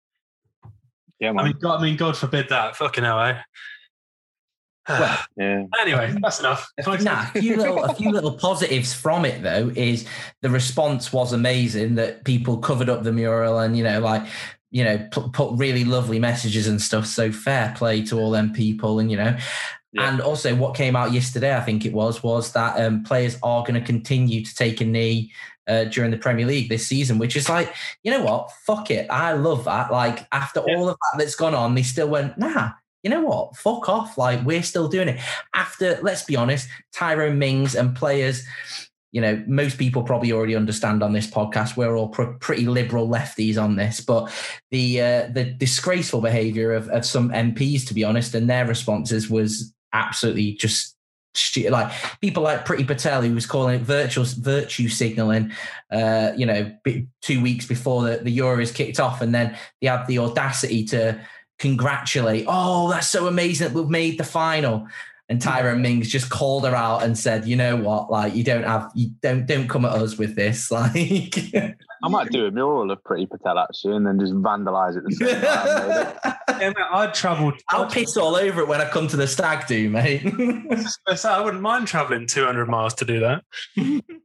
Yeah, 1.20 1.32
I 1.36 1.44
mean, 1.44 1.54
God, 1.60 1.80
I 1.80 1.82
mean, 1.82 1.96
God 1.96 2.16
forbid 2.16 2.48
that. 2.50 2.76
Fucking 2.76 3.02
hell, 3.04 3.20
eh? 3.20 3.38
Well, 4.88 5.18
yeah. 5.36 5.64
anyway, 5.80 6.14
that's 6.20 6.40
enough. 6.40 6.70
Nah, 6.86 7.26
a 7.34 7.40
few 7.40 7.56
little 7.56 7.84
a 7.84 7.94
few 7.94 8.10
little 8.10 8.32
positives 8.32 8.92
from 8.92 9.24
it 9.24 9.42
though 9.42 9.72
is 9.74 10.06
the 10.42 10.50
response 10.50 11.12
was 11.12 11.32
amazing 11.32 11.94
that 11.96 12.24
people 12.24 12.58
covered 12.58 12.88
up 12.88 13.02
the 13.02 13.12
mural 13.12 13.58
and 13.58 13.76
you 13.76 13.84
know 13.84 14.00
like 14.00 14.26
you 14.70 14.84
know 14.84 14.98
put, 15.10 15.32
put 15.32 15.52
really 15.56 15.84
lovely 15.84 16.18
messages 16.18 16.66
and 16.66 16.80
stuff. 16.80 17.06
So 17.06 17.32
fair 17.32 17.74
play 17.76 18.02
to 18.06 18.18
all 18.18 18.30
them 18.30 18.52
people 18.52 18.98
and 18.98 19.10
you 19.10 19.16
know. 19.16 19.36
Yeah. 19.94 20.10
And 20.10 20.20
also, 20.20 20.56
what 20.56 20.74
came 20.74 20.96
out 20.96 21.12
yesterday, 21.12 21.56
I 21.56 21.60
think 21.60 21.86
it 21.86 21.92
was, 21.92 22.20
was 22.20 22.52
that 22.52 22.80
um, 22.84 23.04
players 23.04 23.38
are 23.44 23.62
going 23.62 23.74
to 23.74 23.80
continue 23.80 24.44
to 24.44 24.54
take 24.56 24.80
a 24.80 24.84
knee 24.84 25.32
uh, 25.68 25.84
during 25.84 26.10
the 26.10 26.16
Premier 26.16 26.46
League 26.46 26.68
this 26.68 26.84
season, 26.84 27.16
which 27.16 27.36
is 27.36 27.48
like, 27.48 27.72
you 28.02 28.10
know 28.10 28.24
what? 28.24 28.50
Fuck 28.66 28.90
it. 28.90 29.06
I 29.08 29.34
love 29.34 29.64
that. 29.66 29.92
Like, 29.92 30.26
after 30.32 30.64
Yeah. 30.66 30.74
all 30.78 30.88
of 30.88 30.96
that 30.96 31.18
that's 31.18 31.36
gone 31.36 31.54
on, 31.54 31.76
they 31.76 31.84
still 31.84 32.08
went, 32.08 32.36
nah, 32.36 32.72
you 33.04 33.10
know 33.10 33.20
what? 33.20 33.54
Fuck 33.56 33.88
off. 33.88 34.16
Like, 34.16 34.44
we're 34.44 34.62
still 34.62 34.88
doing 34.88 35.08
it. 35.08 35.20
After, 35.54 35.98
let's 36.02 36.24
be 36.24 36.36
honest, 36.36 36.68
Tyrone 36.92 37.38
Mings 37.38 37.76
and 37.76 37.94
players, 37.94 38.42
you 39.12 39.20
know, 39.20 39.44
most 39.46 39.78
people 39.78 40.02
probably 40.02 40.32
already 40.32 40.56
understand 40.56 41.02
on 41.02 41.12
this 41.12 41.30
podcast. 41.30 41.76
We're 41.76 41.94
all 41.94 42.08
pr- 42.08 42.32
pretty 42.40 42.66
liberal 42.66 43.06
lefties 43.06 43.62
on 43.62 43.76
this, 43.76 44.00
but 44.00 44.32
the 44.72 45.00
uh, 45.00 45.28
the 45.32 45.44
disgraceful 45.44 46.20
behaviour 46.20 46.72
of, 46.72 46.88
of 46.88 47.04
some 47.04 47.30
MPs, 47.30 47.86
to 47.86 47.94
be 47.94 48.02
honest, 48.02 48.34
and 48.34 48.50
their 48.50 48.66
responses 48.66 49.30
was 49.30 49.72
absolutely 49.92 50.54
just 50.54 50.96
stu- 51.34 51.68
like 51.68 51.92
people 52.20 52.42
like 52.42 52.66
Priti 52.66 52.86
Patel, 52.86 53.22
who 53.22 53.34
was 53.34 53.46
calling 53.46 53.76
it 53.76 53.82
virtual 53.82 54.24
virtue 54.24 54.88
signalling, 54.88 55.52
uh, 55.92 56.32
you 56.36 56.46
know, 56.46 56.74
b- 56.82 57.06
two 57.22 57.40
weeks 57.40 57.66
before 57.66 58.02
the, 58.02 58.16
the 58.16 58.36
Euros 58.36 58.74
kicked 58.74 58.98
off, 58.98 59.20
and 59.20 59.32
then 59.32 59.56
they 59.80 59.86
had 59.86 60.06
the 60.06 60.18
audacity 60.18 60.84
to 60.86 61.20
congratulate, 61.58 62.46
oh, 62.48 62.90
that's 62.90 63.08
so 63.08 63.26
amazing 63.26 63.68
that 63.68 63.74
we've 63.74 63.88
made 63.88 64.18
the 64.18 64.24
final. 64.24 64.86
And 65.30 65.40
Tyrone 65.40 65.80
Mings 65.80 66.10
just 66.10 66.28
called 66.28 66.66
her 66.66 66.74
out 66.74 67.02
and 67.02 67.16
said, 67.16 67.46
"You 67.46 67.56
know 67.56 67.76
what? 67.76 68.10
Like, 68.10 68.34
you 68.34 68.44
don't 68.44 68.64
have, 68.64 68.90
you 68.94 69.08
don't, 69.22 69.46
don't 69.46 69.68
come 69.68 69.86
at 69.86 69.92
us 69.92 70.18
with 70.18 70.36
this. 70.36 70.70
Like, 70.70 71.54
I 72.04 72.08
might 72.08 72.30
do 72.30 72.44
a 72.44 72.50
mural 72.50 72.90
of 72.90 73.02
Priti 73.02 73.28
Patel 73.30 73.58
actually, 73.58 73.96
and 73.96 74.06
then 74.06 74.20
just 74.20 74.34
vandalize 74.34 74.98
it 74.98 75.04
the 75.04 75.12
same 75.12 75.28
way 75.28 75.48
I 75.48 75.88
made 75.88 76.06
it. 76.06 76.34
Yeah, 76.60 76.68
mate, 76.68 76.86
I'd 76.92 77.14
travel. 77.14 77.52
I'll 77.70 77.90
piss 77.90 78.16
all 78.16 78.36
over 78.36 78.60
it 78.60 78.68
when 78.68 78.80
I 78.80 78.88
come 78.88 79.08
to 79.08 79.16
the 79.16 79.26
stag 79.26 79.66
do, 79.66 79.88
mate. 79.88 80.22
I 81.08 81.16
I 81.24 81.40
wouldn't 81.40 81.62
mind 81.62 81.88
travelling 81.88 82.26
200 82.26 82.66
miles 82.68 82.94
to 82.94 83.04
do 83.04 83.20
that. 83.20 83.42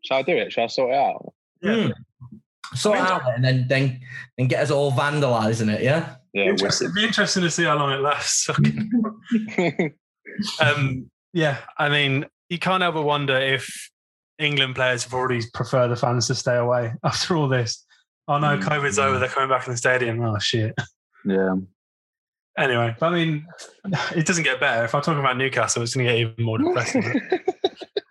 Shall 0.03 0.17
I 0.17 0.21
do 0.21 0.35
it? 0.37 0.51
Shall 0.51 0.65
I 0.65 0.67
sort 0.67 0.91
it 0.91 0.97
out? 0.97 1.33
Yeah. 1.61 1.87
Hmm. 1.87 2.75
Sort 2.75 2.97
it 2.97 3.01
out 3.01 3.21
and 3.33 3.43
then 3.43 3.67
then 3.67 4.01
and 4.37 4.49
get 4.49 4.61
us 4.61 4.69
all 4.69 4.91
vandalising 4.91 5.73
it, 5.73 5.81
yeah. 5.81 6.15
Yeah, 6.33 6.45
Interesting- 6.45 6.85
It'd 6.85 6.95
be 6.95 7.05
interesting 7.05 7.43
to 7.43 7.51
see 7.51 7.63
how 7.63 7.77
long 7.77 7.91
it 7.91 8.01
lasts. 8.01 8.49
um, 10.61 11.09
yeah, 11.33 11.57
I 11.77 11.89
mean, 11.89 12.25
you 12.49 12.59
can't 12.59 12.81
help 12.81 12.95
but 12.95 13.03
wonder 13.03 13.37
if 13.37 13.89
England 14.37 14.75
players 14.75 15.03
have 15.03 15.13
already 15.13 15.41
prefer 15.53 15.87
the 15.87 15.95
fans 15.95 16.27
to 16.27 16.35
stay 16.35 16.55
away 16.57 16.93
after 17.03 17.35
all 17.35 17.47
this. 17.47 17.85
Oh 18.27 18.37
no, 18.37 18.57
Mm. 18.57 18.63
COVID's 18.63 18.99
over. 18.99 19.17
They're 19.19 19.27
coming 19.29 19.49
back 19.49 19.65
in 19.67 19.73
the 19.73 19.77
stadium. 19.77 20.21
Oh 20.21 20.37
shit. 20.39 20.73
yeah. 21.25 21.55
Anyway, 22.57 22.95
I 23.01 23.09
mean, 23.09 23.47
it 24.15 24.25
doesn't 24.25 24.43
get 24.43 24.59
better. 24.59 24.83
If 24.85 24.93
I 24.93 24.99
talk 25.01 25.17
about 25.17 25.37
Newcastle, 25.37 25.81
it's 25.81 25.95
going 25.95 26.05
to 26.07 26.13
get 26.13 26.19
even 26.19 26.45
more 26.45 26.57
depressing. 26.57 27.21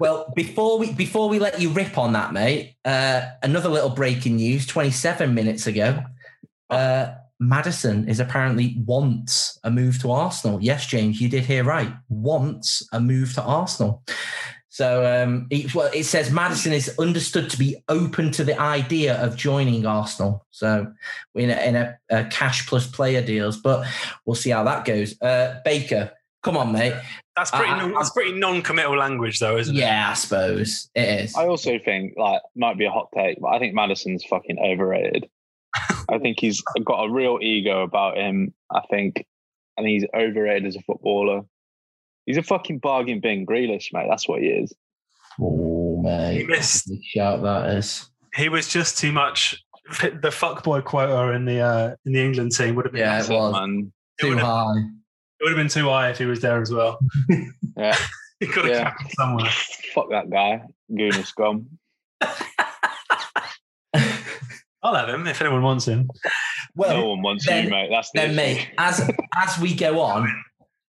Well, 0.01 0.33
before 0.37 0.79
we 0.79 0.93
before 0.93 1.29
we 1.29 1.39
let 1.39 1.61
you 1.61 1.71
rip 1.71 1.99
on 1.99 2.13
that, 2.15 2.33
mate, 2.33 2.77
uh, 2.85 3.23
another 3.43 3.69
little 3.69 3.91
breaking 3.91 4.37
news. 4.37 4.65
Twenty 4.67 4.91
seven 4.93 5.35
minutes 5.35 5.67
ago, 5.67 6.03
uh, 6.71 7.11
Maddison 7.41 8.09
is 8.09 8.21
apparently 8.21 8.77
wants 8.85 9.59
a 9.65 9.71
move 9.71 10.01
to 10.03 10.11
Arsenal. 10.11 10.59
Yes, 10.63 10.87
James, 10.87 11.21
you 11.21 11.29
did 11.29 11.45
hear 11.45 11.65
right. 11.65 11.93
Wants 12.09 12.87
a 12.93 13.01
move 13.01 13.33
to 13.35 13.43
Arsenal. 13.43 14.03
So 14.71 15.05
um, 15.25 15.47
it, 15.51 15.75
well, 15.75 15.91
it 15.93 16.05
says 16.05 16.31
Maddison 16.31 16.73
is 16.73 16.95
understood 16.99 17.51
to 17.51 17.59
be 17.59 17.77
open 17.89 18.31
to 18.33 18.45
the 18.45 18.61
idea 18.61 19.17
of 19.21 19.35
joining 19.37 19.87
Arsenal. 19.87 20.47
So 20.51 20.93
in 21.35 21.51
a, 21.51 21.57
in 21.67 21.75
a, 21.77 21.99
a 22.11 22.25
cash 22.27 22.67
plus 22.69 22.87
player 22.87 23.23
deals, 23.23 23.57
but 23.57 23.87
we'll 24.25 24.37
see 24.37 24.51
how 24.51 24.65
that 24.65 24.85
goes. 24.85 25.21
Uh, 25.21 25.61
Baker, 25.65 26.13
come 26.45 26.57
on, 26.57 26.73
mate. 26.73 26.95
That's 27.35 27.51
pretty. 27.51 27.67
I- 27.73 27.87
I- 27.87 27.93
that's 27.93 28.11
pretty 28.11 28.33
non-committal 28.39 28.97
language, 28.97 29.39
though, 29.41 29.57
isn't 29.57 29.75
it? 29.75 29.79
Yeah, 29.81 30.11
I 30.11 30.15
suppose 30.15 30.91
it 30.95 31.23
is. 31.25 31.35
I 31.37 31.47
also 31.47 31.79
think 31.85 32.15
like 32.17 32.43
might 32.57 32.77
be 32.79 32.85
a 32.85 32.91
hot 32.91 33.09
take, 33.15 33.41
but 33.41 33.49
I 33.49 33.59
think 33.59 33.75
Maddison's 33.75 34.25
fucking 34.25 34.59
overrated. 34.59 35.29
I 36.11 36.19
think 36.19 36.41
he's 36.41 36.63
got 36.85 37.05
a 37.05 37.11
real 37.11 37.39
ego 37.43 37.83
about 37.83 38.17
him. 38.17 38.55
I 38.73 38.81
think, 38.91 39.25
I 39.79 39.83
think 39.83 40.01
he's 40.01 40.07
overrated 40.15 40.67
as 40.67 40.77
a 40.77 40.81
footballer. 40.83 41.43
He's 42.27 42.37
a 42.39 42.43
fucking 42.43 42.79
bargain 42.81 43.21
bin 43.21 43.47
Grealish, 43.47 43.93
mate. 43.93 44.07
That's 44.09 44.29
what 44.29 44.41
he 44.41 44.49
is. 44.49 44.73
Oh, 45.41 46.01
mate. 46.03 46.39
He 46.39 46.45
missed. 46.45 46.89
Big 46.89 47.03
shout 47.05 47.43
that 47.43 47.71
is. 47.77 48.09
He 48.35 48.49
was 48.49 48.69
just 48.69 48.99
too 48.99 49.13
much. 49.13 49.63
The 50.01 50.29
fuckboy 50.29 50.85
quota 50.85 51.33
in 51.35 51.47
the 51.47 51.61
uh, 51.61 51.95
in 52.05 52.13
the 52.13 52.21
England 52.23 52.53
team 52.53 52.75
would 52.75 52.85
have 52.85 52.93
been. 52.93 53.01
Yeah, 53.01 53.23
it 53.25 53.29
was. 53.31 53.53
man. 53.55 53.91
It 54.19 54.23
Too 54.23 54.29
would 54.31 54.39
have- 54.39 54.47
high. 54.47 54.73
It 55.41 55.45
would 55.45 55.51
have 55.53 55.57
been 55.57 55.69
too 55.69 55.89
high 55.89 56.11
if 56.11 56.19
he 56.19 56.27
was 56.27 56.41
there 56.41 56.61
as 56.61 56.73
well. 56.73 56.99
Yeah. 57.77 57.97
He 58.41 58.47
could 58.47 58.67
have 58.67 58.75
Yeah. 58.75 58.91
capped 58.91 59.15
somewhere. 59.17 59.51
Fuck 59.95 60.11
that 60.11 60.31
guy. 60.31 60.63
Gooner 60.93 61.25
scum. 61.27 61.67
I'll 64.83 64.95
have 64.95 65.09
him 65.09 65.27
if 65.27 65.41
anyone 65.41 65.63
wants 65.63 65.87
him. 65.87 66.09
well, 66.75 66.97
no 66.97 67.09
one 67.09 67.23
wants 67.23 67.47
then- 67.47 67.65
you, 67.65 67.71
mate. 67.71 67.89
That's 67.91 68.11
the 68.13 68.21
then, 68.21 68.31
issue. 68.31 68.37
mate, 68.37 68.69
as 68.79 69.11
as 69.37 69.59
we 69.59 69.75
go 69.75 70.01
on, 70.01 70.29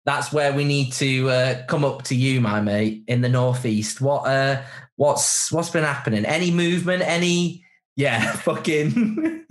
that's 0.05 0.31
where 0.33 0.53
we 0.53 0.63
need 0.63 0.91
to 0.93 1.29
uh, 1.29 1.65
come 1.67 1.83
up 1.85 2.03
to 2.03 2.15
you, 2.15 2.41
my 2.41 2.61
mate, 2.61 3.03
in 3.07 3.21
the 3.21 3.29
northeast. 3.29 4.01
What 4.01 4.27
uh, 4.27 4.61
what's 4.95 5.51
what's 5.51 5.69
been 5.69 5.83
happening? 5.83 6.25
Any 6.25 6.51
movement? 6.51 7.03
Any? 7.03 7.63
Yeah, 7.97 8.31
fucking 8.35 9.45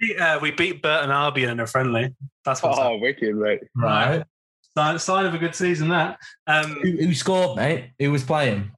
We, 0.00 0.16
uh, 0.16 0.38
we 0.40 0.52
beat 0.52 0.80
Burton 0.80 1.10
Albion 1.10 1.50
in 1.50 1.60
a 1.60 1.66
friendly. 1.66 2.14
That's 2.44 2.62
what's 2.62 2.78
Oh, 2.78 2.96
wicked, 2.98 3.34
mate. 3.34 3.60
right. 3.74 4.22
Sign, 4.78 4.98
sign 5.00 5.26
of 5.26 5.34
a 5.34 5.38
good 5.38 5.54
season. 5.56 5.88
That. 5.88 6.16
Um, 6.46 6.78
Who, 6.82 6.92
who 6.92 7.14
scored, 7.14 7.56
mate? 7.56 7.90
Who 7.98 8.12
was 8.12 8.22
playing? 8.22 8.70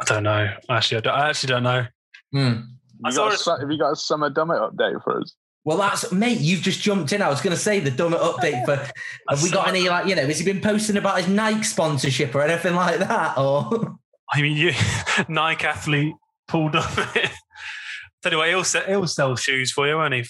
I 0.00 0.04
don't 0.04 0.22
know. 0.22 0.48
Actually, 0.70 0.98
I, 0.98 1.00
don't, 1.00 1.14
I 1.14 1.28
actually 1.30 1.48
don't 1.48 1.62
know. 1.64 1.86
Hmm. 2.32 2.60
I 3.04 3.10
You 3.10 3.16
got 3.16 3.34
a, 3.34 3.36
su- 3.36 3.56
have 3.58 3.70
you 3.70 3.78
got 3.78 3.92
a 3.92 3.96
summer 3.96 4.30
dummit 4.30 4.60
update 4.60 5.02
for 5.02 5.20
us? 5.20 5.34
Well, 5.64 5.78
that's 5.78 6.12
mate. 6.12 6.40
You've 6.40 6.60
just 6.60 6.80
jumped 6.80 7.12
in. 7.12 7.22
I 7.22 7.30
was 7.30 7.40
going 7.40 7.56
to 7.56 7.60
say 7.60 7.80
the 7.80 7.90
dumb 7.90 8.12
update 8.12 8.66
for. 8.66 8.76
Have 9.30 9.42
we 9.42 9.50
got 9.50 9.66
any 9.66 9.88
like 9.88 10.06
you 10.06 10.14
know? 10.14 10.26
Has 10.26 10.38
he 10.38 10.44
been 10.44 10.60
posting 10.60 10.98
about 10.98 11.16
his 11.16 11.28
Nike 11.28 11.62
sponsorship 11.62 12.34
or 12.34 12.42
anything 12.42 12.74
like 12.74 12.98
that? 12.98 13.38
Or 13.38 13.96
I 14.30 14.42
mean, 14.42 14.58
you 14.58 14.72
Nike 15.28 15.66
athlete 15.66 16.14
pulled 16.48 16.76
up. 16.76 16.90
Tell 18.22 18.32
you 18.32 18.38
what, 18.38 18.48
he'll 18.48 18.64
sell, 18.64 18.84
he'll 18.84 19.06
sell 19.06 19.36
shoes 19.36 19.72
for 19.72 19.88
you, 19.88 19.96
won't 19.96 20.14
he? 20.14 20.24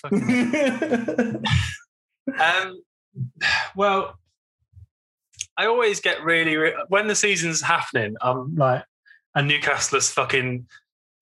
Um, 2.41 2.83
well, 3.77 4.19
I 5.57 5.67
always 5.67 6.01
get 6.01 6.23
really 6.25 6.57
re- 6.57 6.75
when 6.89 7.07
the 7.07 7.15
season's 7.15 7.61
happening. 7.61 8.17
I'm 8.21 8.57
like, 8.57 8.85
and 9.35 9.49
Newcastle 9.49 9.99
is 9.99 10.11
fucking 10.11 10.67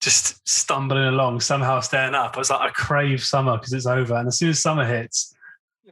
just 0.03 0.47
stumbling 0.47 1.05
along, 1.05 1.39
somehow 1.39 1.79
staying 1.79 2.13
up. 2.13 2.35
I 2.35 2.39
was 2.39 2.49
like, 2.49 2.61
I 2.61 2.69
crave 2.69 3.23
summer 3.23 3.57
because 3.57 3.73
it's 3.73 3.85
over, 3.85 4.15
and 4.15 4.27
as 4.27 4.37
soon 4.37 4.49
as 4.49 4.61
summer 4.61 4.85
hits, 4.85 5.33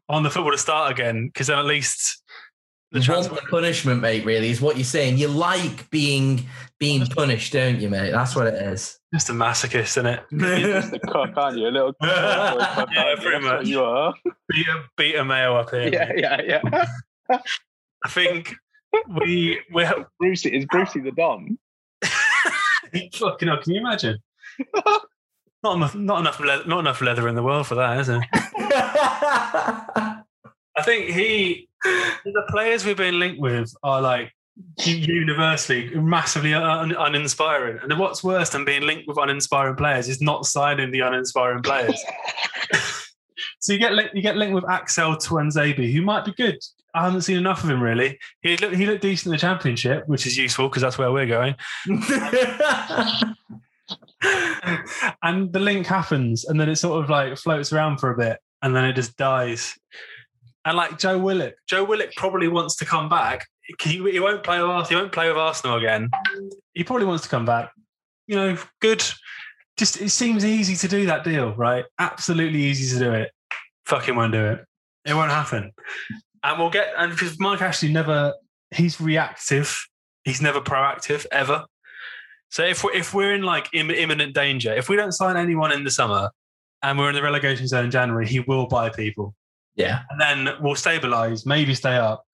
I 0.10 0.14
want 0.14 0.24
the 0.24 0.30
football 0.30 0.52
to 0.52 0.58
start 0.58 0.92
again 0.92 1.28
because 1.28 1.48
then 1.48 1.58
at 1.60 1.66
least 1.66 2.22
the 2.92 3.00
you 3.00 3.14
want 3.14 3.30
the 3.30 3.42
punishment, 3.50 4.02
mate. 4.02 4.26
Really, 4.26 4.50
is 4.50 4.60
what 4.60 4.76
you're 4.76 4.84
saying. 4.84 5.18
You 5.18 5.30
like 5.30 5.90
being 5.92 6.46
being 6.78 7.06
punished, 7.06 7.54
don't 7.54 7.80
you, 7.80 7.90
mate? 7.90 8.12
That's 8.12 8.36
what 8.36 8.48
it 8.48 8.56
is. 8.56 9.00
Just 9.14 9.30
a 9.30 9.34
masochist, 9.34 9.98
isn't 9.98 10.06
it? 10.06 10.24
You're 10.32 10.82
just 10.82 10.94
a 10.94 11.00
cock, 11.00 11.32
aren't 11.38 11.58
you? 11.58 11.68
A 11.68 11.70
little 11.70 11.94
cock, 11.94 12.60
cock, 12.60 12.90
Yeah, 12.94 13.04
aren't 13.04 13.20
you? 13.20 13.26
pretty 13.30 13.46
much. 13.46 13.68
You 13.68 13.84
are. 13.84 14.14
Beat 14.50 14.68
a, 14.68 14.84
beat 14.98 15.16
a 15.16 15.24
male 15.24 15.56
up 15.56 15.70
here. 15.70 15.88
Yeah, 15.88 16.12
yeah, 16.16 16.42
yeah. 16.42 16.86
I 18.04 18.10
think 18.10 18.56
we 19.08 19.62
we 19.74 19.86
Brucey 20.20 20.50
is 20.50 20.66
Brucey 20.66 21.00
the 21.00 21.12
Don. 21.12 21.58
fucking 23.14 23.48
hell, 23.48 23.62
can 23.62 23.74
you 23.74 23.80
imagine? 23.80 24.18
Not 25.64 25.76
enough, 25.76 25.94
not 25.94 26.22
enough, 26.22 26.40
leather, 26.40 26.66
not 26.66 26.80
enough 26.80 27.02
leather 27.02 27.28
in 27.28 27.36
the 27.36 27.44
world 27.44 27.68
for 27.68 27.76
that, 27.76 28.00
is 28.00 28.08
there? 28.08 28.28
I 28.34 30.24
think 30.84 31.12
he, 31.12 31.70
the 31.84 32.44
players 32.50 32.84
we've 32.84 32.98
been 32.98 33.20
linked 33.20 33.40
with 33.40 33.72
are 33.84 34.02
like 34.02 34.32
universally 34.84 35.94
massively 35.94 36.56
un- 36.56 36.96
uninspiring. 36.98 37.78
And 37.84 38.00
what's 38.00 38.24
worse 38.24 38.50
than 38.50 38.66
being 38.66 38.82
linked 38.82 39.08
with 39.08 39.20
uninspiring 39.20 39.76
players 39.76 40.10
is 40.10 40.20
not 40.20 40.48
signing 40.48 40.90
the 40.90 41.02
uninspiring 41.02 41.62
players. 41.62 42.04
so 43.60 43.74
you 43.74 43.78
get 43.78 43.94
linked, 43.94 44.16
you 44.16 44.24
get 44.24 44.38
linked 44.38 44.56
with 44.56 44.68
Axel 44.68 45.16
Tuanzebe, 45.16 45.94
who 45.94 46.02
might 46.02 46.26
be 46.26 46.34
good. 46.34 46.58
I 46.94 47.06
haven't 47.06 47.22
seen 47.22 47.38
enough 47.38 47.64
of 47.64 47.70
him 47.70 47.82
really. 47.82 48.20
He 48.42 48.58
looked, 48.58 48.76
he 48.76 48.86
looked 48.86 49.02
decent 49.02 49.28
in 49.28 49.32
the 49.32 49.38
championship, 49.38 50.08
which 50.08 50.28
is 50.28 50.38
useful 50.38 50.68
because 50.68 50.82
that's 50.82 50.98
where 50.98 51.12
we're 51.12 51.26
going. 51.26 51.56
and 55.24 55.52
the 55.52 55.60
link 55.60 55.88
happens, 55.88 56.46
and 56.46 56.60
then 56.60 56.70
it 56.70 56.76
sort 56.76 57.04
of 57.04 57.10
like 57.10 57.38
floats 57.38 57.72
around 57.74 57.98
for 57.98 58.12
a 58.12 58.18
bit, 58.18 58.40
and 58.62 58.76
then 58.76 58.86
it 58.86 58.94
just 58.94 59.18
dies. 59.18 59.78
And 60.66 60.78
like 60.78 61.00
Joe 61.00 61.18
Willock, 61.18 61.56
Joe 61.68 61.84
Willock 61.84 62.12
probably 62.16 62.48
wants 62.48 62.76
to 62.78 62.86
come 62.86 63.10
back. 63.10 63.48
He, 63.82 63.98
he 64.12 64.20
won't 64.20 64.44
play 64.44 64.60
with 64.60 64.70
Arsenal. 64.70 65.00
He 65.00 65.02
won't 65.02 65.14
play 65.14 65.28
with 65.30 65.38
Arsenal 65.38 65.78
again. 65.78 66.10
He 66.74 66.84
probably 66.84 67.06
wants 67.06 67.24
to 67.24 67.30
come 67.30 67.46
back. 67.46 67.72
You 68.28 68.36
know, 68.36 68.58
good. 68.80 69.04
Just 69.78 70.00
it 70.02 70.10
seems 70.10 70.46
easy 70.46 70.76
to 70.76 70.88
do 70.88 71.06
that 71.08 71.24
deal, 71.24 71.54
right? 71.56 71.86
Absolutely 71.98 72.62
easy 72.62 72.98
to 72.98 73.04
do 73.04 73.12
it. 73.14 73.32
Fucking 73.86 74.16
won't 74.16 74.34
do 74.34 74.46
it. 74.46 74.66
It 75.06 75.16
won't 75.16 75.32
happen. 75.32 75.72
And 76.44 76.60
we'll 76.60 76.70
get 76.70 76.94
and 76.98 77.12
because 77.12 77.40
Mike 77.40 77.62
Ashley 77.62 77.92
never 77.92 78.34
he's 78.72 79.00
reactive. 79.00 79.78
He's 80.24 80.42
never 80.42 80.62
proactive 80.62 81.26
ever. 81.32 81.66
So 82.50 82.64
if 82.64 82.84
we're 82.84 82.94
if 82.94 83.14
we're 83.14 83.34
in 83.34 83.44
like 83.44 83.70
Im- 83.74 83.92
imminent 83.92 84.34
danger, 84.34 84.74
if 84.74 84.90
we 84.90 84.96
don't 84.96 85.12
sign 85.14 85.38
anyone 85.38 85.72
in 85.72 85.84
the 85.84 85.92
summer 85.92 86.30
and 86.84 86.98
we're 86.98 87.10
in 87.10 87.16
the 87.16 87.22
relegation 87.22 87.68
zone 87.68 87.86
in 87.86 87.92
January, 87.92 88.28
he 88.28 88.40
will 88.42 88.68
buy 88.68 88.90
people, 88.90 89.34
yeah, 89.76 90.02
and 90.10 90.20
then 90.20 90.56
we'll 90.62 90.76
stabilize, 90.76 91.46
maybe 91.46 91.74
stay 91.76 91.96
up, 91.96 92.26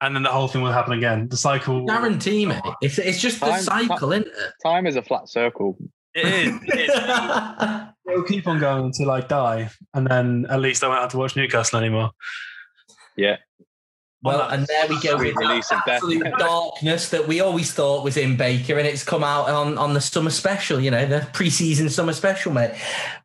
and 0.00 0.14
then 0.16 0.22
the 0.22 0.30
whole 0.30 0.48
thing 0.48 0.62
will 0.62 0.72
happen 0.72 0.94
again. 0.94 1.28
The 1.28 1.36
cycle. 1.36 1.86
guarantee, 1.86 2.46
mate. 2.46 2.62
It's 2.82 2.98
it's 2.98 3.20
just 3.20 3.40
the 3.40 3.46
Time- 3.46 3.62
cycle, 3.62 4.12
isn't 4.12 4.26
it? 4.26 4.52
Time 4.64 4.86
is 4.86 4.96
a 4.96 5.02
flat 5.02 5.28
circle. 5.28 5.76
It 6.14 6.26
is. 6.26 6.60
It 6.64 6.80
is. 6.80 6.90
It'll 8.10 8.24
keep 8.24 8.48
on 8.48 8.58
going 8.58 8.86
until 8.86 9.10
I 9.12 9.20
die, 9.20 9.70
and 9.94 10.04
then 10.06 10.46
at 10.50 10.60
least 10.60 10.82
I 10.82 10.88
won't 10.88 11.00
have 11.02 11.10
to 11.12 11.18
watch 11.18 11.36
Newcastle 11.36 11.78
anymore. 11.78 12.10
Yeah. 13.20 13.36
Well, 14.22 14.48
and 14.50 14.66
there 14.66 14.86
we 14.88 15.00
go 15.00 15.16
with 15.16 15.34
that 15.34 15.82
absolute 15.88 16.24
darkness 16.38 17.08
that 17.08 17.26
we 17.26 17.40
always 17.40 17.72
thought 17.72 18.04
was 18.04 18.18
in 18.18 18.36
Baker, 18.36 18.78
and 18.78 18.86
it's 18.86 19.02
come 19.02 19.24
out 19.24 19.48
on, 19.48 19.78
on 19.78 19.94
the 19.94 20.00
summer 20.00 20.28
special, 20.30 20.78
you 20.78 20.90
know, 20.90 21.06
the 21.06 21.26
pre-season 21.32 21.88
summer 21.88 22.12
special, 22.12 22.52
mate. 22.52 22.72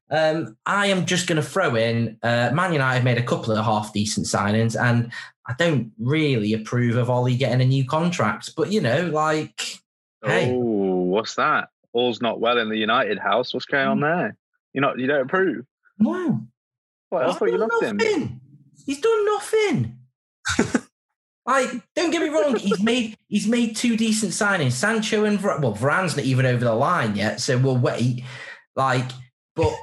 Um, 0.10 0.56
I 0.66 0.88
am 0.88 1.06
just 1.06 1.28
going 1.28 1.36
to 1.42 1.48
throw 1.48 1.76
in 1.76 2.18
uh, 2.24 2.52
Man 2.54 2.72
United 2.72 3.04
made 3.04 3.18
a 3.18 3.24
couple 3.24 3.52
of 3.52 3.66
half 3.66 3.92
decent 3.92 4.26
signings, 4.26 4.80
and 4.80 5.12
I 5.48 5.54
don't 5.58 5.92
really 6.00 6.54
approve 6.54 6.96
of 6.96 7.10
Ole 7.10 7.36
getting 7.36 7.62
a 7.62 7.66
new 7.66 7.86
contract, 7.86 8.56
but 8.56 8.72
you 8.72 8.80
know, 8.80 9.08
like, 9.08 9.80
hey, 10.24 10.52
Oh, 10.54 10.62
what's 11.04 11.36
that? 11.36 11.70
All's 11.92 12.22
not 12.22 12.40
well 12.40 12.58
in 12.58 12.70
the 12.70 12.78
United 12.78 13.20
house. 13.20 13.54
What's 13.54 13.66
going 13.66 13.88
on 13.88 14.00
there? 14.00 14.38
You 14.74 14.80
not 14.82 14.98
you 15.00 15.08
don't 15.08 15.22
approve? 15.22 15.66
no, 16.00 16.42
What? 17.10 17.24
I 17.24 17.28
He's 17.28 17.36
thought 17.36 17.52
you 17.52 17.58
done 17.58 17.70
loved 17.70 17.84
him. 17.84 17.98
nothing. 17.98 18.42
He's 18.86 19.00
done 19.02 19.26
nothing. 19.26 19.98
like, 21.46 21.70
don't 21.96 22.12
get 22.12 22.22
me 22.22 22.30
wrong. 22.30 22.56
He's 22.56 22.82
made 22.82 23.18
he's 23.28 23.48
made 23.48 23.76
two 23.76 23.98
decent 23.98 24.32
signings. 24.32 24.74
Sancho 24.74 25.26
and 25.26 25.40
Var- 25.40 25.60
well, 25.60 25.74
Varane's 25.74 26.16
not 26.16 26.26
even 26.26 26.46
over 26.46 26.64
the 26.64 26.74
line 26.76 27.16
yet, 27.16 27.40
so 27.42 27.58
we'll 27.58 27.78
wait. 27.78 28.24
Like, 28.76 29.10
but 29.56 29.74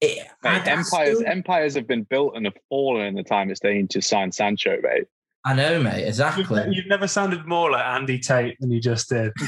it, 0.00 0.26
Mate, 0.42 0.66
empires 0.66 0.88
still- 0.88 1.26
empires 1.26 1.74
have 1.74 1.86
been 1.86 2.04
built 2.04 2.36
and 2.36 2.46
have 2.46 2.56
fallen 2.68 3.06
in 3.06 3.14
the 3.14 3.22
time 3.22 3.50
it's 3.50 3.60
taken 3.60 3.88
to 3.88 4.00
sign 4.00 4.32
Sancho, 4.32 4.78
mate. 4.82 5.06
I 5.42 5.54
know, 5.54 5.82
mate. 5.82 6.00
You've, 6.00 6.08
Exactly. 6.08 6.64
you've 6.70 6.86
never 6.86 7.08
sounded 7.08 7.46
more 7.46 7.70
like 7.70 7.82
Andy 7.84 8.18
Tate 8.18 8.58
than 8.60 8.70
you 8.70 8.78
just 8.78 9.08
did. 9.08 9.32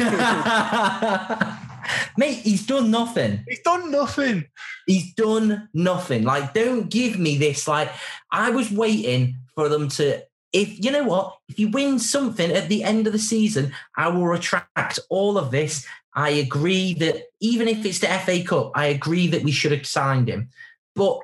mate, 2.17 2.39
he's 2.39 2.67
done 2.67 2.91
nothing. 2.91 3.45
He's 3.49 3.61
done 3.61 3.91
nothing. 3.91 4.47
He's 4.87 5.13
done 5.15 5.69
nothing. 5.75 6.25
Like, 6.25 6.55
don't 6.55 6.91
give 6.91 7.19
me 7.19 7.37
this. 7.39 7.69
Like, 7.69 7.91
I 8.31 8.51
was 8.51 8.71
waiting 8.71 9.37
for 9.55 9.69
them 9.69 9.89
to. 9.91 10.23
If 10.53 10.85
you 10.85 10.91
know 10.91 11.05
what, 11.05 11.39
if 11.49 11.59
you 11.59 11.69
win 11.71 11.99
something 11.99 12.51
at 12.51 12.69
the 12.69 12.85
end 12.85 13.07
of 13.07 13.15
the 13.15 13.19
season, 13.19 13.73
I 13.97 14.09
will 14.09 14.27
retract 14.27 14.99
all 15.09 15.39
of 15.39 15.51
this. 15.51 15.87
I 16.15 16.31
agree 16.31 16.93
that 16.95 17.29
even 17.41 17.69
if 17.69 17.87
it's 17.87 18.01
the 18.01 18.09
FA 18.09 18.45
Cup, 18.45 18.73
I 18.75 18.87
agree 18.87 19.29
that 19.29 19.45
we 19.45 19.51
should 19.51 19.73
have 19.73 19.87
signed 19.87 20.29
him. 20.29 20.51
But 20.95 21.21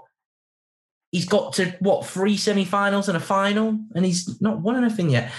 he's 1.13 1.27
got 1.27 1.55
to 1.55 1.77
what 1.81 2.07
three 2.07 2.37
semi-finals 2.37 3.09
and 3.09 3.17
a 3.17 3.21
final, 3.21 3.79
and 3.95 4.05
he's 4.05 4.41
not 4.41 4.61
won 4.61 4.83
anything 4.83 5.11
yet. 5.11 5.31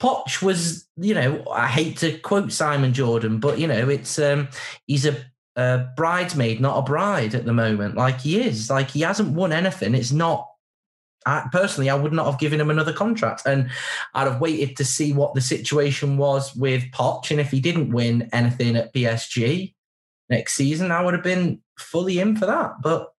Poch 0.00 0.42
was, 0.42 0.88
you 0.96 1.14
know, 1.14 1.44
I 1.52 1.66
hate 1.66 1.98
to 1.98 2.18
quote 2.18 2.52
Simon 2.52 2.92
Jordan, 2.94 3.38
but 3.38 3.58
you 3.58 3.66
know, 3.66 3.88
it's 3.88 4.18
um 4.18 4.48
he's 4.86 5.04
a, 5.04 5.16
a 5.56 5.88
bridesmaid, 5.96 6.60
not 6.60 6.78
a 6.78 6.82
bride 6.82 7.34
at 7.34 7.44
the 7.44 7.52
moment. 7.52 7.96
Like 7.96 8.20
he 8.20 8.40
is, 8.40 8.70
like 8.70 8.90
he 8.90 9.02
hasn't 9.02 9.34
won 9.34 9.52
anything. 9.52 9.94
It's 9.94 10.12
not. 10.12 10.46
I, 11.26 11.46
personally, 11.52 11.90
I 11.90 11.96
would 11.96 12.14
not 12.14 12.24
have 12.24 12.40
given 12.40 12.58
him 12.58 12.70
another 12.70 12.94
contract, 12.94 13.42
and 13.44 13.70
I'd 14.14 14.26
have 14.26 14.40
waited 14.40 14.74
to 14.78 14.86
see 14.86 15.12
what 15.12 15.34
the 15.34 15.42
situation 15.42 16.16
was 16.16 16.56
with 16.56 16.90
Poch, 16.92 17.30
and 17.30 17.38
if 17.38 17.50
he 17.50 17.60
didn't 17.60 17.92
win 17.92 18.30
anything 18.32 18.74
at 18.76 18.94
PSG 18.94 19.74
next 20.30 20.54
season, 20.54 20.90
I 20.90 21.02
would 21.02 21.12
have 21.12 21.22
been 21.22 21.60
fully 21.78 22.20
in 22.20 22.36
for 22.36 22.46
that. 22.46 22.80
But 22.82 23.12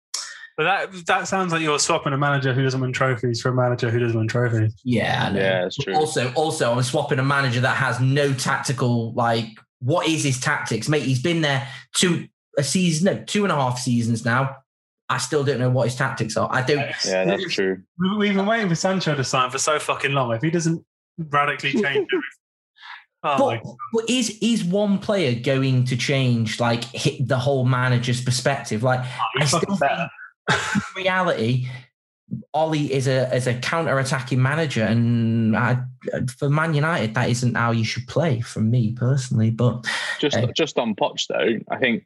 But 0.58 0.64
that 0.64 1.06
that 1.08 1.28
sounds 1.28 1.52
like 1.52 1.62
you're 1.62 1.80
swapping 1.80 2.14
a 2.14 2.18
manager 2.18 2.54
who 2.54 2.62
doesn't 2.64 2.80
win 2.82 2.94
trophies 2.94 3.42
for 3.42 3.50
a 3.50 3.54
manager 3.54 3.90
who 3.90 4.00
doesn't 4.00 4.18
win 4.18 4.28
trophies. 4.28 4.74
yeah, 4.84 5.28
I 5.28 5.32
know. 5.32 5.40
Yeah, 5.40 5.66
it's 5.66 5.78
true. 5.78 5.96
Also, 5.96 6.32
also, 6.34 6.72
I'm 6.74 6.84
swapping 6.84 7.20
a 7.20 7.24
manager 7.24 7.62
that 7.62 7.78
has 7.78 8.00
no 8.00 8.34
tactical. 8.34 9.14
Like, 9.14 9.48
what 9.80 10.08
is 10.08 10.24
his 10.24 10.40
tactics, 10.40 10.88
mate? 10.90 11.04
He's 11.04 11.22
been 11.22 11.42
there 11.42 11.68
two 11.96 12.28
a 12.58 12.64
season, 12.64 13.06
no, 13.16 13.24
two 13.24 13.44
and 13.44 13.52
a 13.52 13.56
half 13.56 13.80
seasons 13.80 14.26
now. 14.26 14.58
I 15.10 15.18
still 15.18 15.44
don't 15.44 15.60
know 15.60 15.70
what 15.70 15.86
his 15.88 15.96
tactics 15.96 16.38
are. 16.38 16.48
I 16.52 16.62
don't. 16.62 16.80
Yeah, 17.06 17.26
that's 17.26 17.54
true. 17.54 17.82
We- 17.98 18.18
We've 18.18 18.36
been 18.36 18.46
waiting 18.46 18.70
for 18.70 18.76
Sancho 18.76 19.16
to 19.16 19.24
sign 19.24 19.50
for 19.52 19.58
so 19.58 19.80
fucking 19.80 20.12
long. 20.12 20.34
If 20.34 20.42
he 20.42 20.50
doesn't 20.52 20.86
radically 21.18 21.72
change 21.72 21.86
everything. 21.86 22.22
Oh 23.24 23.38
But, 23.38 23.64
but 23.94 24.10
is 24.10 24.38
is 24.42 24.64
one 24.64 24.98
player 24.98 25.40
going 25.40 25.86
to 25.86 25.96
change 25.98 26.60
like 26.60 26.84
hit 26.86 27.28
the 27.28 27.38
whole 27.38 27.66
manager's 27.66 28.22
perspective? 28.22 28.84
Like, 28.84 29.00
oh, 29.02 29.42
I 29.42 29.46
still 29.46 29.60
think 29.60 29.80
better. 29.80 30.10
In 30.50 30.56
reality, 30.96 31.68
Ole 32.54 32.92
is 32.92 33.08
a 33.08 33.34
is 33.36 33.48
a 33.48 33.56
counter 33.60 33.98
attacking 34.00 34.42
manager, 34.42 34.84
and 34.84 35.56
I, 35.56 35.84
for 36.38 36.50
Man 36.50 36.74
United, 36.74 37.14
that 37.16 37.30
isn't 37.30 37.56
how 37.56 37.72
you 37.72 37.84
should 37.84 38.08
play. 38.08 38.40
From 38.42 38.70
me 38.72 38.94
personally, 38.94 39.52
but 39.52 39.86
Just 40.20 40.38
Hey. 40.38 40.52
just 40.56 40.78
on 40.80 40.96
Poch 40.96 41.28
though, 41.28 41.60
I 41.70 41.78
think 41.80 42.06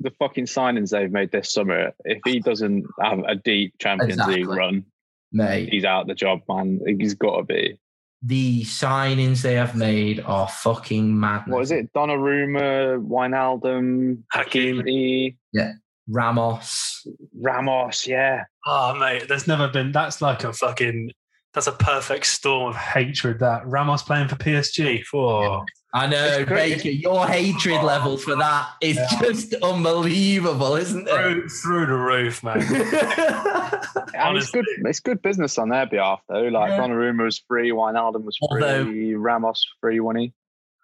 the 0.00 0.10
fucking 0.18 0.46
signings 0.46 0.90
they've 0.90 1.12
made 1.12 1.30
this 1.30 1.52
summer, 1.52 1.92
if 2.04 2.20
he 2.24 2.40
doesn't 2.40 2.86
have 3.00 3.20
a 3.20 3.36
deep 3.36 3.74
Champions 3.78 4.26
League 4.26 4.48
run, 4.48 4.84
mate, 5.32 5.68
he's 5.68 5.84
out 5.84 6.06
the 6.06 6.14
job, 6.14 6.40
man. 6.48 6.80
He's 6.86 7.14
got 7.14 7.36
to 7.36 7.42
be. 7.44 7.78
the 8.24 8.62
signings 8.62 9.42
they 9.42 9.54
have 9.54 9.76
made 9.76 10.20
are 10.20 10.48
fucking 10.48 11.18
madness. 11.18 11.52
What 11.52 11.62
is 11.62 11.70
it? 11.72 11.92
Donnarumma, 11.92 13.04
Wijnaldum, 13.06 14.22
Hakim. 14.32 14.78
Hakimi, 14.78 15.36
Ramos. 16.08 17.06
Ramos. 17.40 18.06
Yeah, 18.06 18.44
Oh 18.66 18.94
mate, 18.94 19.28
there's 19.28 19.46
never 19.46 19.68
been 19.68 19.92
that's 19.92 20.20
like 20.22 20.44
a 20.44 20.52
fucking 20.52 21.10
that's 21.54 21.66
a 21.66 21.72
perfect 21.72 22.26
storm 22.26 22.70
of 22.70 22.76
hatred 22.76 23.38
that 23.40 23.66
Ramos 23.66 24.02
playing 24.02 24.28
for 24.28 24.36
PSG. 24.36 25.02
Oh. 25.14 25.64
I 25.94 26.06
know, 26.06 26.42
great. 26.46 26.76
Baker. 26.78 26.88
Your 26.88 27.26
hatred 27.26 27.82
level 27.84 28.16
for 28.16 28.34
that 28.36 28.70
is 28.80 28.96
Yeah. 28.96 29.08
just 29.20 29.52
unbelievable, 29.62 30.76
isn't 30.76 31.06
it? 31.06 31.12
Through, 31.12 31.48
through 31.50 31.86
the 31.86 31.92
roof, 31.92 32.42
man. 32.42 32.62
and 32.62 32.72
it's 32.72 34.14
Honestly. 34.18 34.62
good. 34.62 34.86
It's 34.88 35.00
good 35.00 35.20
business 35.20 35.58
on 35.58 35.68
their 35.68 35.84
behalf 35.84 36.20
though. 36.28 36.44
Like 36.44 36.70
Yeah. 36.70 36.78
Donnarumma 36.78 37.24
was 37.24 37.42
free, 37.46 37.70
Wijnaldum 37.72 38.24
was 38.24 38.38
Although- 38.40 38.84
free, 38.86 39.14
Ramos 39.14 39.66
free, 39.80 40.00
wasn't 40.00 40.20
he? 40.24 40.32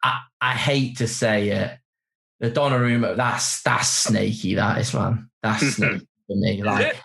I, 0.05 0.19
I 0.43 0.53
hate 0.55 0.99
to 0.99 1.09
say 1.09 1.49
it, 1.49 1.79
the 2.41 2.51
Donnarumma. 2.51 3.17
That's 3.17 3.63
that's 3.63 3.89
snaky. 3.89 4.55
That 4.55 4.79
is 4.79 4.95
man. 4.95 5.31
That's 5.43 5.67
snaky 5.75 6.07
for 6.27 6.37
me. 6.37 6.63
Like, 6.63 6.97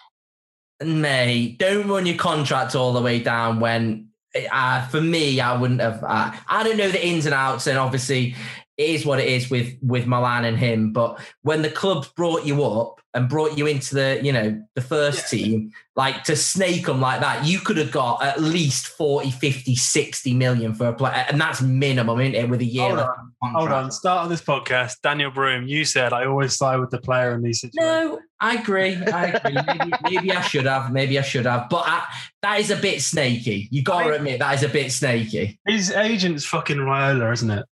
mate, 0.84 1.58
don't 1.58 1.88
run 1.88 2.06
your 2.06 2.18
contract 2.18 2.76
all 2.76 2.94
the 2.94 3.02
way 3.02 3.20
down 3.20 3.60
when 3.60 4.10
uh, 4.52 4.88
for 4.88 5.02
me, 5.02 5.40
I 5.40 5.58
wouldn't 5.58 5.82
have. 5.82 6.04
Uh, 6.04 6.32
I 6.48 6.64
don't 6.64 6.78
know 6.78 6.90
the 6.90 7.06
ins 7.06 7.26
and 7.26 7.36
outs, 7.36 7.68
and 7.68 7.78
obviously, 7.78 8.36
it 8.78 8.90
is 8.90 9.06
what 9.06 9.20
it 9.20 9.28
is 9.28 9.50
with 9.50 9.76
with 9.82 10.08
Milan 10.08 10.46
and 10.46 10.58
him. 10.58 10.94
But 10.94 11.20
when 11.44 11.62
the 11.62 11.70
clubs 11.70 12.08
brought 12.08 12.46
you 12.46 12.64
up 12.64 13.02
and 13.14 13.30
brought 13.30 13.58
you 13.58 13.68
into 13.68 13.94
the 13.94 14.20
you 14.24 14.32
know 14.32 14.64
the 14.74 14.82
first 14.82 15.32
yeah. 15.32 15.40
team, 15.40 15.72
like 15.96 16.24
to 16.24 16.36
snake 16.36 16.88
them 16.88 17.00
like 17.00 17.20
that, 17.20 17.46
you 17.46 17.60
could 17.60 17.78
have 17.78 17.92
got 17.92 18.24
at 18.24 18.42
least 18.42 18.88
40, 18.88 19.30
50, 19.30 19.76
60 19.76 20.34
million 20.34 20.74
for 20.74 20.88
a 20.88 20.94
player, 20.94 21.26
and 21.30 21.40
that's 21.40 21.62
minimum, 21.62 22.20
isn't 22.20 22.36
it? 22.36 22.50
With 22.50 22.62
a 22.62 22.66
year. 22.66 22.90
Hold 22.90 23.00
on, 23.00 23.54
hold 23.54 23.72
on. 23.72 23.92
Start 23.92 24.24
of 24.24 24.30
this 24.30 24.42
podcast, 24.42 25.02
Daniel 25.04 25.30
Broom. 25.30 25.68
You 25.68 25.86
said 25.86 26.12
I 26.12 26.26
always 26.26 26.56
side 26.56 26.80
with 26.80 26.90
the 26.90 27.00
player 27.00 27.36
in 27.36 27.44
these 27.44 27.62
situations. 27.62 28.12
No, 28.12 28.20
I 28.40 28.56
agree. 28.56 28.96
I 28.96 29.28
agree. 29.28 29.54
maybe, 29.68 29.92
maybe, 30.04 30.32
I 30.32 30.42
should 30.42 30.66
have. 30.66 30.92
Maybe 30.92 31.20
I 31.20 31.22
should 31.22 31.46
have. 31.46 31.70
But 31.70 31.84
I, 31.86 32.04
that 32.42 32.60
is 32.60 32.72
a 32.72 32.76
bit 32.76 33.02
snaky. 33.02 33.68
You 33.72 33.84
got 33.84 34.04
to 34.04 34.14
admit 34.16 34.40
that 34.40 34.56
is 34.56 34.64
a 34.64 34.70
bit 34.70 34.92
snaky. 34.92 35.60
His 35.68 35.92
agent's 35.92 36.44
fucking 36.44 36.78
Raiola, 36.78 37.32
isn't 37.34 37.52
it? 37.52 37.66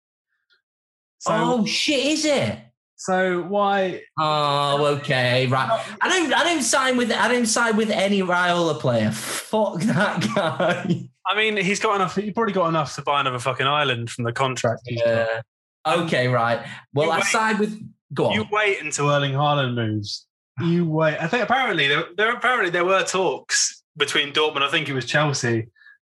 So, 1.20 1.32
oh 1.32 1.66
shit! 1.66 2.04
Is 2.04 2.24
it? 2.24 2.58
So 2.96 3.42
why? 3.42 4.02
Oh, 4.18 4.96
okay, 4.96 5.46
right. 5.46 5.80
I 6.02 6.08
don't. 6.08 6.34
I 6.34 6.44
don't 6.44 6.62
sign 6.62 6.96
with. 6.96 7.12
I 7.12 7.28
don't 7.28 7.46
sign 7.46 7.76
with 7.76 7.90
any 7.90 8.20
Raiola 8.20 8.78
player. 8.78 9.10
Fuck 9.10 9.80
that 9.82 10.20
guy. 10.34 11.08
I 11.26 11.36
mean, 11.36 11.56
he's 11.56 11.80
got 11.80 11.94
enough. 11.94 12.16
He 12.16 12.32
probably 12.32 12.52
got 12.52 12.68
enough 12.68 12.94
to 12.96 13.02
buy 13.02 13.20
another 13.20 13.38
fucking 13.38 13.66
island 13.66 14.10
from 14.10 14.24
the 14.24 14.32
contract. 14.32 14.82
Yeah. 14.86 15.40
Okay, 15.86 16.28
right. 16.28 16.66
Well, 16.92 17.06
you 17.06 17.12
I 17.12 17.16
wait, 17.18 17.24
side 17.24 17.58
with. 17.58 17.80
Go 18.12 18.26
on. 18.26 18.32
You 18.34 18.44
wait 18.50 18.82
until 18.82 19.08
Erling 19.08 19.32
Haaland 19.32 19.74
moves 19.74 20.26
you 20.62 20.84
wait. 20.84 21.16
I 21.18 21.26
think 21.26 21.42
apparently 21.42 21.88
there, 21.88 22.04
there 22.16 22.32
apparently 22.32 22.70
there 22.70 22.84
were 22.84 23.02
talks 23.02 23.82
between 23.96 24.32
Dortmund. 24.32 24.62
I 24.62 24.70
think 24.70 24.88
it 24.88 24.94
was 24.94 25.04
Chelsea, 25.04 25.68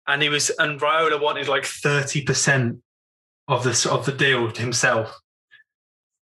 and 0.07 0.23
he 0.23 0.29
was 0.29 0.51
and 0.59 0.81
Raiola 0.81 1.21
wanted 1.21 1.49
like 1.49 1.65
thirty 1.65 2.23
percent 2.23 2.79
of 3.49 3.65
the 3.65 3.89
of 3.91 4.07
the 4.07 4.13
deal 4.13 4.49
himself. 4.51 5.21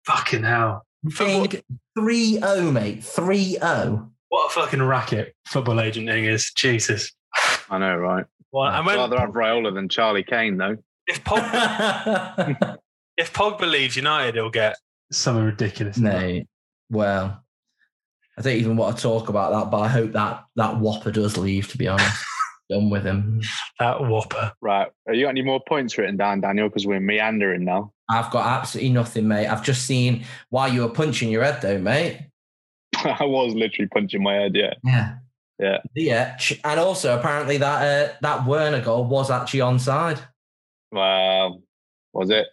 Fucking 0.05 0.45
hell! 0.45 0.87
Think 1.12 1.62
three 1.99 2.35
zero, 2.35 2.47
oh, 2.47 2.71
mate. 2.71 3.05
Three 3.05 3.55
zero. 3.55 3.62
Oh. 3.62 4.11
What 4.31 4.51
a 4.51 4.61
fucking 4.61 4.83
racket 4.83 5.35
football 5.47 5.81
agenting 5.81 6.27
is. 6.27 6.51
Jesus. 6.53 7.12
I 7.71 7.79
know, 7.79 7.97
right? 7.97 8.27
Well, 8.53 8.64
I'd 8.64 8.87
rather 8.87 9.19
have 9.19 9.31
Raiola 9.31 9.75
than 9.75 9.89
Charlie 9.89 10.23
Kane, 10.23 10.57
though. 10.57 10.77
If 11.07 11.25
Pogba, 11.25 12.77
if 13.16 13.33
Pogba 13.33 13.71
leaves 13.71 13.97
United, 13.97 14.35
he'll 14.35 14.51
get 14.51 14.77
something 15.12 15.45
ridiculous. 15.45 15.99
No, 15.99 16.43
well, 16.91 17.43
I 18.37 18.43
don't 18.43 18.57
even 18.57 18.77
want 18.77 18.97
to 18.97 19.03
talk 19.03 19.29
about 19.29 19.53
that, 19.53 19.71
but 19.71 19.79
I 19.81 19.89
hope 19.89 20.12
that 20.12 20.45
that 20.57 20.79
Whopper 20.79 21.11
does 21.11 21.37
leave. 21.37 21.69
To 21.71 21.79
be 21.79 21.89
honest, 21.89 22.25
done 22.69 22.91
with 22.91 23.05
him. 23.05 23.41
That 23.79 24.01
Whopper. 24.01 24.53
Right. 24.61 24.89
Are 25.07 25.14
you 25.14 25.25
got 25.25 25.31
any 25.31 25.43
more 25.43 25.61
points 25.69 25.97
written 25.99 26.16
down, 26.16 26.41
Daniel? 26.41 26.69
Because 26.69 26.87
we're 26.87 27.01
meandering 27.01 27.64
now. 27.64 27.93
I've 28.11 28.31
got 28.31 28.47
absolutely 28.47 28.91
nothing, 28.91 29.29
mate. 29.29 29.47
I've 29.47 29.64
just 29.64 29.87
seen 29.87 30.25
why 30.51 30.69
you 30.69 30.83
were 30.83 30.89
punching 30.89 31.31
your 31.31 31.45
head, 31.45 31.61
though, 31.61 31.79
mate. 31.79 32.21
I 32.97 33.25
was 33.25 33.55
literally 33.55 33.89
punching 33.89 34.23
my 34.23 34.35
head. 34.35 34.53
Yeah. 34.55 34.75
Yeah. 34.85 35.14
Yeah. 35.59 35.79
Yeah. 35.95 36.39
And 36.64 36.81
also, 36.81 37.19
apparently, 37.19 37.59
that 37.59 37.83
uh, 37.83 38.14
that 38.23 38.47
Werner 38.47 38.81
goal 38.81 39.05
was 39.05 39.31
actually 39.31 39.61
onside. 39.61 40.21
Well, 40.93 41.62
was 42.12 42.31
it? 42.31 42.47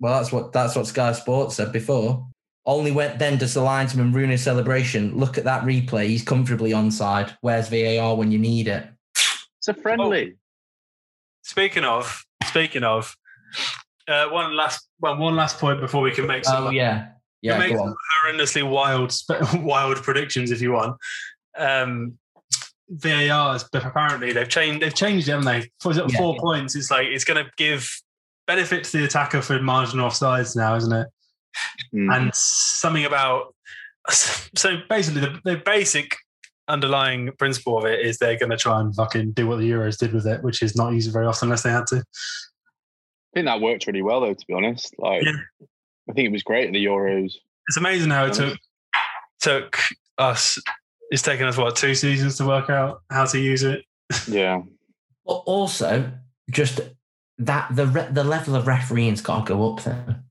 Well, 0.00 0.18
that's 0.18 0.32
what 0.32 0.52
that's 0.52 0.76
what 0.76 0.86
Sky 0.86 1.12
Sports 1.12 1.56
said 1.56 1.72
before. 1.72 2.26
Only 2.66 2.92
went 2.92 3.18
then 3.18 3.38
does 3.38 3.54
the 3.54 3.62
linesman 3.62 4.12
ruin 4.12 4.30
his 4.30 4.42
celebration. 4.42 5.16
Look 5.16 5.38
at 5.38 5.44
that 5.44 5.62
replay. 5.62 6.06
He's 6.06 6.22
comfortably 6.22 6.72
onside. 6.72 7.34
Where's 7.40 7.68
VAR 7.68 8.16
when 8.16 8.30
you 8.30 8.38
need 8.38 8.68
it? 8.68 8.86
It's 9.60 9.68
a 9.68 9.74
friendly. 9.74 10.32
Oh, 10.32 10.38
speaking 11.42 11.84
of, 11.84 12.24
speaking 12.44 12.82
of, 12.82 13.16
uh, 14.08 14.26
one 14.28 14.56
last 14.56 14.88
well, 15.00 15.16
one 15.16 15.36
last 15.36 15.58
point 15.58 15.80
before 15.80 16.02
we 16.02 16.12
can 16.12 16.26
make 16.26 16.44
some. 16.44 16.68
Oh 16.68 16.70
yeah, 16.70 17.08
yeah. 17.42 17.58
Make 17.58 17.76
some 17.76 17.94
horrendously 18.24 18.68
wild, 18.68 19.14
wild 19.64 19.96
predictions 19.98 20.50
if 20.50 20.60
you 20.60 20.72
want. 20.72 20.96
Um, 21.56 22.18
VAR 22.88 23.58
but 23.72 23.84
apparently 23.84 24.32
they've 24.32 24.48
changed. 24.48 24.82
They've 24.82 24.94
changed, 24.94 25.28
haven't 25.28 25.44
they? 25.44 25.70
For 25.80 25.92
yeah, 25.92 26.06
four 26.16 26.34
yeah. 26.34 26.40
points, 26.40 26.74
it's 26.74 26.90
like 26.90 27.06
it's 27.06 27.24
going 27.24 27.44
to 27.44 27.50
give 27.56 27.88
benefit 28.46 28.84
to 28.84 28.98
the 28.98 29.04
attacker 29.04 29.42
for 29.42 29.60
marginal 29.60 30.08
offsides 30.08 30.56
now, 30.56 30.74
isn't 30.74 30.92
it? 30.92 31.06
mm. 31.94 32.14
and 32.14 32.34
something 32.34 33.04
about 33.04 33.54
so 34.08 34.78
basically 34.88 35.20
the, 35.20 35.40
the 35.44 35.56
basic 35.56 36.16
underlying 36.70 37.30
principle 37.38 37.78
of 37.78 37.84
it 37.84 38.00
is 38.00 38.18
they're 38.18 38.38
going 38.38 38.50
to 38.50 38.56
try 38.56 38.80
and 38.80 38.94
fucking 38.94 39.32
do 39.32 39.46
what 39.46 39.58
the 39.58 39.70
Euros 39.70 39.98
did 39.98 40.12
with 40.12 40.26
it, 40.26 40.42
which 40.42 40.62
is 40.62 40.76
not 40.76 40.92
used 40.92 41.12
very 41.12 41.26
often 41.26 41.46
unless 41.46 41.62
they 41.62 41.70
had 41.70 41.86
to. 41.88 41.96
I 41.96 43.30
think 43.34 43.46
that 43.46 43.60
worked 43.60 43.86
really 43.86 44.02
well, 44.02 44.20
though. 44.20 44.34
To 44.34 44.46
be 44.46 44.54
honest, 44.54 44.94
like 44.98 45.22
yeah. 45.22 45.32
I 46.08 46.12
think 46.12 46.26
it 46.26 46.32
was 46.32 46.42
great 46.42 46.66
at 46.66 46.72
the 46.72 46.84
Euros. 46.84 47.32
It's 47.68 47.76
amazing 47.76 48.10
how 48.10 48.26
it 48.26 48.40
um, 48.40 48.50
took 48.50 48.58
took 49.40 49.78
us. 50.18 50.58
It's 51.10 51.22
taken 51.22 51.46
us 51.46 51.56
what 51.56 51.76
two 51.76 51.94
seasons 51.94 52.36
to 52.38 52.46
work 52.46 52.70
out 52.70 53.02
how 53.10 53.24
to 53.26 53.38
use 53.38 53.62
it. 53.62 53.84
Yeah. 54.26 54.62
But 55.24 55.42
also, 55.46 56.10
just 56.50 56.80
that 57.38 57.74
the 57.74 57.84
the 58.10 58.24
level 58.24 58.56
of 58.56 58.64
refereeing's 58.64 59.20
got 59.20 59.46
to 59.46 59.54
go 59.54 59.72
up 59.72 59.84
there 59.84 60.24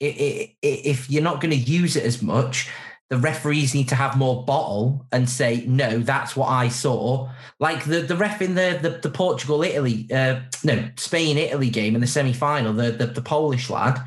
it, 0.00 0.06
it, 0.06 0.56
if 0.62 1.10
you're 1.10 1.22
not 1.22 1.40
going 1.40 1.50
to 1.50 1.56
use 1.56 1.96
it 1.96 2.04
as 2.04 2.22
much, 2.22 2.70
the 3.08 3.18
referees 3.18 3.74
need 3.74 3.88
to 3.88 3.94
have 3.94 4.16
more 4.16 4.44
bottle 4.44 5.06
and 5.12 5.30
say, 5.30 5.64
no, 5.66 5.98
that's 5.98 6.34
what 6.34 6.48
I 6.48 6.68
saw. 6.68 7.30
Like 7.60 7.84
the, 7.84 8.00
the 8.00 8.16
ref 8.16 8.42
in 8.42 8.54
the, 8.54 8.78
the, 8.82 8.90
the 8.90 9.10
Portugal 9.10 9.62
Italy, 9.62 10.08
uh, 10.12 10.40
no, 10.64 10.88
Spain 10.96 11.38
Italy 11.38 11.70
game 11.70 11.94
in 11.94 12.00
the 12.00 12.06
semi 12.06 12.32
final, 12.32 12.72
the, 12.72 12.90
the, 12.90 13.06
the 13.06 13.22
Polish 13.22 13.70
lad, 13.70 14.00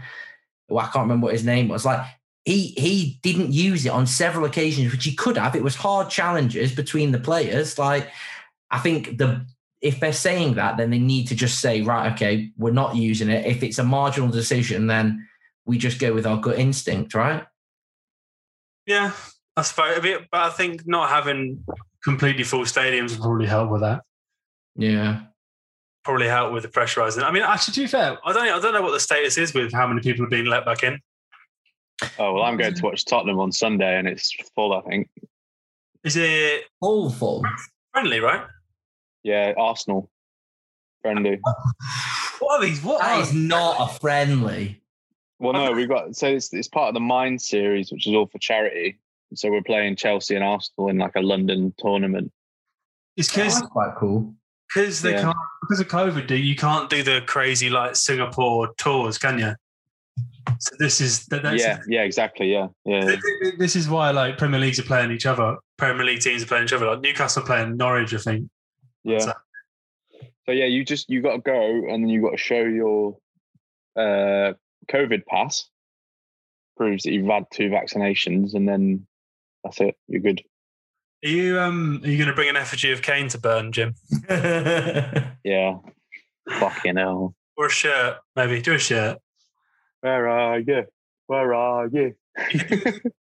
oh, 0.70 0.78
I 0.78 0.84
can't 0.84 1.04
remember 1.04 1.26
what 1.26 1.34
his 1.34 1.46
name 1.46 1.70
was, 1.70 1.86
like 1.86 2.06
he 2.46 2.74
he 2.78 3.20
didn't 3.22 3.52
use 3.54 3.86
it 3.86 3.92
on 3.92 4.08
several 4.08 4.46
occasions, 4.46 4.92
which 4.92 5.06
he 5.06 5.14
could 5.14 5.38
have. 5.38 5.56
It 5.56 5.64
was 5.64 5.76
hard 5.76 6.10
challenges 6.10 6.74
between 6.74 7.12
the 7.12 7.20
players. 7.20 7.78
Like 7.78 8.10
I 8.72 8.80
think 8.80 9.18
the 9.18 9.46
if 9.82 10.00
they're 10.00 10.14
saying 10.14 10.56
that, 10.56 10.78
then 10.78 10.90
they 10.90 11.00
need 11.00 11.28
to 11.28 11.36
just 11.36 11.60
say, 11.60 11.82
right, 11.82 12.12
okay, 12.14 12.52
we're 12.58 12.72
not 12.72 12.96
using 12.96 13.30
it. 13.30 13.46
If 13.46 13.64
it's 13.64 13.80
a 13.80 13.84
marginal 13.84 14.30
decision, 14.30 14.88
then 14.88 15.28
we 15.66 15.78
just 15.78 16.00
go 16.00 16.14
with 16.14 16.26
our 16.26 16.38
gut 16.38 16.60
instinct, 16.60 17.14
right? 17.14 17.46
Yeah, 18.90 19.12
I 19.56 19.62
suppose. 19.62 20.00
But 20.32 20.42
I 20.42 20.50
think 20.50 20.88
not 20.88 21.10
having 21.10 21.64
completely 22.04 22.44
full 22.44 22.64
stadiums 22.64 23.12
would 23.12 23.22
probably 23.22 23.46
help 23.46 23.70
with 23.70 23.82
that. 23.82 24.02
Yeah, 24.76 25.22
probably 26.04 26.28
help 26.28 26.54
with 26.54 26.64
the 26.64 26.70
pressurizing. 26.70 27.24
I 27.24 27.30
mean, 27.30 27.44
actually, 27.44 27.76
to 27.76 27.82
be 27.82 27.88
fair, 27.88 28.18
I 28.26 28.34
don't. 28.34 28.48
I 28.48 28.60
don't 28.60 28.74
know 28.74 28.82
what 28.82 28.94
the 28.94 29.00
status 29.00 29.38
is 29.38 29.54
with 29.54 29.72
how 29.72 29.86
many 29.86 30.02
people 30.02 30.26
are 30.26 30.30
being 30.30 30.46
let 30.46 30.66
back 30.66 30.82
in. 30.82 31.00
Oh 32.18 32.34
well, 32.34 32.44
I'm 32.44 32.58
going 32.58 32.74
to 32.74 32.84
watch 32.84 33.06
Tottenham 33.06 33.40
on 33.40 33.52
Sunday, 33.52 33.96
and 34.00 34.08
it's 34.08 34.36
full. 34.56 34.74
I 34.74 34.82
think. 34.82 35.08
Is 36.04 36.16
it 36.18 36.64
all 36.82 37.12
full? 37.12 37.44
Friendly, 37.94 38.22
right? 38.22 38.42
Yeah, 39.22 39.54
Arsenal 39.56 40.10
friendly. 41.04 41.40
what 42.40 42.60
are 42.60 42.66
these? 42.66 42.84
What 42.84 43.02
that 43.02 43.18
are 43.18 43.22
is 43.22 43.34
not 43.34 43.78
a 43.80 44.00
friendly. 44.00 44.79
Well, 45.40 45.54
no, 45.54 45.72
we've 45.72 45.88
got 45.88 46.16
so 46.16 46.28
it's 46.28 46.54
it's 46.54 46.68
part 46.68 46.90
of 46.90 46.94
the 46.94 47.00
Mind 47.00 47.42
series, 47.42 47.92
which 47.92 48.08
is 48.08 48.14
all 48.14 48.28
for 48.28 48.40
charity. 48.40 49.00
So 49.36 49.50
we're 49.50 49.64
playing 49.64 49.96
Chelsea 49.96 50.36
and 50.36 50.44
Arsenal 50.44 50.90
in 50.90 50.98
like 50.98 51.16
a 51.16 51.22
London 51.22 51.74
tournament. 51.78 52.32
It's 53.16 53.30
because 53.30 53.62
oh, 53.62 53.68
quite 53.68 53.96
cool. 53.96 54.34
Because 54.74 55.02
they 55.02 55.12
yeah. 55.12 55.22
can't 55.22 55.38
because 55.62 55.80
of 55.80 55.88
COVID, 55.88 56.46
you 56.46 56.56
can't 56.56 56.90
do 56.90 57.04
the 57.04 57.22
crazy 57.26 57.70
like 57.70 57.96
Singapore 57.96 58.74
tours, 58.78 59.18
can 59.18 59.40
you? 59.40 59.56
So 60.60 60.76
this 60.80 61.00
is 61.00 61.28
yeah, 61.32 61.80
yeah, 61.88 62.02
exactly, 62.02 62.52
yeah, 62.52 62.68
yeah. 62.86 63.16
This 63.58 63.76
is 63.76 63.88
why 63.88 64.12
like 64.12 64.38
Premier 64.38 64.60
Leagues 64.60 64.80
are 64.80 64.84
playing 64.84 65.12
each 65.12 65.26
other. 65.26 65.58
Premier 65.78 66.06
League 66.06 66.22
teams 66.22 66.44
are 66.44 66.48
playing 66.48 66.66
each 66.66 66.74
other. 66.74 66.88
Like 66.88 67.02
Newcastle 67.02 67.44
playing 67.44 67.78
Norwich, 67.78 68.14
I 68.14 68.18
think. 68.18 68.50
Yeah. 69.04 69.20
So, 69.20 69.34
so 70.46 70.52
yeah, 70.52 70.66
you 70.66 70.84
just 70.84 71.10
you 71.10 71.22
got 71.22 71.34
to 71.34 71.40
go 71.40 71.62
and 71.90 72.04
then 72.04 72.10
you 72.10 72.22
got 72.22 72.32
to 72.32 72.38
show 72.38 72.62
your 72.62 73.18
uh 73.96 74.54
COVID 74.92 75.26
pass 75.26 75.70
proves 76.78 77.04
that 77.04 77.12
you've 77.12 77.28
had 77.28 77.46
two 77.52 77.70
vaccinations, 77.70 78.54
and 78.54 78.68
then 78.68 79.06
that's 79.64 79.82
it. 79.82 79.96
You're 80.08 80.22
good. 80.22 80.42
Are 81.24 81.30
you 81.30 81.60
um 81.60 82.02
are 82.04 82.08
you 82.08 82.18
going 82.18 82.30
to 82.30 82.36
bring 82.36 82.50
an 82.50 82.56
effigy 82.56 82.92
of 82.92 83.02
Kane 83.02 83.28
to 83.30 83.38
burn, 83.38 83.72
Jim? 83.72 83.96
yeah. 84.30 85.76
Fucking 86.50 86.96
hell. 86.96 87.36
Or 87.58 87.66
a 87.66 87.70
shirt, 87.70 88.18
maybe. 88.36 88.62
Do 88.62 88.74
a 88.74 88.80
shirt. 88.80 89.18
Where 90.02 90.30
are 90.30 90.60
you? 90.60 90.86
Where 91.28 91.54
are 91.54 91.88
you? 91.88 92.16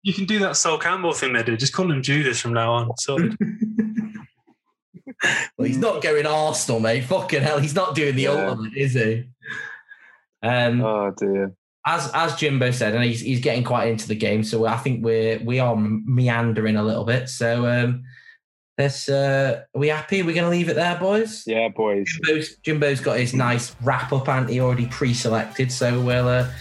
you 0.01 0.13
can 0.13 0.25
do 0.25 0.39
that 0.39 0.57
Sol 0.57 0.79
Campbell 0.79 1.13
thing 1.13 1.33
they 1.33 1.43
do. 1.43 1.55
Just 1.55 1.73
call 1.73 1.91
him 1.91 2.01
Judas 2.01 2.39
from 2.39 2.53
now 2.53 2.73
on. 2.73 2.97
Sorted. 2.97 3.37
well, 5.57 5.67
he's 5.67 5.77
not 5.77 6.01
going 6.01 6.25
Arsenal, 6.25 6.79
mate. 6.79 7.03
Fucking 7.03 7.43
hell, 7.43 7.59
he's 7.59 7.75
not 7.75 7.93
doing 7.93 8.15
the 8.15 8.23
yeah. 8.23 8.31
ultimate, 8.31 8.75
is 8.75 8.93
he? 8.93 9.25
Um, 10.45 10.81
oh 10.81 11.13
dear. 11.17 11.53
As 11.87 12.09
as 12.13 12.35
Jimbo 12.35 12.71
said, 12.71 12.95
and 12.95 13.03
he's 13.03 13.21
he's 13.21 13.39
getting 13.41 13.63
quite 13.63 13.89
into 13.89 14.07
the 14.07 14.15
game, 14.15 14.43
so 14.43 14.65
I 14.65 14.77
think 14.77 15.03
we're 15.03 15.39
we 15.39 15.59
are 15.59 15.75
meandering 15.75 16.77
a 16.77 16.83
little 16.83 17.03
bit. 17.03 17.29
So 17.29 17.67
um, 17.67 18.03
Let's, 18.77 19.07
uh, 19.07 19.61
are 19.73 19.79
we 19.79 19.87
happy? 19.87 20.21
We're 20.21 20.35
going 20.35 20.43
to 20.43 20.49
leave 20.49 20.67
it 20.67 20.75
there, 20.75 20.99
boys? 20.99 21.43
Yeah, 21.47 21.69
boys. 21.69 22.09
Jimbo's, 22.25 22.57
Jimbo's 22.57 22.99
got 22.99 23.17
his 23.17 23.33
nice 23.33 23.73
wrap 23.81 24.11
up 24.11 24.27
and 24.27 24.49
he 24.49 24.59
already 24.59 24.87
pre 24.87 25.13
selected, 25.13 25.71
so 25.71 26.01
we'll, 26.01 26.27
uh, 26.27 26.51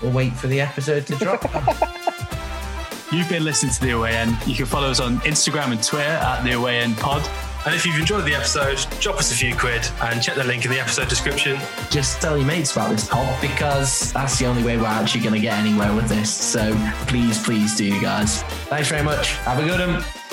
we'll 0.00 0.12
wait 0.12 0.32
for 0.32 0.46
the 0.46 0.60
episode 0.60 1.06
to 1.08 1.16
drop. 1.16 1.42
You've 3.12 3.28
been 3.28 3.44
listening 3.44 3.72
to 3.72 3.80
The 3.80 3.90
Away 3.90 4.16
End. 4.16 4.36
You 4.46 4.54
can 4.54 4.66
follow 4.66 4.90
us 4.90 5.00
on 5.00 5.16
Instagram 5.18 5.72
and 5.72 5.82
Twitter 5.82 6.06
at 6.06 6.44
The 6.44 6.52
Away 6.52 6.78
End 6.78 6.96
Pod. 6.98 7.28
And 7.66 7.74
if 7.74 7.84
you've 7.84 7.98
enjoyed 7.98 8.24
the 8.24 8.34
episode, 8.34 8.78
drop 9.00 9.16
us 9.16 9.32
a 9.32 9.34
few 9.34 9.56
quid 9.56 9.84
and 10.02 10.22
check 10.22 10.36
the 10.36 10.44
link 10.44 10.64
in 10.64 10.70
the 10.70 10.78
episode 10.78 11.08
description. 11.08 11.58
Just 11.90 12.20
tell 12.22 12.38
your 12.38 12.46
mates 12.46 12.70
about 12.72 12.90
this 12.90 13.08
pod 13.08 13.40
because 13.42 14.12
that's 14.12 14.38
the 14.38 14.46
only 14.46 14.62
way 14.62 14.76
we're 14.76 14.86
actually 14.86 15.22
going 15.22 15.34
to 15.34 15.40
get 15.40 15.58
anywhere 15.58 15.92
with 15.92 16.08
this. 16.08 16.32
So 16.32 16.72
please, 17.08 17.42
please 17.42 17.76
do, 17.76 18.00
guys. 18.00 18.42
Thanks 18.70 18.88
very 18.88 19.02
much. 19.02 19.32
Have 19.38 19.58
a 19.58 19.64
good 19.64 19.80
one. 19.80 20.25